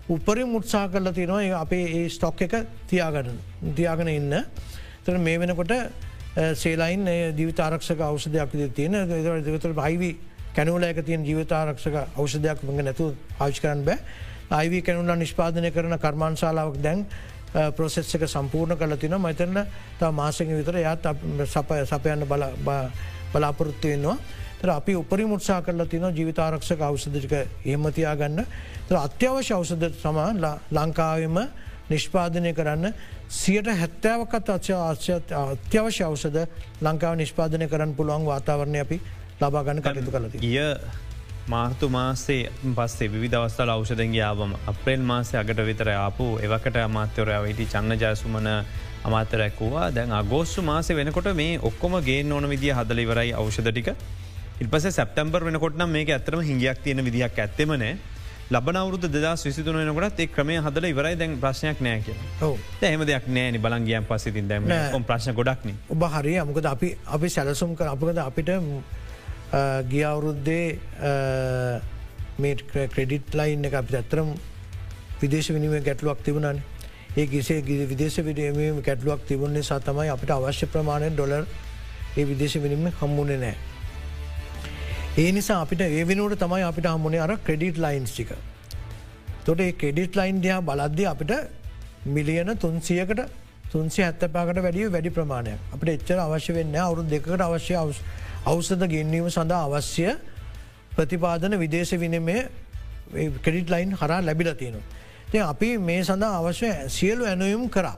උපරින් 0.08 0.48
මුත්සා 0.48 0.88
කරල 0.88 1.12
තියෙනවා 1.12 1.60
අපේ 1.60 1.86
ඒ 1.96 2.08
ස්ටොක් 2.08 2.42
එක 2.42 2.54
තියාගන්න 2.88 3.38
තියාගෙන 3.74 4.08
ඉන්න. 4.10 4.44
තර 5.04 5.18
මේ 5.18 5.38
වෙනකොට 5.38 5.72
සේලයින් 6.54 7.06
ජීවිතාරක්ෂක 7.36 8.00
අවසදයක් 8.00 8.74
තියෙන 8.74 8.94
දෙවතර 9.44 9.72
බයිවි 9.74 10.16
කැනුලක 10.54 11.02
තියන් 11.02 11.24
ජීවිතාරක්ෂක 11.24 11.96
අවෂදයක් 12.14 12.62
මඟ 12.62 12.84
නැතු 12.84 13.14
ආවිච් 13.38 13.58
කරන්න 13.60 13.84
බෑ 13.84 13.98
අයිවී 14.52 14.82
කැනුල්ලා 14.82 15.16
නිෂ්පාදනය 15.16 15.70
කරන 15.70 15.98
කර්මාන්ශාලාවක් 15.98 16.78
දැන් 16.78 17.06
ප්‍රොසෙස් 17.72 18.14
එක 18.14 18.26
සම්පූර්ණ 18.26 18.76
කල 18.76 18.96
තින 18.96 19.16
මතන්න 19.16 19.66
තා 19.98 20.10
මාසක 20.12 20.48
විතර 20.50 20.78
යාත් 20.78 21.06
සපයන්න 21.86 22.26
බලාපොරොත්තු 23.32 23.88
වෙන්නවා 23.88 24.16
තර 24.60 24.70
අපි 24.70 24.96
උපරි 24.96 25.24
මුත්සා 25.24 25.62
කරලා 25.62 25.86
තින 25.86 26.06
ජීවිතාරක්ෂක 26.10 26.80
අවසදක 26.82 27.34
ඒමතියා 27.64 28.16
ගන්න 28.16 28.46
තර 28.88 28.96
අත්‍යවශ්‍ය 28.98 29.54
අවසද 29.54 29.84
සම 29.92 30.18
ලංකාවම 30.72 31.38
නිෂ්පාදනය 31.90 32.54
කරන්න 32.54 32.94
සියට 33.30 33.68
හැත්තාවකත් 33.72 34.48
අත්‍යවශ්‍ය 34.50 36.04
අවසද 36.04 36.38
ලංකාව 36.82 37.16
නිෂ්පාදනය 37.16 37.68
කරන්න 37.68 37.94
පුළුවන් 37.94 38.26
වාතාවරණය 38.26 38.80
අපි 38.80 39.00
ලබාගන්න 39.40 39.82
කටයුතු 39.82 40.10
කලති. 40.10 40.38
මාර්තු 41.46 41.88
මාසේ 41.88 42.48
පස්සේ 42.74 43.08
විදවස්ථල 43.14 43.70
අවෂදගේ 43.70 44.22
ආවම 44.22 44.52
අප්‍රේල් 44.66 45.02
මාසය 45.02 45.36
අගට 45.36 45.58
විතර 45.60 45.88
ආපු 45.90 46.26
එවකට 46.40 46.76
අමාත්‍යවරයාවයිටි 46.80 47.66
චන්න 47.66 47.98
ජයසුමන 47.98 48.48
අමාතරැක්වවා 49.04 49.90
දැන් 49.90 50.12
අගෝස්සු 50.12 50.62
මාස 50.62 50.88
වෙනකොට 50.90 51.28
මේ 51.34 51.58
ඔක්කොම 51.60 51.96
ගේ 52.00 52.22
ඕන 52.30 52.48
විදිිය 52.48 52.72
හදලිවරයි 52.72 53.34
අවෂධ 53.34 53.68
ටික. 53.68 53.92
ඉල්පස 54.60 54.88
සැප්තම්බර් 54.90 55.44
වෙනකොටනම් 55.44 55.90
මේ 55.90 56.08
ඇතරම 56.08 56.40
හිගයක් 56.42 56.82
තියෙන 56.82 57.04
විදිහක් 57.04 57.38
ඇත්තෙමන 57.38 57.86
ලබනවරුද 58.50 59.06
දා 59.10 59.36
විසිතුන 59.36 59.76
වෙනකොට 59.76 60.20
එක් 60.20 60.32
ක්‍රමය 60.32 60.58
හදල 60.58 60.84
ඉවරයි. 60.86 61.14
දැන් 61.14 61.38
ප්‍රශ්නයක් 61.38 61.78
නෑ 61.80 62.00
කිය 62.00 62.16
එහම 62.84 63.04
දෙයක් 63.04 63.28
නෑන 63.28 63.60
බලන්ගියන් 63.60 64.04
පසිතින් 64.06 64.48
දැම 64.48 64.68
ප්‍රශ්න 65.04 65.34
ගොඩක්න 65.34 65.76
ඔබ 65.90 66.10
හරි 66.10 66.38
අමකද 66.38 66.66
අපි 66.66 66.96
අපි 67.06 67.28
සැලසුම් 67.30 67.76
කර 67.76 67.92
අපකද 67.92 68.18
අපිට 68.20 68.50
ගිය 69.88 70.04
අවුරුද්දේ 70.04 70.66
මේ 72.38 72.54
ක්‍රෙඩිට් 72.88 73.34
ලයින් 73.34 73.64
එක 73.64 73.74
අපි 73.74 73.96
ඇත්තරම් 73.96 74.32
විදේශ 75.20 75.50
විනිම 75.50 75.74
ගැටලුවක් 75.80 76.24
තිබුණන 76.24 76.62
ඒ 77.16 77.26
කිසේ 77.26 77.60
ගි 77.62 77.76
විදේශ 77.86 78.18
විඩීම 78.20 78.80
ගැටලුවක් 78.82 79.20
තිබුණන්නේ 79.28 79.62
සතමයි 79.62 80.10
අපිට 80.10 80.30
අවශ්‍ය 80.30 80.66
ප්‍රමාණය 80.66 81.10
ඩොලර් 81.10 81.46
ඒ 82.16 82.24
විදේශ 82.24 82.56
විනිම 82.56 82.90
හම්මුණේ 82.92 83.38
නෑ. 83.38 83.54
ඒ 85.18 85.30
නිසා 85.32 85.60
අපිට 85.60 85.80
ඒ 85.82 86.02
වෙනුවට 86.04 86.42
තමයි 86.42 86.64
අපිට 86.64 86.86
හම්මුණේ 86.86 87.20
අර 87.20 87.36
ක්‍රෙඩිට් 87.46 87.78
ලයින්ස් 87.78 88.12
ටික. 88.12 88.34
තොට 89.44 89.60
ඒ 89.60 89.72
ක්‍රෙඩිට් 89.74 90.16
ලයින් 90.16 90.42
දයා 90.42 90.60
බලද්ද 90.62 91.06
අපිට 91.06 91.32
මිලියන 92.06 92.50
තුන්සියකට 92.58 93.22
තුන්සේ 93.72 94.04
හැත්තපාකට 94.04 94.58
වැඩිය 94.62 94.90
වැඩි 94.90 95.10
ප්‍රමාණයක් 95.10 95.72
අපට 95.74 95.88
එච්චර 95.88 96.18
අවශ්‍ය 96.18 96.52
වෙන්න 96.54 96.76
අවුරු 96.80 97.02
දෙකට 97.06 97.40
අවශ්‍ය 97.40 97.74
අවස් 97.76 98.02
අවසද 98.46 98.82
ගෙන්වීම 98.86 99.26
සඳහා 99.28 99.64
අවශ්‍ය 99.68 100.08
ප්‍රතිපාදන 100.92 101.56
විදේශ 101.56 101.94
විනමය 101.94 102.36
කෙඩිට 103.42 103.70
ලයින් 103.70 103.92
හරා 103.92 104.20
ලැබිල 104.20 104.54
තියෙනවා. 104.54 104.82
ති 105.30 105.38
අපි 105.40 105.78
මේ 105.80 106.02
සඳහා 106.02 106.40
අවශ්‍ය 106.40 106.68
සියලු 106.88 107.24
ඇනුයම් 107.24 107.68
කරා. 107.68 107.96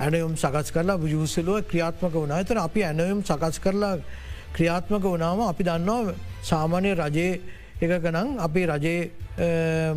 ඇනයුම් 0.00 0.36
සකස් 0.36 0.72
කරලා 0.72 0.98
විජූසලුව 0.98 1.64
ක්‍රියාත්මක 1.64 2.14
වුණ 2.14 2.44
තර 2.44 2.58
අපි 2.58 2.80
ඇනයුම් 2.82 3.22
සකස් 3.22 3.58
කරලා 3.58 3.98
ක්‍රියාත්මක 4.54 5.04
වනාම 5.04 5.40
අපි 5.42 5.62
දන්නවා 5.64 6.14
සාමාන්‍ය 6.42 6.94
රජයේ 6.94 7.40
එක 7.82 7.92
ගනන් 8.02 8.28
අපි 8.38 8.60
රජයේ 8.66 9.00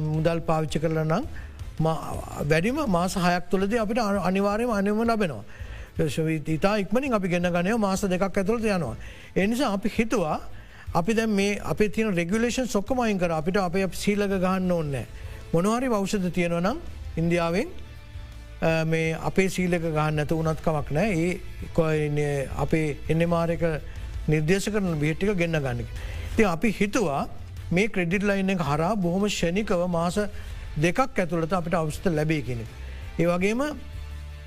මුදල් 0.07 0.39
පාවිච්චි 0.41 0.79
කරල 0.79 0.99
නම් 1.03 1.25
වැඩිම 2.43 2.77
මාස 2.87 3.15
හයක් 3.17 3.45
තුළද 3.51 3.73
අපිට 3.75 3.99
අනිවාරයම 3.99 4.71
අනම 4.71 5.01
ලබෙනවා. 5.03 5.43
ඉතා 5.97 6.75
ඉක්මනින් 6.83 7.13
අපි 7.13 7.27
ගෙන්න්න 7.27 7.51
ගනය 7.51 7.77
මාස 7.77 8.01
දෙකක් 8.01 8.23
ඇතුළට 8.37 8.65
යනවා. 8.65 8.95
එනිසා 9.35 9.71
අපි 9.73 9.89
හිතුවා 9.97 10.39
අපි 10.93 11.13
දැ 11.13 11.27
මේ 11.27 11.59
අප 11.63 11.79
තින 11.93 12.13
රෙගුලේෂන් 12.15 12.67
සොක්කමයින් 12.67 13.19
කර 13.19 13.31
අපිට 13.31 13.57
අප 13.57 13.93
සීලක 13.93 14.29
ගහන්න 14.29 14.71
ඕන්නෑ. 14.71 15.05
මොනවාරි 15.53 15.89
වෞෂධ 15.89 16.29
තියෙනවනම් 16.31 16.77
ඉන්දියාවෙන් 17.17 17.69
මේ 18.91 19.15
අපේ 19.29 19.49
සීලක 19.49 19.81
ගහන්න 19.81 20.19
ඇත 20.19 20.31
උනත්කමක් 20.31 20.91
නෑ 20.91 21.39
ඒ 21.77 22.47
අපේ 22.57 22.97
එන්න 23.09 23.29
මාරක 23.29 23.63
නිර්දේශ 24.27 24.69
කරන 24.73 24.99
බිහිට්ටික 24.99 25.37
ගෙන්න්න 25.37 25.61
ගන්නක. 25.63 25.87
ති 26.35 26.43
අපි 26.43 26.75
හිතුවා 26.79 27.27
මේ 27.71 27.87
ක්‍රෙඩිට් 27.87 28.23
ලයින්න 28.23 28.49
එක 28.49 28.61
හරා 28.69 28.95
බොහොම 28.95 29.27
ෂණිකව 29.29 29.87
මාස 29.87 30.19
දෙකක් 30.77 30.99
ඇතුළට 30.99 31.53
අපිට 31.53 31.73
අවස්ථ 31.73 32.07
ලැබේ 32.11 32.41
කෙනෙ. 32.41 32.65
ඒ 33.19 33.27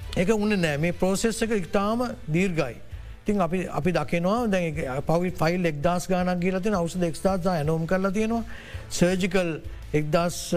වගේම 0.09 0.19
එක 0.19 0.29
උන්න 0.31 0.61
නෑ 0.61 0.79
මේ 0.79 0.93
ප්‍රෝසෙස් 0.93 1.43
එක 1.43 1.51
ඉතාම 1.51 2.09
දීර්ගයි. 2.27 2.77
තින් 3.25 3.41
අපි 3.41 3.69
අපි 3.69 3.93
දකිනවා 3.93 4.47
දැ 4.47 4.73
පවි 5.03 5.31
ෆයිල් 5.33 5.65
එක්දස් 5.65 6.09
ගානක් 6.09 6.41
ගීලතින 6.41 6.75
අවසද 6.75 7.03
එක්ස්ථාසා 7.03 7.55
ඇනෝම් 7.55 7.87
කරලා 7.87 8.11
තියෙනවා 8.11 8.45
සර්ජිකල් 8.91 9.61
එක්දස් 9.93 10.55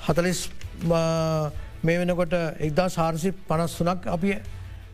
හතලිස් 0.00 0.48
මේ 1.82 1.98
වෙනකොට 1.98 2.32
එක්දා 2.60 2.88
සාර්සි 2.88 3.32
පනස්සුනක් 3.48 4.06
අපි 4.06 4.36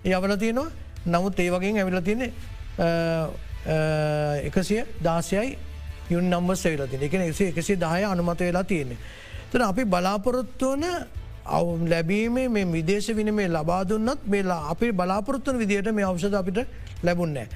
යවල 0.05 0.37
තියෙනවා 0.37 0.71
නමුත් 1.07 1.39
ඒ 1.39 1.51
වගේ 1.51 1.79
ඇවිල 1.79 2.01
තියෙනෙ 2.01 2.33
එකසිය 4.45 4.85
දාසයයි 5.05 5.59
යුන් 6.11 6.31
නම්බ 6.31 6.55
සේලතින 6.57 7.03
එක 7.03 7.15
එසේ 7.15 7.49
එකසේ 7.49 7.77
දාය 7.77 8.05
අනුමත 8.05 8.41
වෙලා 8.41 8.65
තියෙන්නේ. 8.65 8.99
තන 9.51 9.63
අපි 9.63 9.85
බලාපොරොත්තුවන 9.87 10.85
අවුම් 11.47 11.87
ලැබීමේ 11.87 12.49
මේ 12.49 12.65
විදේශ 12.67 13.11
වින 13.11 13.35
මේ 13.35 13.49
ලබාදුන්නත් 13.49 14.27
මේලා 14.27 14.71
අපි 14.71 14.93
බලාපොරොත්තුන 14.93 15.59
විදියට 15.59 15.93
මේ 15.93 16.05
අවෂද 16.05 16.35
අපිට 16.35 16.67
ලැබුන්නෑ. 17.03 17.47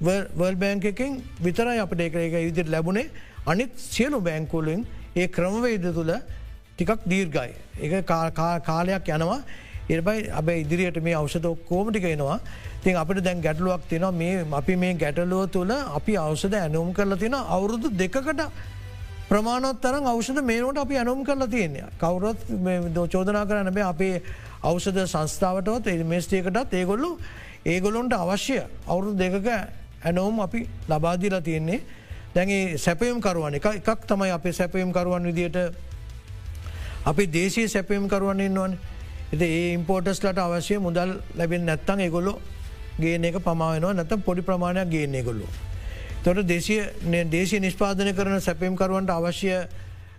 වර්ල් 0.00 0.56
බෑංක 0.56 0.84
එකින් 0.84 1.22
විතරයි 1.40 1.78
අපට 1.78 2.00
ඒක 2.00 2.14
එක 2.16 2.34
විදිට 2.40 2.68
ලැබුණේ 2.68 3.10
අනිත් 3.46 3.70
සියලු 3.76 4.20
බෑංකෝලින් 4.20 4.86
ඒ 5.16 5.28
ක්‍රමවේද 5.28 5.86
තුළ 5.94 6.12
ටිකක් 6.72 7.00
දීර්ගයි. 7.06 7.50
ඒ 7.76 8.02
කාලයක් 8.02 9.08
යනවා 9.08 9.40
එබයි 9.88 10.30
අබ 10.30 10.48
ඉදිරියට 10.50 10.98
මේ 10.98 11.14
අවෂද 11.14 11.46
කෝමටික 11.68 12.04
එනවා 12.04 12.40
තින් 12.82 12.96
අපිට 12.96 13.22
දැන් 13.24 13.40
ගැටලුවක් 13.40 13.82
තින 13.88 14.04
මේ 14.12 14.44
අපි 14.52 14.76
මේ 14.76 14.94
ගැටලුව 14.94 15.50
තුළ 15.50 15.70
අපි 15.70 16.16
අවසද 16.18 16.54
ඇනුම් 16.54 16.92
කරලා 16.92 17.16
තියෙන 17.16 17.34
අවුරුදු 17.34 17.88
දෙකකට 17.92 18.42
ප්‍රමාණත් 19.28 19.80
තරන් 19.82 20.06
අවෂද 20.06 20.38
මේනට 20.42 20.78
අපි 20.78 20.98
අනුම් 20.98 21.24
කරලා 21.24 21.48
තියෙන්නේ. 21.48 21.84
කවුරත් 21.98 22.38
චෝදනා 23.12 23.46
කරන්න 23.46 23.74
බේ 23.74 23.82
අපේ 23.84 24.22
අවෂද 24.62 24.98
සංස්ථාවටවත් 25.06 26.06
මේස්ටියකටත් 26.06 26.74
ඒගොල්ලු 26.74 27.18
ඒගොලොන්ට 27.64 28.12
අවශ්‍ය 28.14 28.60
අවුරුදු 28.86 29.18
දෙකක 29.18 29.48
ඇනෝම් 30.04 30.40
අපි 30.40 30.68
ලබාදිලා 30.88 31.40
තියෙන්නේ. 31.40 31.80
දැගේ 32.34 32.78
සැපයම් 32.78 33.20
කරුවන් 33.20 33.54
එක 33.54 33.66
එකක් 33.66 34.06
තමයි 34.06 34.30
අපේ 34.30 34.52
සැපයම් 34.52 34.92
කරුවන් 34.92 35.24
විදියට 35.24 35.56
අපි 37.04 37.26
දේශී 37.26 37.68
සැපයම් 37.68 38.08
කරුවන් 38.08 38.40
ඉන්නවන්. 38.40 38.78
එති 39.32 39.44
ඒ 39.44 39.72
ඉම්පෝටස්ලට 39.74 40.38
අවශ්‍ය 40.38 40.78
මුදල් 40.78 41.18
ලැබෙන් 41.34 41.66
නැත්තන් 41.66 42.00
ඒගොල්ලො 42.00 42.38
ගේන 43.00 43.24
එක 43.24 43.42
පමාවෙනවා 43.42 43.94
නැතම් 43.94 44.22
පොඩි 44.22 44.42
ප්‍රමාණයක් 44.42 44.88
ගේන්නේ 44.88 45.22
ගොල්ලු. 45.22 45.46
තොට 46.26 46.42
දේශය 46.44 46.76
දේශය 47.30 47.60
නිෂ්පාදන 47.60 48.08
කරන 48.12 48.40
සැපම්කරුවන්ට 48.40 49.10
අවශ්‍ය 49.10 49.50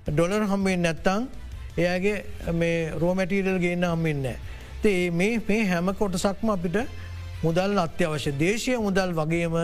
ඩොලර් 0.07 0.45
හම්බෙන් 0.47 0.79
නැත්තං 0.81 1.25
එයාගේ 1.77 2.53
මේ 2.53 2.77
රෝමැටීරල් 2.93 3.59
ගේන්න 3.59 3.83
හම්බෙන්න. 3.85 4.29
ඒ 4.85 5.11
මේ 5.11 5.41
මේ 5.41 5.65
හැම 5.65 5.91
කොටසක්ම 5.93 6.49
අපිට 6.49 6.77
මුදල් 7.43 7.77
අත්‍යවශ්‍ය 7.77 8.31
දේශය 8.33 8.77
මුදල් 8.79 9.11
වගේම 9.13 9.59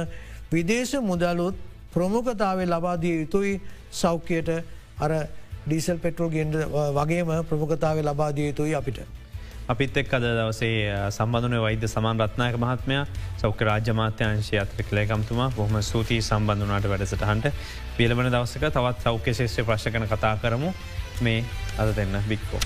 විදේශ 0.52 0.96
මුදලුත් 1.02 1.56
ප්‍රමුඛතාවේ 1.91 2.68
ලබාදිය 2.68 3.16
යුතුයි 3.22 3.62
සෞඛ්‍යයට 3.94 4.50
අර 5.00 5.12
ඩීසල් 5.64 5.98
පෙටරෝ 5.98 6.30
ගෙන්ඩ 6.30 6.60
වගේම 6.94 7.36
ප්‍රමුඛතාව 7.46 8.04
ලබාදිය 8.04 8.48
යුතුයි 8.48 8.76
අපිට. 8.76 9.00
අපිත් 9.68 9.97
එක් 9.97 10.14
අද 10.14 10.26
දවසේ 10.30 11.09
සම්බඳන 11.09 11.61
වෛද්‍ය 11.61 11.88
සමාන් 11.88 12.20
රත්නායක 12.20 12.57
මහත්මය 12.57 12.97
සෞක 13.38 13.61
රාජ්‍යමාත්‍යංශය 13.61 14.59
අතර 14.59 14.84
කළේකම්තුමා 14.84 15.51
බොහම 15.55 15.80
සූතිී 15.82 16.22
සම්බඳධනාට 16.22 16.89
වැඩසටහන්ට 16.89 17.51
පියලබන 17.97 18.28
දවසක 18.28 18.66
තවත් 18.70 19.07
සෞඛ්‍ය 19.07 19.34
ශේෂ්‍ර 19.34 19.64
ප්‍රශ්කන 19.64 20.09
කතා 20.09 20.36
කරමු 20.38 20.74
මේ 21.22 21.45
අද 21.78 21.95
දෙන්න 21.95 22.20
බික්කෝ. 22.28 22.59